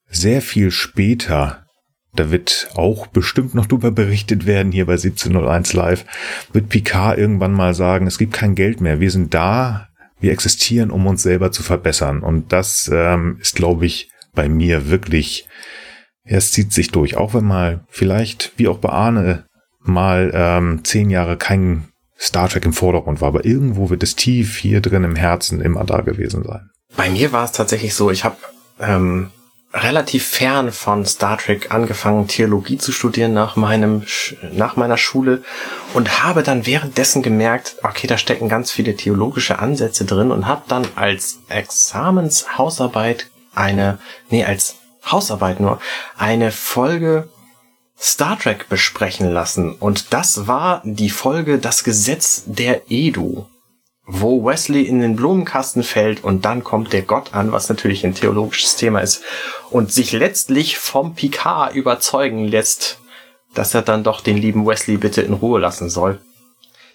Sehr 0.09 0.41
viel 0.41 0.71
später 0.71 1.64
da 2.15 2.31
wird 2.31 2.69
auch 2.75 3.07
bestimmt 3.07 3.55
noch 3.55 3.65
drüber 3.65 3.91
berichtet 3.91 4.45
werden 4.45 4.71
hier 4.71 4.85
bei 4.85 4.93
1701 4.93 5.73
Live, 5.73 6.05
wird 6.53 6.69
Picard 6.69 7.17
irgendwann 7.17 7.53
mal 7.53 7.73
sagen, 7.73 8.07
es 8.07 8.17
gibt 8.17 8.33
kein 8.33 8.55
Geld 8.55 8.81
mehr, 8.81 8.99
wir 8.99 9.11
sind 9.11 9.33
da, 9.33 9.89
wir 10.19 10.31
existieren, 10.31 10.91
um 10.91 11.05
uns 11.07 11.23
selber 11.23 11.51
zu 11.51 11.63
verbessern. 11.63 12.21
Und 12.21 12.51
das 12.51 12.89
ähm, 12.93 13.37
ist, 13.41 13.55
glaube 13.55 13.85
ich, 13.85 14.09
bei 14.33 14.49
mir 14.49 14.89
wirklich, 14.89 15.47
es 16.23 16.51
zieht 16.51 16.73
sich 16.73 16.91
durch, 16.91 17.17
auch 17.17 17.33
wenn 17.33 17.45
mal 17.45 17.85
vielleicht, 17.89 18.53
wie 18.57 18.67
auch 18.67 18.79
bei 18.79 18.89
Arne, 18.89 19.45
mal 19.81 20.31
ähm, 20.33 20.83
zehn 20.83 21.09
Jahre 21.09 21.37
kein 21.37 21.89
Star 22.19 22.49
Trek 22.49 22.65
im 22.65 22.73
Vordergrund 22.73 23.21
war, 23.21 23.27
aber 23.27 23.45
irgendwo 23.45 23.89
wird 23.89 24.03
es 24.03 24.15
tief 24.15 24.57
hier 24.57 24.81
drin 24.81 25.03
im 25.03 25.15
Herzen 25.15 25.61
immer 25.61 25.83
da 25.83 26.01
gewesen 26.01 26.43
sein. 26.43 26.69
Bei 26.95 27.09
mir 27.09 27.31
war 27.31 27.43
es 27.45 27.51
tatsächlich 27.51 27.93
so, 27.93 28.09
ich 28.09 28.23
habe 28.23 28.37
ähm, 28.79 29.31
relativ 29.75 30.25
fern 30.25 30.71
von 30.71 31.05
Star 31.05 31.37
Trek 31.37 31.71
angefangen, 31.71 32.27
Theologie 32.27 32.77
zu 32.77 32.93
studieren 32.93 33.33
nach 33.33 33.57
meinem 33.57 34.03
nach 34.53 34.77
meiner 34.77 34.97
Schule 34.97 35.43
und 35.93 36.23
habe 36.23 36.43
dann 36.43 36.65
währenddessen 36.65 37.21
gemerkt, 37.21 37.75
okay, 37.83 38.07
da 38.07 38.17
stecken 38.17 38.47
ganz 38.47 38.71
viele 38.71 38.95
theologische 38.95 39.59
Ansätze 39.59 40.05
drin 40.05 40.31
und 40.31 40.47
habe 40.47 40.63
dann 40.69 40.87
als 40.95 41.39
Examenshausarbeit 41.49 43.29
eine, 43.53 43.99
nee, 44.29 44.45
als 44.45 44.77
Hausarbeit 45.05 45.59
nur, 45.59 45.79
eine 46.17 46.51
Folge 46.51 47.29
Star 47.99 48.39
Trek 48.39 48.69
besprechen 48.69 49.29
lassen. 49.29 49.73
Und 49.73 50.13
das 50.13 50.47
war 50.47 50.81
die 50.85 51.09
Folge 51.09 51.59
Das 51.59 51.83
Gesetz 51.83 52.43
der 52.45 52.89
Edu, 52.89 53.45
wo 54.07 54.45
Wesley 54.45 54.83
in 54.83 55.01
den 55.01 55.15
Blumenkasten 55.15 55.83
fällt 55.83 56.23
und 56.23 56.45
dann 56.45 56.63
kommt 56.63 56.93
der 56.93 57.01
Gott 57.01 57.33
an, 57.33 57.51
was 57.51 57.69
natürlich 57.69 58.05
ein 58.05 58.13
theologisches 58.13 58.75
Thema 58.75 58.99
ist, 58.99 59.23
und 59.71 59.91
sich 59.91 60.11
letztlich 60.11 60.77
vom 60.77 61.15
Picard 61.15 61.73
überzeugen 61.73 62.47
lässt, 62.47 62.99
dass 63.53 63.73
er 63.73 63.81
dann 63.81 64.03
doch 64.03 64.21
den 64.21 64.37
lieben 64.37 64.67
Wesley 64.67 64.97
bitte 64.97 65.21
in 65.21 65.33
Ruhe 65.33 65.59
lassen 65.59 65.89
soll. 65.89 66.19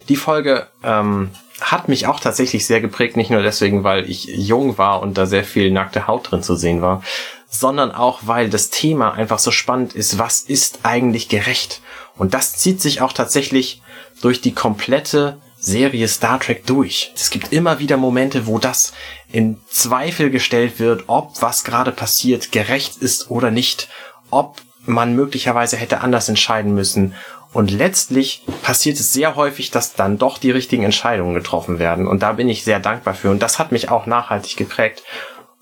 Die 0.08 0.16
Folge 0.16 0.68
ähm, 0.84 1.30
hat 1.61 1.88
mich 1.88 2.06
auch 2.06 2.20
tatsächlich 2.20 2.66
sehr 2.66 2.80
geprägt, 2.80 3.16
nicht 3.16 3.30
nur 3.30 3.42
deswegen, 3.42 3.84
weil 3.84 4.08
ich 4.08 4.24
jung 4.24 4.78
war 4.78 5.02
und 5.02 5.18
da 5.18 5.26
sehr 5.26 5.44
viel 5.44 5.70
nackte 5.70 6.06
Haut 6.06 6.30
drin 6.30 6.42
zu 6.42 6.54
sehen 6.54 6.80
war, 6.80 7.02
sondern 7.48 7.90
auch, 7.90 8.20
weil 8.22 8.48
das 8.48 8.70
Thema 8.70 9.12
einfach 9.12 9.40
so 9.40 9.50
spannend 9.50 9.94
ist, 9.94 10.18
was 10.18 10.42
ist 10.42 10.80
eigentlich 10.84 11.28
gerecht? 11.28 11.82
Und 12.16 12.34
das 12.34 12.56
zieht 12.56 12.80
sich 12.80 13.00
auch 13.00 13.12
tatsächlich 13.12 13.82
durch 14.22 14.40
die 14.40 14.54
komplette 14.54 15.38
Serie 15.61 16.08
Star 16.08 16.40
Trek 16.40 16.66
durch. 16.66 17.12
Es 17.14 17.30
gibt 17.30 17.52
immer 17.52 17.78
wieder 17.78 17.96
Momente, 17.98 18.46
wo 18.46 18.58
das 18.58 18.92
in 19.30 19.61
Zweifel 19.68 20.30
gestellt 20.30 20.80
wird, 20.80 21.04
ob 21.06 21.40
was 21.42 21.64
gerade 21.64 21.92
passiert 21.92 22.50
gerecht 22.50 22.96
ist 22.96 23.30
oder 23.30 23.50
nicht, 23.50 23.88
ob 24.30 24.56
man 24.86 25.14
möglicherweise 25.14 25.76
hätte 25.76 26.00
anders 26.00 26.28
entscheiden 26.28 26.74
müssen. 26.74 27.14
Und 27.52 27.70
letztlich 27.70 28.42
passiert 28.62 28.98
es 28.98 29.12
sehr 29.12 29.36
häufig, 29.36 29.70
dass 29.70 29.94
dann 29.94 30.18
doch 30.18 30.38
die 30.38 30.50
richtigen 30.50 30.84
Entscheidungen 30.84 31.34
getroffen 31.34 31.78
werden. 31.78 32.06
Und 32.06 32.22
da 32.22 32.32
bin 32.32 32.48
ich 32.48 32.64
sehr 32.64 32.80
dankbar 32.80 33.14
für. 33.14 33.30
Und 33.30 33.42
das 33.42 33.58
hat 33.58 33.72
mich 33.72 33.90
auch 33.90 34.06
nachhaltig 34.06 34.56
geprägt. 34.56 35.02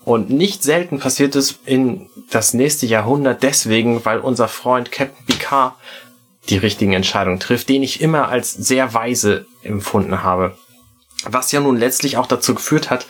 Und 0.05 0.29
nicht 0.29 0.63
selten 0.63 0.99
passiert 0.99 1.35
es 1.35 1.59
in 1.65 2.09
das 2.29 2.53
nächste 2.53 2.85
Jahrhundert 2.85 3.43
deswegen, 3.43 4.05
weil 4.05 4.19
unser 4.19 4.47
Freund 4.47 4.91
Captain 4.91 5.25
Picard 5.25 5.73
die 6.47 6.57
richtigen 6.57 6.93
Entscheidungen 6.93 7.39
trifft, 7.39 7.69
den 7.69 7.83
ich 7.83 8.01
immer 8.01 8.29
als 8.29 8.53
sehr 8.53 8.93
weise 8.93 9.45
empfunden 9.63 10.23
habe. 10.23 10.57
Was 11.25 11.51
ja 11.51 11.59
nun 11.59 11.77
letztlich 11.77 12.17
auch 12.17 12.27
dazu 12.27 12.55
geführt 12.55 12.89
hat, 12.89 13.05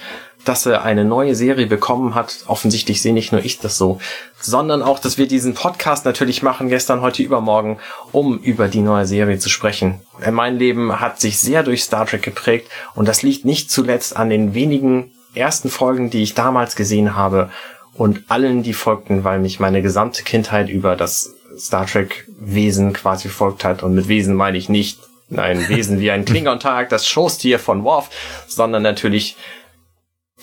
dass 0.46 0.66
er 0.66 0.84
eine 0.84 1.06
neue 1.06 1.36
Serie 1.36 1.68
bekommen 1.68 2.16
hat. 2.16 2.44
Offensichtlich 2.48 3.02
sehe 3.02 3.14
nicht 3.14 3.32
nur 3.32 3.44
ich 3.44 3.60
das 3.60 3.78
so, 3.78 4.00
sondern 4.40 4.82
auch, 4.82 5.00
dass 5.00 5.18
wir 5.18 5.28
diesen 5.28 5.54
Podcast 5.54 6.06
natürlich 6.06 6.42
machen, 6.42 6.70
gestern, 6.70 7.02
heute, 7.02 7.24
übermorgen, 7.24 7.80
um 8.12 8.40
über 8.40 8.68
die 8.68 8.82
neue 8.82 9.06
Serie 9.06 9.40
zu 9.40 9.50
sprechen. 9.50 10.02
Mein 10.32 10.58
Leben 10.58 11.00
hat 11.00 11.20
sich 11.20 11.40
sehr 11.40 11.64
durch 11.64 11.84
Star 11.84 12.06
Trek 12.06 12.22
geprägt 12.22 12.70
und 12.96 13.08
das 13.08 13.22
liegt 13.22 13.46
nicht 13.46 13.70
zuletzt 13.70 14.16
an 14.16 14.30
den 14.30 14.54
wenigen 14.54 15.12
ersten 15.34 15.70
Folgen, 15.70 16.10
die 16.10 16.24
ich 16.24 16.34
damals 16.34 16.76
gesehen 16.76 17.16
habe 17.16 17.52
und 17.94 18.24
allen, 18.30 18.64
die 18.64 18.74
folgten, 18.74 19.24
weil 19.24 19.40
mich 19.40 19.60
meine 19.60 19.82
gesamte 19.82 20.24
Kindheit 20.24 20.70
über 20.70 20.96
das 20.96 21.36
Star 21.58 21.86
Trek 21.86 22.26
Wesen 22.40 22.94
quasi 22.94 23.30
folgt 23.30 23.64
hat. 23.64 23.84
Und 23.84 23.96
mit 23.96 24.08
Wesen 24.08 24.36
meine 24.36 24.58
ich 24.58 24.70
nicht 24.70 25.00
ein 25.36 25.68
Wesen 25.70 26.00
wie 26.00 26.12
ein 26.12 26.26
Klingon-Tag, 26.26 26.90
das 26.90 27.08
Schoßtier 27.08 27.60
von 27.60 27.84
Worf, 27.84 28.10
sondern 28.48 28.84
natürlich 28.84 29.36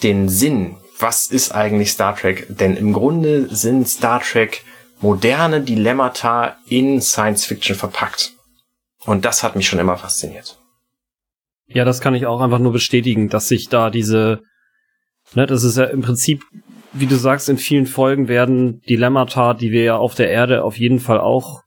den 0.02 0.28
Sinn. 0.28 0.76
Was 0.98 1.26
ist 1.26 1.52
eigentlich 1.52 1.92
Star 1.92 2.16
Trek? 2.16 2.46
Denn 2.48 2.76
im 2.76 2.92
Grunde 2.92 3.54
sind 3.54 3.88
Star 3.88 4.20
Trek 4.20 4.62
moderne 5.00 5.60
Dilemmata 5.60 6.56
in 6.68 7.00
Science 7.02 7.44
Fiction 7.44 7.76
verpackt. 7.76 8.32
Und 9.04 9.24
das 9.24 9.42
hat 9.42 9.56
mich 9.56 9.68
schon 9.68 9.78
immer 9.78 9.96
fasziniert. 9.96 10.58
Ja, 11.66 11.84
das 11.84 12.00
kann 12.00 12.14
ich 12.14 12.26
auch 12.26 12.40
einfach 12.40 12.58
nur 12.58 12.72
bestätigen, 12.72 13.28
dass 13.28 13.48
sich 13.48 13.68
da 13.68 13.90
diese, 13.90 14.42
ne, 15.34 15.46
das 15.46 15.64
ist 15.64 15.76
ja 15.76 15.84
im 15.84 16.00
Prinzip, 16.00 16.42
wie 16.98 17.06
du 17.06 17.16
sagst, 17.16 17.48
in 17.48 17.58
vielen 17.58 17.86
Folgen 17.86 18.28
werden 18.28 18.80
Dilemmata, 18.88 19.54
die 19.54 19.72
wir 19.72 19.82
ja 19.82 19.96
auf 19.96 20.14
der 20.14 20.30
Erde 20.30 20.64
auf 20.64 20.78
jeden 20.78 21.00
Fall 21.00 21.20
auch 21.20 21.62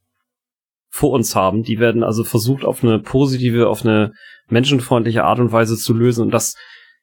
vor 0.89 1.11
uns 1.11 1.35
haben, 1.35 1.63
die 1.63 1.79
werden 1.79 2.03
also 2.03 2.23
versucht 2.23 2.65
auf 2.65 2.83
eine 2.83 2.99
positive, 2.99 3.69
auf 3.69 3.85
eine 3.85 4.11
menschenfreundliche 4.49 5.23
Art 5.23 5.39
und 5.39 5.51
Weise 5.51 5.77
zu 5.77 5.93
lösen. 5.93 6.23
Und 6.23 6.31
das 6.31 6.55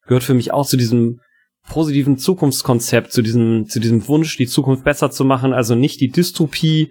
gehört 0.06 0.24
für 0.24 0.34
mich 0.34 0.52
auch 0.52 0.66
zu 0.66 0.76
diesem 0.76 1.20
positiven 1.68 2.18
Zukunftskonzept, 2.18 3.12
zu 3.12 3.22
diesem, 3.22 3.66
zu 3.68 3.80
diesem 3.80 4.06
Wunsch, 4.08 4.36
die 4.36 4.46
Zukunft 4.46 4.84
besser 4.84 5.10
zu 5.10 5.24
machen, 5.24 5.52
also 5.52 5.74
nicht 5.74 6.00
die 6.00 6.08
Dystopie 6.08 6.90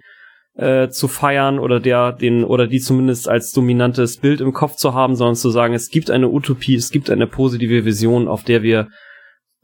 äh, 0.54 0.88
zu 0.88 1.08
feiern 1.08 1.58
oder 1.58 1.80
der, 1.80 2.12
den, 2.12 2.44
oder 2.44 2.66
die 2.66 2.80
zumindest 2.80 3.28
als 3.28 3.52
dominantes 3.52 4.18
Bild 4.18 4.40
im 4.40 4.52
Kopf 4.52 4.76
zu 4.76 4.94
haben, 4.94 5.16
sondern 5.16 5.36
zu 5.36 5.50
sagen, 5.50 5.74
es 5.74 5.90
gibt 5.90 6.10
eine 6.10 6.28
Utopie, 6.28 6.74
es 6.74 6.90
gibt 6.90 7.10
eine 7.10 7.26
positive 7.26 7.84
Vision, 7.84 8.28
auf 8.28 8.42
der 8.42 8.62
wir, 8.62 8.88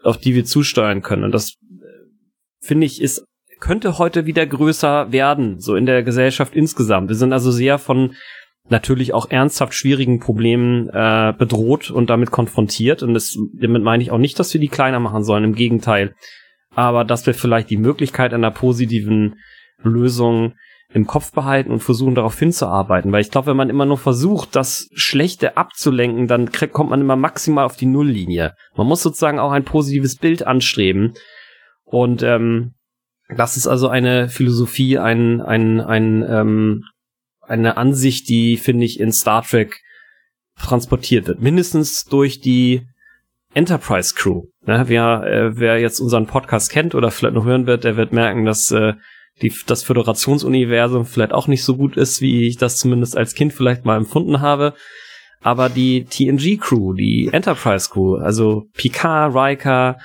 auf 0.02 0.18
die 0.18 0.34
wir 0.34 0.44
zusteuern 0.44 1.02
können. 1.02 1.24
Und 1.24 1.32
das 1.32 1.54
finde 2.62 2.86
ich 2.86 3.00
ist 3.00 3.26
könnte 3.62 3.96
heute 3.96 4.26
wieder 4.26 4.44
größer 4.44 5.12
werden, 5.12 5.60
so 5.60 5.76
in 5.76 5.86
der 5.86 6.02
Gesellschaft 6.02 6.56
insgesamt. 6.56 7.08
Wir 7.08 7.14
sind 7.14 7.32
also 7.32 7.52
sehr 7.52 7.78
von 7.78 8.16
natürlich 8.68 9.14
auch 9.14 9.30
ernsthaft 9.30 9.74
schwierigen 9.74 10.18
Problemen 10.18 10.88
äh, 10.88 11.32
bedroht 11.36 11.90
und 11.90 12.10
damit 12.10 12.32
konfrontiert. 12.32 13.04
Und 13.04 13.14
das, 13.14 13.38
damit 13.54 13.84
meine 13.84 14.02
ich 14.02 14.10
auch 14.10 14.18
nicht, 14.18 14.38
dass 14.40 14.52
wir 14.52 14.60
die 14.60 14.68
kleiner 14.68 14.98
machen 14.98 15.22
sollen, 15.22 15.44
im 15.44 15.54
Gegenteil. 15.54 16.14
Aber 16.74 17.04
dass 17.04 17.24
wir 17.24 17.34
vielleicht 17.34 17.70
die 17.70 17.76
Möglichkeit 17.76 18.34
einer 18.34 18.50
positiven 18.50 19.36
Lösung 19.82 20.54
im 20.92 21.06
Kopf 21.06 21.32
behalten 21.32 21.70
und 21.70 21.84
versuchen 21.84 22.16
darauf 22.16 22.38
hinzuarbeiten. 22.38 23.12
Weil 23.12 23.22
ich 23.22 23.30
glaube, 23.30 23.48
wenn 23.48 23.56
man 23.56 23.70
immer 23.70 23.86
nur 23.86 23.98
versucht, 23.98 24.56
das 24.56 24.88
Schlechte 24.92 25.56
abzulenken, 25.56 26.26
dann 26.26 26.50
kommt 26.72 26.90
man 26.90 27.00
immer 27.00 27.16
maximal 27.16 27.64
auf 27.64 27.76
die 27.76 27.86
Nulllinie. 27.86 28.54
Man 28.76 28.88
muss 28.88 29.02
sozusagen 29.02 29.38
auch 29.38 29.52
ein 29.52 29.64
positives 29.64 30.16
Bild 30.16 30.46
anstreben. 30.46 31.14
Und 31.92 32.22
ähm, 32.22 32.72
das 33.28 33.56
ist 33.56 33.66
also 33.66 33.88
eine 33.88 34.28
Philosophie, 34.28 34.98
ein, 34.98 35.42
ein, 35.42 35.80
ein 35.80 36.24
ähm, 36.26 36.84
eine 37.46 37.76
Ansicht, 37.76 38.30
die, 38.30 38.56
finde 38.56 38.86
ich, 38.86 38.98
in 38.98 39.12
Star 39.12 39.42
Trek 39.42 39.78
transportiert 40.58 41.26
wird. 41.26 41.42
Mindestens 41.42 42.04
durch 42.04 42.40
die 42.40 42.86
Enterprise 43.52 44.14
Crew. 44.14 44.44
Ne, 44.64 44.84
wer, 44.86 45.22
äh, 45.24 45.58
wer 45.58 45.78
jetzt 45.78 46.00
unseren 46.00 46.26
Podcast 46.26 46.70
kennt 46.70 46.94
oder 46.94 47.10
vielleicht 47.10 47.34
noch 47.34 47.44
hören 47.44 47.66
wird, 47.66 47.84
der 47.84 47.98
wird 47.98 48.12
merken, 48.12 48.46
dass 48.46 48.70
äh, 48.70 48.94
die, 49.42 49.52
das 49.66 49.82
Föderationsuniversum 49.82 51.04
vielleicht 51.04 51.32
auch 51.32 51.46
nicht 51.46 51.62
so 51.62 51.76
gut 51.76 51.98
ist, 51.98 52.22
wie 52.22 52.46
ich 52.48 52.56
das 52.56 52.78
zumindest 52.78 53.18
als 53.18 53.34
Kind 53.34 53.52
vielleicht 53.52 53.84
mal 53.84 53.98
empfunden 53.98 54.40
habe. 54.40 54.72
Aber 55.42 55.68
die 55.68 56.04
TNG 56.04 56.58
Crew, 56.58 56.94
die 56.94 57.28
Enterprise 57.32 57.90
Crew, 57.90 58.16
also 58.16 58.64
Picard, 58.74 59.34
Riker, 59.34 59.98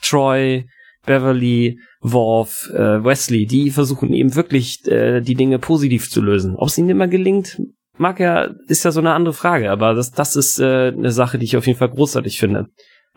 Troy, 0.00 0.64
Beverly, 1.06 1.80
Worf, 2.00 2.70
äh, 2.72 3.04
Wesley, 3.04 3.46
die 3.46 3.70
versuchen 3.70 4.12
eben 4.12 4.34
wirklich 4.34 4.86
äh, 4.86 5.20
die 5.20 5.34
Dinge 5.34 5.58
positiv 5.58 6.10
zu 6.10 6.20
lösen. 6.22 6.56
Ob 6.56 6.68
es 6.68 6.78
ihnen 6.78 6.90
immer 6.90 7.08
gelingt, 7.08 7.60
mag 7.96 8.20
ja, 8.20 8.50
ist 8.68 8.84
ja 8.84 8.90
so 8.90 9.00
eine 9.00 9.12
andere 9.12 9.34
Frage, 9.34 9.70
aber 9.70 9.94
das, 9.94 10.10
das 10.12 10.36
ist 10.36 10.58
äh, 10.58 10.88
eine 10.88 11.10
Sache, 11.10 11.38
die 11.38 11.44
ich 11.44 11.56
auf 11.56 11.66
jeden 11.66 11.78
Fall 11.78 11.90
großartig 11.90 12.38
finde. 12.38 12.66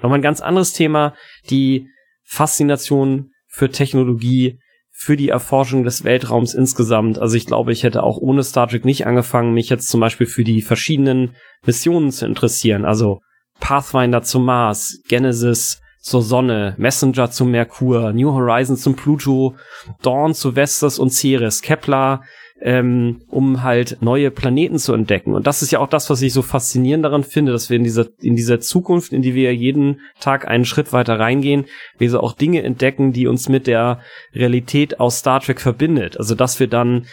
Nochmal 0.01 0.19
ein 0.19 0.23
ganz 0.23 0.41
anderes 0.41 0.73
Thema, 0.73 1.15
die 1.49 1.87
Faszination 2.23 3.31
für 3.47 3.69
Technologie, 3.69 4.59
für 4.91 5.15
die 5.15 5.29
Erforschung 5.29 5.83
des 5.83 6.03
Weltraums 6.03 6.53
insgesamt. 6.53 7.19
Also 7.19 7.35
ich 7.35 7.45
glaube, 7.45 7.71
ich 7.71 7.83
hätte 7.83 8.03
auch 8.03 8.17
ohne 8.17 8.43
Star 8.43 8.67
Trek 8.67 8.83
nicht 8.83 9.05
angefangen, 9.05 9.53
mich 9.53 9.69
jetzt 9.69 9.89
zum 9.89 9.99
Beispiel 9.99 10.27
für 10.27 10.43
die 10.43 10.61
verschiedenen 10.61 11.35
Missionen 11.65 12.11
zu 12.11 12.25
interessieren. 12.25 12.83
Also 12.83 13.21
Pathfinder 13.59 14.23
zum 14.23 14.45
Mars, 14.45 15.01
Genesis, 15.07 15.81
zur 16.07 16.21
Sonne, 16.21 16.73
Messenger 16.77 17.29
zum 17.31 17.51
Merkur, 17.51 18.13
New 18.13 18.31
Horizons 18.31 18.81
zum 18.81 18.95
Pluto, 18.95 19.55
Dawn 20.01 20.33
zu 20.33 20.55
Vestas 20.55 20.99
und 20.99 21.11
Ceres, 21.11 21.61
Kepler, 21.61 22.21
ähm, 22.61 23.21
um 23.27 23.61
halt 23.61 23.97
neue 23.99 24.31
Planeten 24.31 24.79
zu 24.79 24.93
entdecken. 24.93 25.33
Und 25.33 25.45
das 25.45 25.61
ist 25.61 25.71
ja 25.71 25.79
auch 25.79 25.89
das, 25.89 26.09
was 26.09 26.21
ich 26.21 26.31
so 26.31 26.41
faszinierend 26.41 27.03
daran 27.03 27.23
finde, 27.23 27.51
dass 27.51 27.69
wir 27.69 27.75
in 27.75 27.83
dieser, 27.83 28.07
in 28.19 28.37
dieser 28.37 28.61
Zukunft, 28.61 29.11
in 29.11 29.21
die 29.21 29.35
wir 29.35 29.53
jeden 29.53 29.99
Tag 30.21 30.47
einen 30.47 30.65
Schritt 30.65 30.93
weiter 30.93 31.19
reingehen, 31.19 31.65
wir 31.97 32.09
so 32.09 32.21
auch 32.21 32.33
Dinge 32.33 32.63
entdecken, 32.63 33.11
die 33.11 33.27
uns 33.27 33.49
mit 33.49 33.67
der 33.67 33.99
Realität 34.33 35.01
aus 35.01 35.19
Star 35.19 35.41
Trek 35.41 35.59
verbindet. 35.59 36.17
Also, 36.17 36.35
dass 36.35 36.59
wir 36.59 36.67
dann 36.67 37.05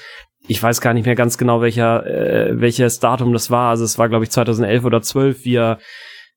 ich 0.47 0.63
weiß 0.63 0.83
gar 0.83 0.93
nicht 0.93 1.07
mehr 1.07 1.15
ganz 1.15 1.39
genau, 1.39 1.63
welcher, 1.63 2.07
äh, 2.07 2.61
welches 2.61 3.01
Datum 3.01 3.33
das 3.33 3.51
war. 3.51 3.71
Also 3.71 3.85
es 3.85 3.99
war, 3.99 4.11
glaube 4.11 4.25
ich, 4.25 4.31
2011 4.31 4.85
oder 4.85 5.01
12, 5.01 5.45
wir 5.47 5.79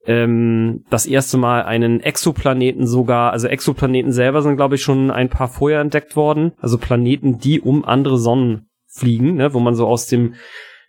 ähm, 0.08 0.86
das 0.90 1.06
erste 1.06 1.38
Mal 1.38 1.64
einen 1.64 2.00
Exoplaneten 2.00 2.88
sogar, 2.88 3.34
also 3.34 3.48
Exoplaneten 3.48 4.14
selber 4.14 4.42
sind, 4.42 4.56
glaube 4.56 4.76
ich, 4.76 4.82
schon 4.82 5.12
ein 5.12 5.30
paar 5.30 5.50
vorher 5.50 5.82
entdeckt 5.82 6.16
worden. 6.16 6.54
Also 6.60 6.78
Planeten, 6.78 7.38
die 7.38 7.60
um 7.60 7.86
andere 7.86 8.18
Sonnen 8.18 8.70
fliegen, 8.88 9.36
ne, 9.36 9.54
wo 9.54 9.60
man 9.60 9.76
so 9.76 9.86
aus 9.86 10.08
dem 10.08 10.34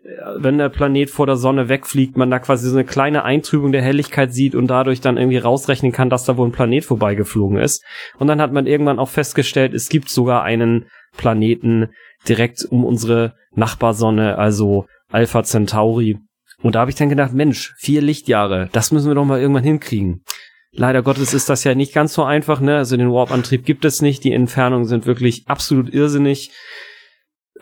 äh, 0.04 0.08
wenn 0.36 0.58
der 0.58 0.68
Planet 0.68 1.10
vor 1.10 1.26
der 1.26 1.36
Sonne 1.36 1.68
wegfliegt, 1.68 2.16
man 2.16 2.30
da 2.30 2.38
quasi 2.38 2.68
so 2.68 2.76
eine 2.76 2.84
kleine 2.84 3.24
Eintrübung 3.24 3.72
der 3.72 3.82
Helligkeit 3.82 4.32
sieht 4.32 4.54
und 4.54 4.68
dadurch 4.68 5.00
dann 5.00 5.16
irgendwie 5.16 5.38
rausrechnen 5.38 5.90
kann, 5.90 6.10
dass 6.10 6.24
da 6.24 6.36
wohl 6.36 6.48
ein 6.48 6.52
Planet 6.52 6.84
vorbeigeflogen 6.84 7.58
ist. 7.58 7.84
Und 8.18 8.28
dann 8.28 8.40
hat 8.40 8.52
man 8.52 8.68
irgendwann 8.68 9.00
auch 9.00 9.08
festgestellt, 9.08 9.74
es 9.74 9.88
gibt 9.88 10.08
sogar 10.08 10.44
einen 10.44 10.86
Planeten 11.16 11.88
direkt 12.28 12.64
um 12.70 12.84
unsere 12.84 13.34
Nachbarsonne, 13.54 14.38
also 14.38 14.86
Alpha 15.10 15.42
Centauri. 15.42 16.18
Und 16.62 16.74
da 16.74 16.80
habe 16.80 16.90
ich 16.90 16.96
dann 16.96 17.08
gedacht, 17.08 17.32
Mensch, 17.32 17.74
vier 17.76 18.02
Lichtjahre, 18.02 18.68
das 18.72 18.90
müssen 18.90 19.08
wir 19.08 19.14
doch 19.14 19.24
mal 19.24 19.40
irgendwann 19.40 19.64
hinkriegen. 19.64 20.24
Leider 20.72 21.02
Gottes 21.02 21.34
ist 21.34 21.48
das 21.48 21.64
ja 21.64 21.74
nicht 21.74 21.94
ganz 21.94 22.14
so 22.14 22.24
einfach, 22.24 22.60
ne? 22.60 22.76
Also 22.76 22.96
den 22.96 23.12
Warp-Antrieb 23.12 23.64
gibt 23.64 23.84
es 23.84 24.02
nicht, 24.02 24.22
die 24.24 24.32
Entfernungen 24.32 24.86
sind 24.86 25.06
wirklich 25.06 25.48
absolut 25.48 25.92
irrsinnig. 25.92 26.50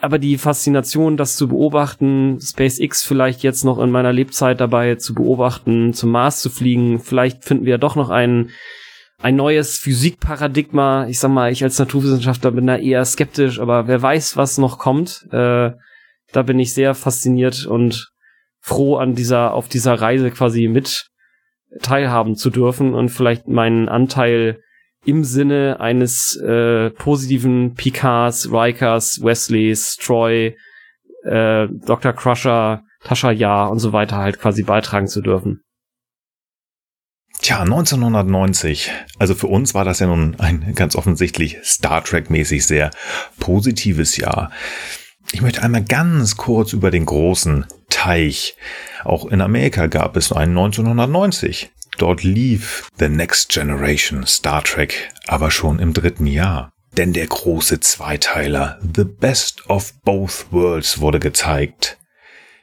Aber 0.00 0.18
die 0.18 0.36
Faszination, 0.36 1.16
das 1.16 1.36
zu 1.36 1.48
beobachten, 1.48 2.38
SpaceX 2.40 3.04
vielleicht 3.04 3.42
jetzt 3.42 3.64
noch 3.64 3.78
in 3.78 3.90
meiner 3.90 4.12
Lebzeit 4.12 4.60
dabei 4.60 4.96
zu 4.96 5.14
beobachten, 5.14 5.94
zum 5.94 6.10
Mars 6.10 6.42
zu 6.42 6.50
fliegen, 6.50 6.98
vielleicht 6.98 7.44
finden 7.44 7.64
wir 7.64 7.72
ja 7.72 7.78
doch 7.78 7.96
noch 7.96 8.10
ein, 8.10 8.50
ein 9.18 9.36
neues 9.36 9.78
Physikparadigma. 9.78 11.06
Ich 11.06 11.18
sag 11.18 11.30
mal, 11.30 11.50
ich 11.50 11.62
als 11.62 11.78
Naturwissenschaftler 11.78 12.50
bin 12.50 12.66
da 12.66 12.76
eher 12.76 13.04
skeptisch, 13.04 13.58
aber 13.58 13.86
wer 13.86 14.02
weiß, 14.02 14.36
was 14.36 14.58
noch 14.58 14.78
kommt. 14.78 15.26
Äh, 15.30 15.70
da 16.32 16.42
bin 16.42 16.58
ich 16.58 16.74
sehr 16.74 16.94
fasziniert 16.94 17.64
und 17.64 18.12
froh 18.66 18.96
an 18.96 19.14
dieser, 19.14 19.54
auf 19.54 19.68
dieser 19.68 19.94
Reise 19.94 20.32
quasi 20.32 20.66
mit 20.66 21.06
teilhaben 21.82 22.34
zu 22.34 22.50
dürfen 22.50 22.94
und 22.94 23.10
vielleicht 23.10 23.46
meinen 23.46 23.88
Anteil 23.88 24.60
im 25.04 25.22
Sinne 25.22 25.78
eines 25.78 26.34
äh, 26.34 26.90
positiven 26.90 27.74
Picards, 27.74 28.50
Rikers, 28.50 29.22
Wesleys, 29.22 29.96
Troy, 29.96 30.56
äh, 31.22 31.68
Dr. 31.86 32.12
Crusher, 32.12 32.82
Tasha 33.04 33.30
Ja 33.30 33.66
und 33.66 33.78
so 33.78 33.92
weiter 33.92 34.16
halt 34.16 34.40
quasi 34.40 34.64
beitragen 34.64 35.06
zu 35.06 35.20
dürfen. 35.20 35.62
Tja, 37.40 37.60
1990. 37.60 38.90
Also 39.16 39.36
für 39.36 39.46
uns 39.46 39.74
war 39.74 39.84
das 39.84 40.00
ja 40.00 40.08
nun 40.08 40.40
ein 40.40 40.74
ganz 40.74 40.96
offensichtlich 40.96 41.58
Star 41.62 42.02
Trek-mäßig 42.02 42.66
sehr 42.66 42.90
positives 43.38 44.16
Jahr. 44.16 44.50
Ich 45.30 45.40
möchte 45.40 45.62
einmal 45.62 45.84
ganz 45.84 46.36
kurz 46.36 46.72
über 46.72 46.90
den 46.90 47.06
großen 47.06 47.66
Teich. 47.88 48.56
Auch 49.04 49.26
in 49.26 49.40
Amerika 49.40 49.86
gab 49.86 50.16
es 50.16 50.32
einen 50.32 50.56
1990. 50.56 51.70
Dort 51.98 52.22
lief 52.22 52.88
The 52.98 53.08
Next 53.08 53.48
Generation 53.50 54.26
Star 54.26 54.62
Trek 54.62 55.10
aber 55.26 55.50
schon 55.50 55.78
im 55.78 55.92
dritten 55.92 56.26
Jahr. 56.26 56.72
Denn 56.96 57.12
der 57.12 57.26
große 57.26 57.80
Zweiteiler 57.80 58.78
The 58.94 59.04
Best 59.04 59.68
of 59.68 59.92
Both 60.02 60.46
Worlds 60.50 61.00
wurde 61.00 61.20
gezeigt. 61.20 61.98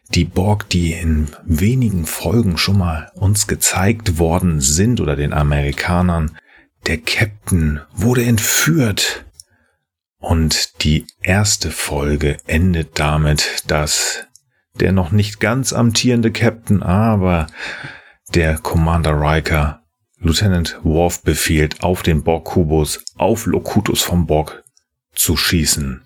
Die 0.09 0.25
Borg, 0.25 0.69
die 0.69 0.93
in 0.93 1.29
wenigen 1.43 2.05
Folgen 2.05 2.57
schon 2.57 2.77
mal 2.77 3.11
uns 3.15 3.47
gezeigt 3.47 4.19
worden 4.19 4.59
sind 4.59 4.99
oder 5.01 5.15
den 5.15 5.33
Amerikanern, 5.33 6.37
der 6.87 6.97
Captain 6.99 7.81
wurde 7.93 8.23
entführt. 8.23 9.25
Und 10.19 10.83
die 10.83 11.05
erste 11.21 11.71
Folge 11.71 12.37
endet 12.45 12.99
damit, 12.99 13.63
dass 13.67 14.25
der 14.79 14.91
noch 14.91 15.11
nicht 15.11 15.39
ganz 15.39 15.73
amtierende 15.73 16.31
Captain, 16.31 16.81
aber 16.83 17.47
der 18.33 18.57
Commander 18.57 19.19
Riker 19.19 19.83
Lieutenant 20.19 20.79
Worf 20.83 21.21
befiehlt, 21.21 21.83
auf 21.83 22.01
den 22.01 22.23
Borg-Kubus 22.23 23.03
auf 23.15 23.45
Locutus 23.45 24.01
vom 24.01 24.25
Borg 24.25 24.63
zu 25.13 25.35
schießen. 25.35 26.01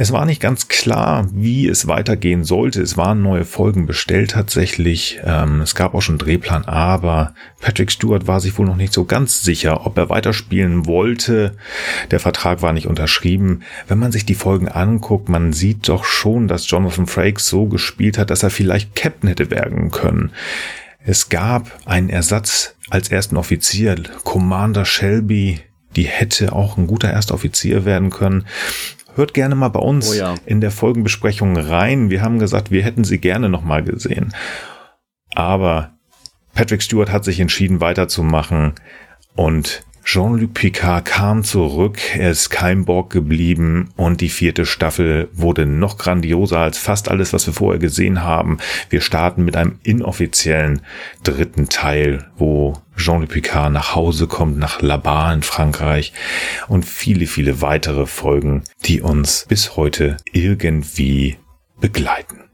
Es 0.00 0.12
war 0.12 0.24
nicht 0.24 0.40
ganz 0.40 0.68
klar, 0.68 1.28
wie 1.30 1.68
es 1.68 1.86
weitergehen 1.86 2.42
sollte. 2.42 2.80
Es 2.80 2.96
waren 2.96 3.20
neue 3.20 3.44
Folgen 3.44 3.84
bestellt 3.84 4.30
tatsächlich. 4.30 5.20
Ähm, 5.26 5.60
es 5.60 5.74
gab 5.74 5.92
auch 5.92 6.00
schon 6.00 6.16
Drehplan, 6.16 6.64
aber 6.64 7.34
Patrick 7.60 7.92
Stewart 7.92 8.26
war 8.26 8.40
sich 8.40 8.56
wohl 8.56 8.64
noch 8.64 8.76
nicht 8.76 8.94
so 8.94 9.04
ganz 9.04 9.42
sicher, 9.42 9.84
ob 9.84 9.98
er 9.98 10.08
weiterspielen 10.08 10.86
wollte. 10.86 11.54
Der 12.10 12.18
Vertrag 12.18 12.62
war 12.62 12.72
nicht 12.72 12.86
unterschrieben. 12.86 13.60
Wenn 13.88 13.98
man 13.98 14.10
sich 14.10 14.24
die 14.24 14.34
Folgen 14.34 14.68
anguckt, 14.68 15.28
man 15.28 15.52
sieht 15.52 15.86
doch 15.90 16.04
schon, 16.04 16.48
dass 16.48 16.70
Jonathan 16.70 17.06
Frakes 17.06 17.46
so 17.46 17.66
gespielt 17.66 18.16
hat, 18.16 18.30
dass 18.30 18.42
er 18.42 18.48
vielleicht 18.48 18.96
Captain 18.96 19.28
hätte 19.28 19.50
werden 19.50 19.90
können. 19.90 20.30
Es 21.04 21.28
gab 21.28 21.78
einen 21.84 22.08
Ersatz 22.08 22.74
als 22.88 23.10
ersten 23.10 23.36
Offizier, 23.36 23.96
Commander 24.24 24.86
Shelby, 24.86 25.60
die 25.96 26.04
hätte 26.04 26.52
auch 26.52 26.76
ein 26.76 26.86
guter 26.86 27.10
erster 27.10 27.34
Offizier 27.34 27.84
werden 27.84 28.10
können. 28.10 28.46
Hört 29.16 29.34
gerne 29.34 29.54
mal 29.54 29.68
bei 29.68 29.80
uns 29.80 30.10
oh 30.10 30.14
ja. 30.14 30.34
in 30.46 30.60
der 30.60 30.70
Folgenbesprechung 30.70 31.56
rein. 31.56 32.10
Wir 32.10 32.22
haben 32.22 32.38
gesagt, 32.38 32.70
wir 32.70 32.82
hätten 32.82 33.04
sie 33.04 33.18
gerne 33.18 33.48
nochmal 33.48 33.82
gesehen. 33.82 34.34
Aber 35.34 35.92
Patrick 36.54 36.82
Stewart 36.82 37.10
hat 37.10 37.24
sich 37.24 37.40
entschieden 37.40 37.80
weiterzumachen 37.80 38.74
und 39.34 39.82
Jean-Luc 40.04 40.54
Picard 40.54 41.04
kam 41.04 41.44
zurück, 41.44 41.98
er 42.16 42.30
ist 42.30 42.50
kein 42.50 42.84
Borg 42.84 43.10
geblieben 43.10 43.90
und 43.96 44.20
die 44.20 44.28
vierte 44.28 44.66
Staffel 44.66 45.28
wurde 45.32 45.66
noch 45.66 45.98
grandioser 45.98 46.58
als 46.58 46.78
fast 46.78 47.08
alles, 47.08 47.32
was 47.32 47.46
wir 47.46 47.54
vorher 47.54 47.78
gesehen 47.78 48.22
haben. 48.22 48.58
Wir 48.88 49.00
starten 49.00 49.44
mit 49.44 49.56
einem 49.56 49.78
inoffiziellen 49.82 50.82
dritten 51.22 51.68
Teil, 51.68 52.26
wo 52.36 52.74
Jean-Luc 52.96 53.30
Picard 53.30 53.72
nach 53.72 53.94
Hause 53.94 54.26
kommt, 54.26 54.58
nach 54.58 54.82
Labar 54.82 55.32
in 55.32 55.42
Frankreich 55.42 56.12
und 56.68 56.84
viele, 56.84 57.26
viele 57.26 57.62
weitere 57.62 58.06
Folgen, 58.06 58.64
die 58.84 59.00
uns 59.00 59.46
bis 59.48 59.76
heute 59.76 60.16
irgendwie 60.32 61.36
begleiten. 61.80 62.49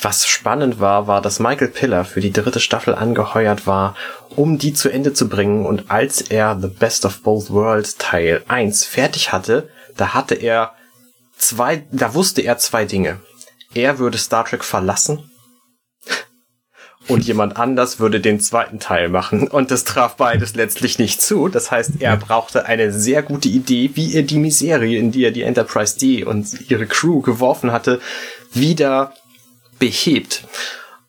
Was 0.00 0.26
spannend 0.26 0.78
war, 0.78 1.06
war, 1.06 1.22
dass 1.22 1.40
Michael 1.40 1.68
Piller 1.68 2.04
für 2.04 2.20
die 2.20 2.32
dritte 2.32 2.60
Staffel 2.60 2.94
angeheuert 2.94 3.66
war, 3.66 3.96
um 4.34 4.58
die 4.58 4.74
zu 4.74 4.90
Ende 4.90 5.14
zu 5.14 5.28
bringen. 5.28 5.64
Und 5.64 5.90
als 5.90 6.20
er 6.20 6.58
The 6.60 6.68
Best 6.68 7.06
of 7.06 7.22
Both 7.22 7.50
Worlds 7.50 7.96
Teil 7.96 8.44
1 8.46 8.84
fertig 8.84 9.32
hatte, 9.32 9.70
da 9.96 10.12
hatte 10.12 10.34
er 10.34 10.74
zwei, 11.38 11.86
da 11.92 12.12
wusste 12.12 12.42
er 12.42 12.58
zwei 12.58 12.84
Dinge. 12.84 13.20
Er 13.72 13.98
würde 13.98 14.18
Star 14.18 14.44
Trek 14.44 14.64
verlassen 14.64 15.30
und 17.08 17.24
jemand 17.24 17.56
anders 17.56 17.98
würde 17.98 18.20
den 18.20 18.38
zweiten 18.38 18.78
Teil 18.78 19.08
machen. 19.08 19.48
Und 19.48 19.70
das 19.70 19.84
traf 19.84 20.16
beides 20.16 20.54
letztlich 20.54 20.98
nicht 20.98 21.22
zu. 21.22 21.48
Das 21.48 21.70
heißt, 21.70 21.92
er 22.00 22.18
brauchte 22.18 22.66
eine 22.66 22.92
sehr 22.92 23.22
gute 23.22 23.48
Idee, 23.48 23.92
wie 23.94 24.14
er 24.14 24.24
die 24.24 24.38
Miserie, 24.38 24.98
in 24.98 25.10
die 25.10 25.24
er 25.24 25.30
die 25.30 25.42
Enterprise 25.42 25.98
D 25.98 26.22
und 26.22 26.70
ihre 26.70 26.86
Crew 26.86 27.22
geworfen 27.22 27.72
hatte, 27.72 28.00
wieder 28.52 29.14
behebt. 29.78 30.44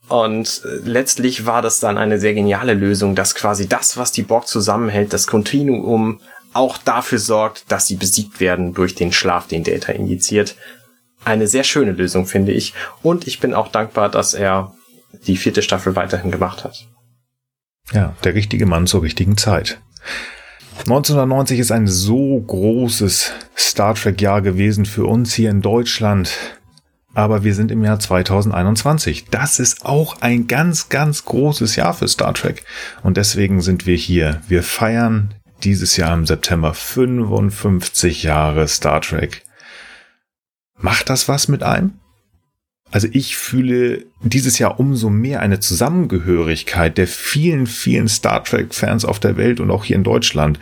Und 0.08 0.62
äh, 0.66 0.88
letztlich 0.88 1.46
war 1.46 1.62
das 1.62 1.80
dann 1.80 1.98
eine 1.98 2.20
sehr 2.20 2.34
geniale 2.34 2.74
Lösung, 2.74 3.16
dass 3.16 3.36
quasi 3.36 3.68
das, 3.68 3.98
was 3.98 4.12
die 4.12 4.24
Borg 4.24 4.48
zusammenhält, 4.48 5.14
das 5.14 5.28
Kontinuum, 5.28 6.22
auch 6.54 6.78
dafür 6.78 7.20
sorgt, 7.20 7.72
dass 7.72 7.88
sie 7.88 7.96
besiegt 7.96 8.40
werden 8.40 8.74
durch 8.74 8.96
den 8.96 9.12
Schlaf, 9.12 9.48
den 9.48 9.64
Data 9.64 9.92
injiziert. 9.92 10.56
Eine 11.24 11.48
sehr 11.48 11.64
schöne 11.64 11.92
Lösung, 11.92 12.26
finde 12.26 12.54
ich. 12.54 12.74
Und 13.04 13.28
ich 13.28 13.40
bin 13.40 13.54
auch 13.54 13.68
dankbar, 13.68 14.10
dass 14.10 14.34
er 14.34 14.74
die 15.28 15.38
vierte 15.38 15.62
Staffel 15.62 15.96
weiterhin 15.96 16.32
gemacht 16.32 16.64
hat. 16.64 16.88
Ja, 17.92 18.16
der 18.24 18.34
richtige 18.34 18.66
Mann 18.66 18.88
zur 18.88 19.04
richtigen 19.04 19.38
Zeit. 19.38 19.80
1990 20.80 21.60
ist 21.60 21.72
ein 21.72 21.88
so 21.88 22.40
großes 22.40 23.34
Star 23.58 23.96
Trek-Jahr 23.96 24.42
gewesen 24.42 24.86
für 24.86 25.06
uns 25.06 25.34
hier 25.34 25.50
in 25.50 25.62
Deutschland 25.62 26.32
aber 27.18 27.44
wir 27.44 27.56
sind 27.56 27.72
im 27.72 27.84
Jahr 27.84 28.00
2021. 28.00 29.26
Das 29.32 29.58
ist 29.58 29.84
auch 29.84 30.22
ein 30.22 30.46
ganz, 30.46 30.90
ganz 30.90 31.26
großes 31.26 31.76
Jahr 31.76 31.96
für 31.96 32.08
Star 32.08 32.32
Trek. 32.36 32.64
Und 33.02 33.18
deswegen 33.18 33.60
sind 33.60 33.88
wir 33.88 33.96
hier. 33.96 34.44
Wir 34.48 34.62
feiern 34.62 35.34
dieses 35.64 35.98
Jahr 35.98 36.14
im 36.14 36.28
September 36.28 36.76
55 36.76 38.22
Jahre 38.22 38.68
Star 38.68 39.02
Trek. 39.02 39.42
Macht 40.78 41.10
das 41.10 41.28
was 41.28 41.48
mit 41.48 41.64
einem? 41.64 41.94
Also 42.92 43.08
ich 43.12 43.36
fühle 43.36 44.06
dieses 44.22 44.60
Jahr 44.60 44.80
umso 44.80 45.10
mehr 45.10 45.40
eine 45.40 45.60
Zusammengehörigkeit 45.60 47.00
der 47.00 47.08
vielen, 47.08 47.66
vielen 47.66 48.08
Star 48.10 48.44
Trek-Fans 48.44 49.06
auf 49.06 49.20
der 49.20 49.38
Welt 49.38 49.60
und 49.60 49.72
auch 49.72 49.86
hier 49.86 49.96
in 49.96 50.04
Deutschland. 50.04 50.60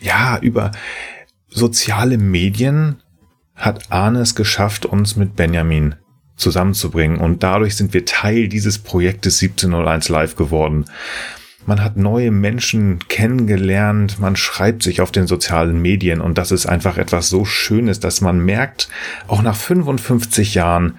Ja, 0.00 0.38
über 0.38 0.70
soziale 1.50 2.16
Medien 2.16 3.02
hat 3.60 3.92
Arne 3.92 4.20
es 4.20 4.34
geschafft, 4.34 4.86
uns 4.86 5.16
mit 5.16 5.36
Benjamin 5.36 5.94
zusammenzubringen 6.36 7.18
und 7.18 7.42
dadurch 7.42 7.76
sind 7.76 7.92
wir 7.92 8.06
Teil 8.06 8.48
dieses 8.48 8.78
Projektes 8.78 9.40
1701 9.42 10.08
Live 10.08 10.34
geworden. 10.34 10.86
Man 11.66 11.84
hat 11.84 11.98
neue 11.98 12.30
Menschen 12.30 12.98
kennengelernt, 13.08 14.18
man 14.18 14.34
schreibt 14.34 14.82
sich 14.82 15.02
auf 15.02 15.12
den 15.12 15.26
sozialen 15.26 15.80
Medien 15.80 16.22
und 16.22 16.38
das 16.38 16.50
ist 16.50 16.64
einfach 16.64 16.96
etwas 16.96 17.28
so 17.28 17.44
Schönes, 17.44 18.00
dass 18.00 18.22
man 18.22 18.42
merkt, 18.42 18.88
auch 19.28 19.42
nach 19.42 19.56
55 19.56 20.54
Jahren 20.54 20.98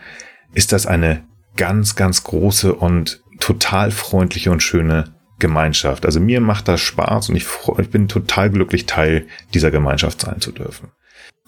ist 0.54 0.72
das 0.72 0.86
eine 0.86 1.24
ganz, 1.58 1.96
ganz 1.96 2.24
große 2.24 2.76
und 2.76 3.24
total 3.40 3.90
freundliche 3.90 4.52
und 4.52 4.62
schöne 4.62 5.16
Gemeinschaft. 5.40 6.06
Also 6.06 6.20
mir 6.20 6.40
macht 6.40 6.68
das 6.68 6.80
Spaß 6.80 7.30
und 7.30 7.36
ich, 7.36 7.48
ich 7.80 7.90
bin 7.90 8.08
total 8.08 8.52
glücklich, 8.52 8.86
Teil 8.86 9.26
dieser 9.56 9.72
Gemeinschaft 9.72 10.22
sein 10.22 10.40
zu 10.40 10.52
dürfen 10.52 10.90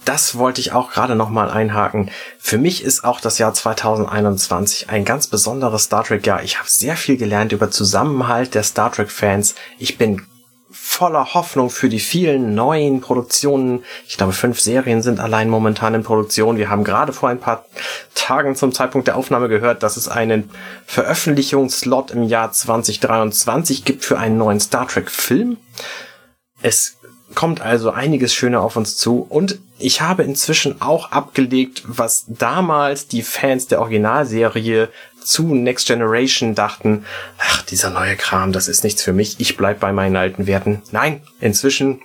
das 0.05 0.37
wollte 0.37 0.61
ich 0.61 0.71
auch 0.71 0.91
gerade 0.91 1.15
nochmal 1.15 1.49
einhaken. 1.49 2.11
Für 2.39 2.57
mich 2.57 2.83
ist 2.83 3.03
auch 3.03 3.19
das 3.19 3.37
Jahr 3.37 3.53
2021 3.53 4.89
ein 4.89 5.05
ganz 5.05 5.27
besonderes 5.27 5.83
Star 5.83 6.03
Trek-Jahr. 6.03 6.43
Ich 6.43 6.59
habe 6.59 6.69
sehr 6.69 6.95
viel 6.95 7.17
gelernt 7.17 7.51
über 7.51 7.71
Zusammenhalt 7.71 8.55
der 8.55 8.63
Star 8.63 8.91
Trek-Fans. 8.91 9.55
Ich 9.77 9.97
bin 9.97 10.21
voller 10.71 11.33
Hoffnung 11.33 11.69
für 11.69 11.87
die 11.87 11.99
vielen 11.99 12.55
neuen 12.55 12.99
Produktionen. 12.99 13.83
Ich 14.07 14.17
glaube, 14.17 14.33
fünf 14.33 14.59
Serien 14.59 15.01
sind 15.01 15.19
allein 15.19 15.49
momentan 15.49 15.93
in 15.93 16.03
Produktion. 16.03 16.57
Wir 16.57 16.69
haben 16.69 16.83
gerade 16.83 17.13
vor 17.13 17.29
ein 17.29 17.39
paar 17.39 17.65
Tagen 18.15 18.55
zum 18.55 18.73
Zeitpunkt 18.73 19.07
der 19.07 19.15
Aufnahme 19.15 19.49
gehört, 19.49 19.83
dass 19.83 19.97
es 19.97 20.07
einen 20.07 20.49
Veröffentlichungslot 20.85 22.11
im 22.11 22.23
Jahr 22.23 22.51
2023 22.51 23.85
gibt 23.85 24.03
für 24.03 24.17
einen 24.17 24.37
neuen 24.37 24.59
Star 24.59 24.87
Trek-Film. 24.87 25.57
Es 26.61 26.97
kommt 27.35 27.61
also 27.61 27.91
einiges 27.91 28.33
Schöner 28.33 28.61
auf 28.61 28.75
uns 28.75 28.97
zu. 28.97 29.25
Und 29.27 29.59
ich 29.79 30.01
habe 30.01 30.23
inzwischen 30.23 30.81
auch 30.81 31.11
abgelegt, 31.11 31.83
was 31.85 32.25
damals 32.27 33.07
die 33.07 33.21
Fans 33.21 33.67
der 33.67 33.81
Originalserie 33.81 34.89
zu 35.23 35.55
Next 35.55 35.87
Generation 35.87 36.55
dachten, 36.55 37.05
ach, 37.37 37.63
dieser 37.63 37.89
neue 37.89 38.15
Kram, 38.15 38.51
das 38.51 38.67
ist 38.67 38.83
nichts 38.83 39.01
für 39.01 39.13
mich, 39.13 39.39
ich 39.39 39.57
bleib 39.57 39.79
bei 39.79 39.93
meinen 39.93 40.15
alten 40.15 40.47
Werten. 40.47 40.81
Nein, 40.91 41.21
inzwischen 41.39 42.01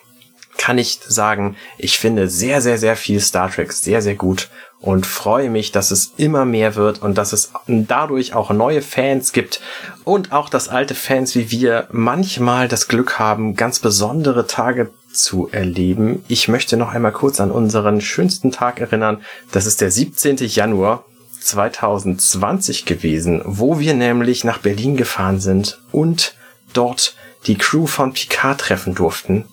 kann 0.56 0.78
ich 0.78 1.00
sagen, 1.06 1.56
ich 1.78 1.98
finde 1.98 2.28
sehr, 2.28 2.60
sehr, 2.60 2.78
sehr 2.78 2.96
viel 2.96 3.20
Star 3.20 3.50
Trek 3.50 3.72
sehr, 3.72 4.02
sehr 4.02 4.16
gut 4.16 4.50
und 4.80 5.06
freue 5.06 5.50
mich, 5.50 5.72
dass 5.72 5.90
es 5.90 6.12
immer 6.16 6.44
mehr 6.44 6.74
wird 6.74 7.00
und 7.00 7.16
dass 7.16 7.32
es 7.32 7.52
dadurch 7.66 8.34
auch 8.34 8.50
neue 8.50 8.82
Fans 8.82 9.32
gibt 9.32 9.60
und 10.04 10.32
auch, 10.32 10.48
dass 10.48 10.68
alte 10.68 10.94
Fans 10.94 11.34
wie 11.34 11.50
wir 11.50 11.88
manchmal 11.90 12.68
das 12.68 12.88
Glück 12.88 13.18
haben, 13.18 13.54
ganz 13.54 13.78
besondere 13.78 14.46
Tage 14.46 14.90
zu 15.12 15.48
erleben. 15.50 16.24
Ich 16.28 16.48
möchte 16.48 16.76
noch 16.76 16.92
einmal 16.92 17.12
kurz 17.12 17.40
an 17.40 17.50
unseren 17.50 18.00
schönsten 18.00 18.52
Tag 18.52 18.80
erinnern. 18.80 19.22
Das 19.52 19.66
ist 19.66 19.80
der 19.80 19.90
17. 19.90 20.36
Januar 20.38 21.04
2020 21.40 22.84
gewesen, 22.84 23.42
wo 23.44 23.78
wir 23.78 23.94
nämlich 23.94 24.44
nach 24.44 24.58
Berlin 24.58 24.96
gefahren 24.96 25.40
sind 25.40 25.80
und 25.92 26.34
dort 26.72 27.14
die 27.46 27.56
Crew 27.56 27.86
von 27.86 28.12
Picard 28.12 28.60
treffen 28.60 28.94
durften, 28.94 29.44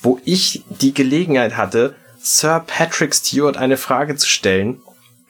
wo 0.00 0.18
ich 0.24 0.64
die 0.68 0.94
Gelegenheit 0.94 1.56
hatte, 1.56 1.94
Sir 2.20 2.62
Patrick 2.66 3.14
Stewart 3.14 3.56
eine 3.56 3.76
Frage 3.76 4.16
zu 4.16 4.28
stellen, 4.28 4.80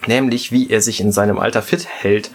nämlich 0.06 0.52
wie 0.52 0.70
er 0.70 0.82
sich 0.82 1.00
in 1.00 1.10
seinem 1.10 1.38
Alter 1.38 1.62
fit 1.62 1.86
hält. 1.86 2.30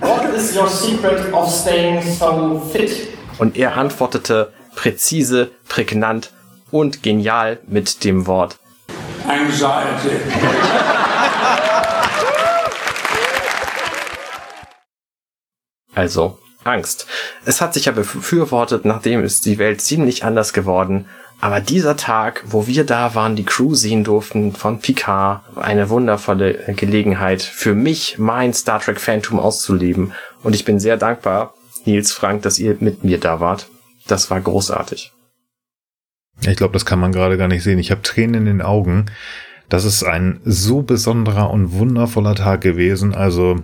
What 0.00 0.32
is 0.34 0.56
your 0.56 0.68
secret 0.68 1.32
of 1.32 1.52
staying 1.52 2.02
so 2.02 2.62
fit? 2.72 3.08
Und 3.38 3.56
er 3.56 3.76
antwortete 3.76 4.52
präzise, 4.74 5.50
prägnant 5.68 6.30
und 6.70 7.02
genial 7.02 7.58
mit 7.66 8.04
dem 8.04 8.26
Wort 8.26 8.58
Anxiety. 9.28 10.16
Also 15.94 16.38
Angst. 16.62 17.06
Es 17.44 17.60
hat 17.60 17.74
sich 17.74 17.86
ja 17.86 17.92
befürwortet, 17.92 18.84
nachdem 18.84 19.24
ist 19.24 19.46
die 19.46 19.58
Welt 19.58 19.80
ziemlich 19.80 20.24
anders 20.24 20.52
geworden. 20.52 21.06
Aber 21.40 21.60
dieser 21.60 21.96
Tag, 21.96 22.44
wo 22.46 22.66
wir 22.66 22.84
da 22.84 23.14
waren, 23.14 23.36
die 23.36 23.44
Crew 23.44 23.74
sehen 23.74 24.04
durften 24.04 24.52
von 24.52 24.80
Picard, 24.80 25.42
eine 25.56 25.90
wundervolle 25.90 26.54
Gelegenheit 26.74 27.42
für 27.42 27.74
mich, 27.74 28.18
mein 28.18 28.54
Star 28.54 28.80
Trek 28.80 29.00
Phantom 29.00 29.38
auszuleben. 29.38 30.12
Und 30.42 30.54
ich 30.54 30.64
bin 30.64 30.80
sehr 30.80 30.96
dankbar, 30.96 31.54
Nils 31.84 32.12
Frank, 32.12 32.42
dass 32.42 32.58
ihr 32.58 32.76
mit 32.80 33.04
mir 33.04 33.18
da 33.18 33.40
wart. 33.40 33.68
Das 34.06 34.30
war 34.30 34.40
großartig. 34.40 35.12
Ich 36.42 36.56
glaube, 36.56 36.72
das 36.72 36.84
kann 36.84 37.00
man 37.00 37.12
gerade 37.12 37.38
gar 37.38 37.48
nicht 37.48 37.62
sehen. 37.62 37.78
Ich 37.78 37.90
habe 37.90 38.02
Tränen 38.02 38.34
in 38.34 38.44
den 38.44 38.62
Augen. 38.62 39.06
Das 39.68 39.84
ist 39.84 40.04
ein 40.04 40.40
so 40.44 40.82
besonderer 40.82 41.50
und 41.50 41.72
wundervoller 41.72 42.34
Tag 42.34 42.60
gewesen. 42.60 43.14
Also, 43.14 43.56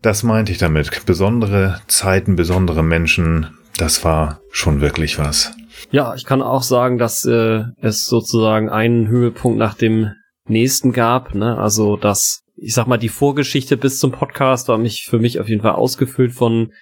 das 0.00 0.22
meinte 0.22 0.50
ich 0.50 0.58
damit. 0.58 1.06
Besondere 1.06 1.80
Zeiten, 1.86 2.36
besondere 2.36 2.82
Menschen. 2.82 3.46
Das 3.76 4.04
war 4.04 4.40
schon 4.50 4.80
wirklich 4.80 5.18
was. 5.18 5.52
Ja, 5.90 6.14
ich 6.14 6.24
kann 6.24 6.42
auch 6.42 6.62
sagen, 6.62 6.98
dass 6.98 7.24
äh, 7.24 7.62
es 7.80 8.06
sozusagen 8.06 8.68
einen 8.68 9.08
Höhepunkt 9.08 9.58
nach 9.58 9.74
dem 9.74 10.12
nächsten 10.46 10.92
gab. 10.92 11.34
Ne? 11.34 11.56
Also 11.58 11.96
dass, 11.96 12.42
ich 12.56 12.74
sag 12.74 12.86
mal, 12.86 12.98
die 12.98 13.08
Vorgeschichte 13.08 13.76
bis 13.76 13.98
zum 13.98 14.12
Podcast 14.12 14.68
war 14.68 14.78
mich 14.78 15.06
für 15.08 15.18
mich 15.18 15.38
auf 15.38 15.48
jeden 15.48 15.62
Fall 15.62 15.72
ausgefüllt 15.72 16.32
von 16.32 16.72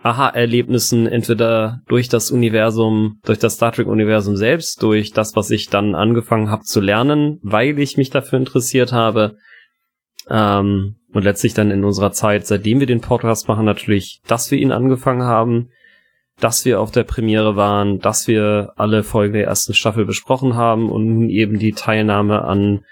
Aha-Erlebnissen, 0.00 1.08
entweder 1.08 1.80
durch 1.88 2.08
das 2.08 2.30
Universum, 2.30 3.20
durch 3.24 3.38
das 3.38 3.54
Star 3.54 3.72
Trek-Universum 3.72 4.36
selbst, 4.36 4.82
durch 4.82 5.12
das, 5.12 5.34
was 5.34 5.50
ich 5.50 5.68
dann 5.68 5.94
angefangen 5.94 6.50
habe 6.50 6.62
zu 6.62 6.80
lernen, 6.80 7.40
weil 7.42 7.78
ich 7.78 7.96
mich 7.96 8.10
dafür 8.10 8.38
interessiert 8.38 8.92
habe. 8.92 9.36
Ähm, 10.30 10.96
und 11.12 11.24
letztlich 11.24 11.54
dann 11.54 11.70
in 11.70 11.84
unserer 11.84 12.12
Zeit, 12.12 12.46
seitdem 12.46 12.80
wir 12.80 12.86
den 12.86 13.00
Podcast 13.00 13.48
machen, 13.48 13.64
natürlich, 13.64 14.20
dass 14.26 14.50
wir 14.50 14.58
ihn 14.58 14.72
angefangen 14.72 15.22
haben, 15.22 15.70
dass 16.38 16.64
wir 16.64 16.80
auf 16.80 16.92
der 16.92 17.04
Premiere 17.04 17.56
waren, 17.56 17.98
dass 17.98 18.28
wir 18.28 18.72
alle 18.76 19.02
Folgen 19.02 19.32
der 19.32 19.46
ersten 19.46 19.74
Staffel 19.74 20.04
besprochen 20.04 20.54
haben 20.54 20.90
und 20.90 21.06
nun 21.06 21.30
eben 21.30 21.58
die 21.58 21.72
Teilnahme 21.72 22.44
an 22.44 22.84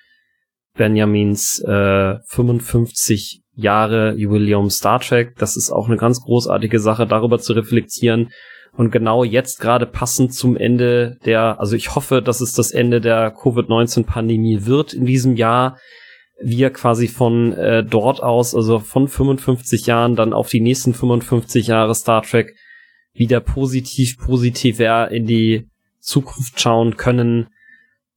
Benjamins 0.76 1.60
äh, 1.60 2.16
55 2.26 3.42
Jahre 3.56 4.14
Jubiläum 4.14 4.70
Star 4.70 5.00
Trek. 5.00 5.34
Das 5.38 5.56
ist 5.56 5.70
auch 5.70 5.88
eine 5.88 5.96
ganz 5.96 6.20
großartige 6.20 6.78
Sache, 6.78 7.06
darüber 7.06 7.38
zu 7.38 7.54
reflektieren. 7.54 8.30
Und 8.76 8.90
genau 8.90 9.24
jetzt 9.24 9.58
gerade 9.58 9.86
passend 9.86 10.34
zum 10.34 10.56
Ende 10.56 11.16
der, 11.24 11.58
also 11.58 11.74
ich 11.74 11.94
hoffe, 11.94 12.20
dass 12.20 12.42
es 12.42 12.52
das 12.52 12.70
Ende 12.70 13.00
der 13.00 13.30
Covid-19-Pandemie 13.30 14.66
wird 14.66 14.92
in 14.92 15.06
diesem 15.06 15.34
Jahr. 15.36 15.78
Wir 16.38 16.68
quasi 16.68 17.08
von 17.08 17.54
äh, 17.54 17.82
dort 17.82 18.22
aus, 18.22 18.54
also 18.54 18.78
von 18.78 19.08
55 19.08 19.86
Jahren 19.86 20.14
dann 20.14 20.34
auf 20.34 20.50
die 20.50 20.60
nächsten 20.60 20.92
55 20.92 21.68
Jahre 21.68 21.94
Star 21.94 22.20
Trek 22.20 22.54
wieder 23.14 23.40
positiv, 23.40 24.18
positiver 24.18 25.10
in 25.10 25.24
die 25.24 25.68
Zukunft 26.00 26.60
schauen 26.60 26.98
können, 26.98 27.48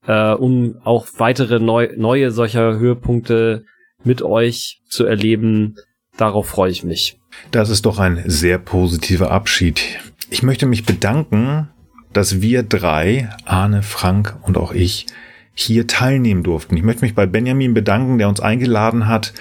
äh, 0.06 0.32
um 0.32 0.76
auch 0.84 1.06
weitere 1.16 1.58
neu, 1.58 1.88
neue 1.96 2.30
solcher 2.30 2.78
Höhepunkte 2.78 3.64
mit 4.04 4.22
euch 4.22 4.80
zu 4.88 5.04
erleben. 5.04 5.76
Darauf 6.16 6.48
freue 6.48 6.70
ich 6.70 6.84
mich. 6.84 7.18
Das 7.50 7.70
ist 7.70 7.86
doch 7.86 7.98
ein 7.98 8.22
sehr 8.26 8.58
positiver 8.58 9.30
Abschied. 9.30 9.82
Ich 10.30 10.42
möchte 10.42 10.66
mich 10.66 10.84
bedanken, 10.84 11.68
dass 12.12 12.40
wir 12.40 12.62
drei, 12.62 13.30
Arne, 13.44 13.82
Frank 13.82 14.36
und 14.42 14.58
auch 14.58 14.72
ich, 14.72 15.06
hier 15.54 15.86
teilnehmen 15.86 16.42
durften. 16.42 16.76
Ich 16.76 16.82
möchte 16.82 17.04
mich 17.04 17.14
bei 17.14 17.26
Benjamin 17.26 17.74
bedanken, 17.74 18.18
der 18.18 18.28
uns 18.28 18.40
eingeladen 18.40 19.06
hat, 19.06 19.32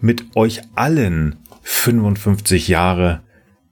mit 0.00 0.36
euch 0.36 0.60
allen 0.74 1.36
55 1.62 2.68
Jahre 2.68 3.22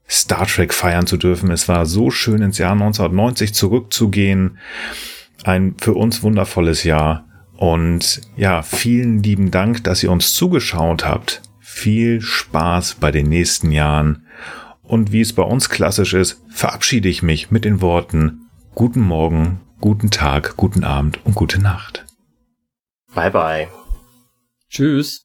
Star 0.08 0.46
Trek 0.46 0.74
feiern 0.74 1.06
zu 1.06 1.16
dürfen. 1.16 1.50
Es 1.50 1.68
war 1.68 1.86
so 1.86 2.10
schön 2.10 2.42
ins 2.42 2.58
Jahr 2.58 2.72
1990 2.72 3.54
zurückzugehen. 3.54 4.58
Ein 5.44 5.74
für 5.78 5.94
uns 5.94 6.22
wundervolles 6.22 6.84
Jahr. 6.84 7.24
Und 7.56 8.20
ja, 8.36 8.62
vielen 8.62 9.22
lieben 9.22 9.50
Dank, 9.50 9.84
dass 9.84 10.02
ihr 10.02 10.10
uns 10.10 10.34
zugeschaut 10.34 11.04
habt. 11.04 11.42
Viel 11.60 12.20
Spaß 12.20 12.96
bei 12.96 13.10
den 13.10 13.28
nächsten 13.28 13.70
Jahren. 13.70 14.26
Und 14.82 15.12
wie 15.12 15.20
es 15.20 15.32
bei 15.32 15.42
uns 15.42 15.70
klassisch 15.70 16.14
ist, 16.14 16.42
verabschiede 16.50 17.08
ich 17.08 17.22
mich 17.22 17.50
mit 17.50 17.64
den 17.64 17.80
Worten 17.80 18.40
Guten 18.74 19.02
Morgen, 19.02 19.60
guten 19.80 20.10
Tag, 20.10 20.56
guten 20.56 20.82
Abend 20.82 21.24
und 21.24 21.36
gute 21.36 21.60
Nacht. 21.60 22.04
Bye 23.14 23.30
bye. 23.30 23.68
Tschüss. 24.68 25.24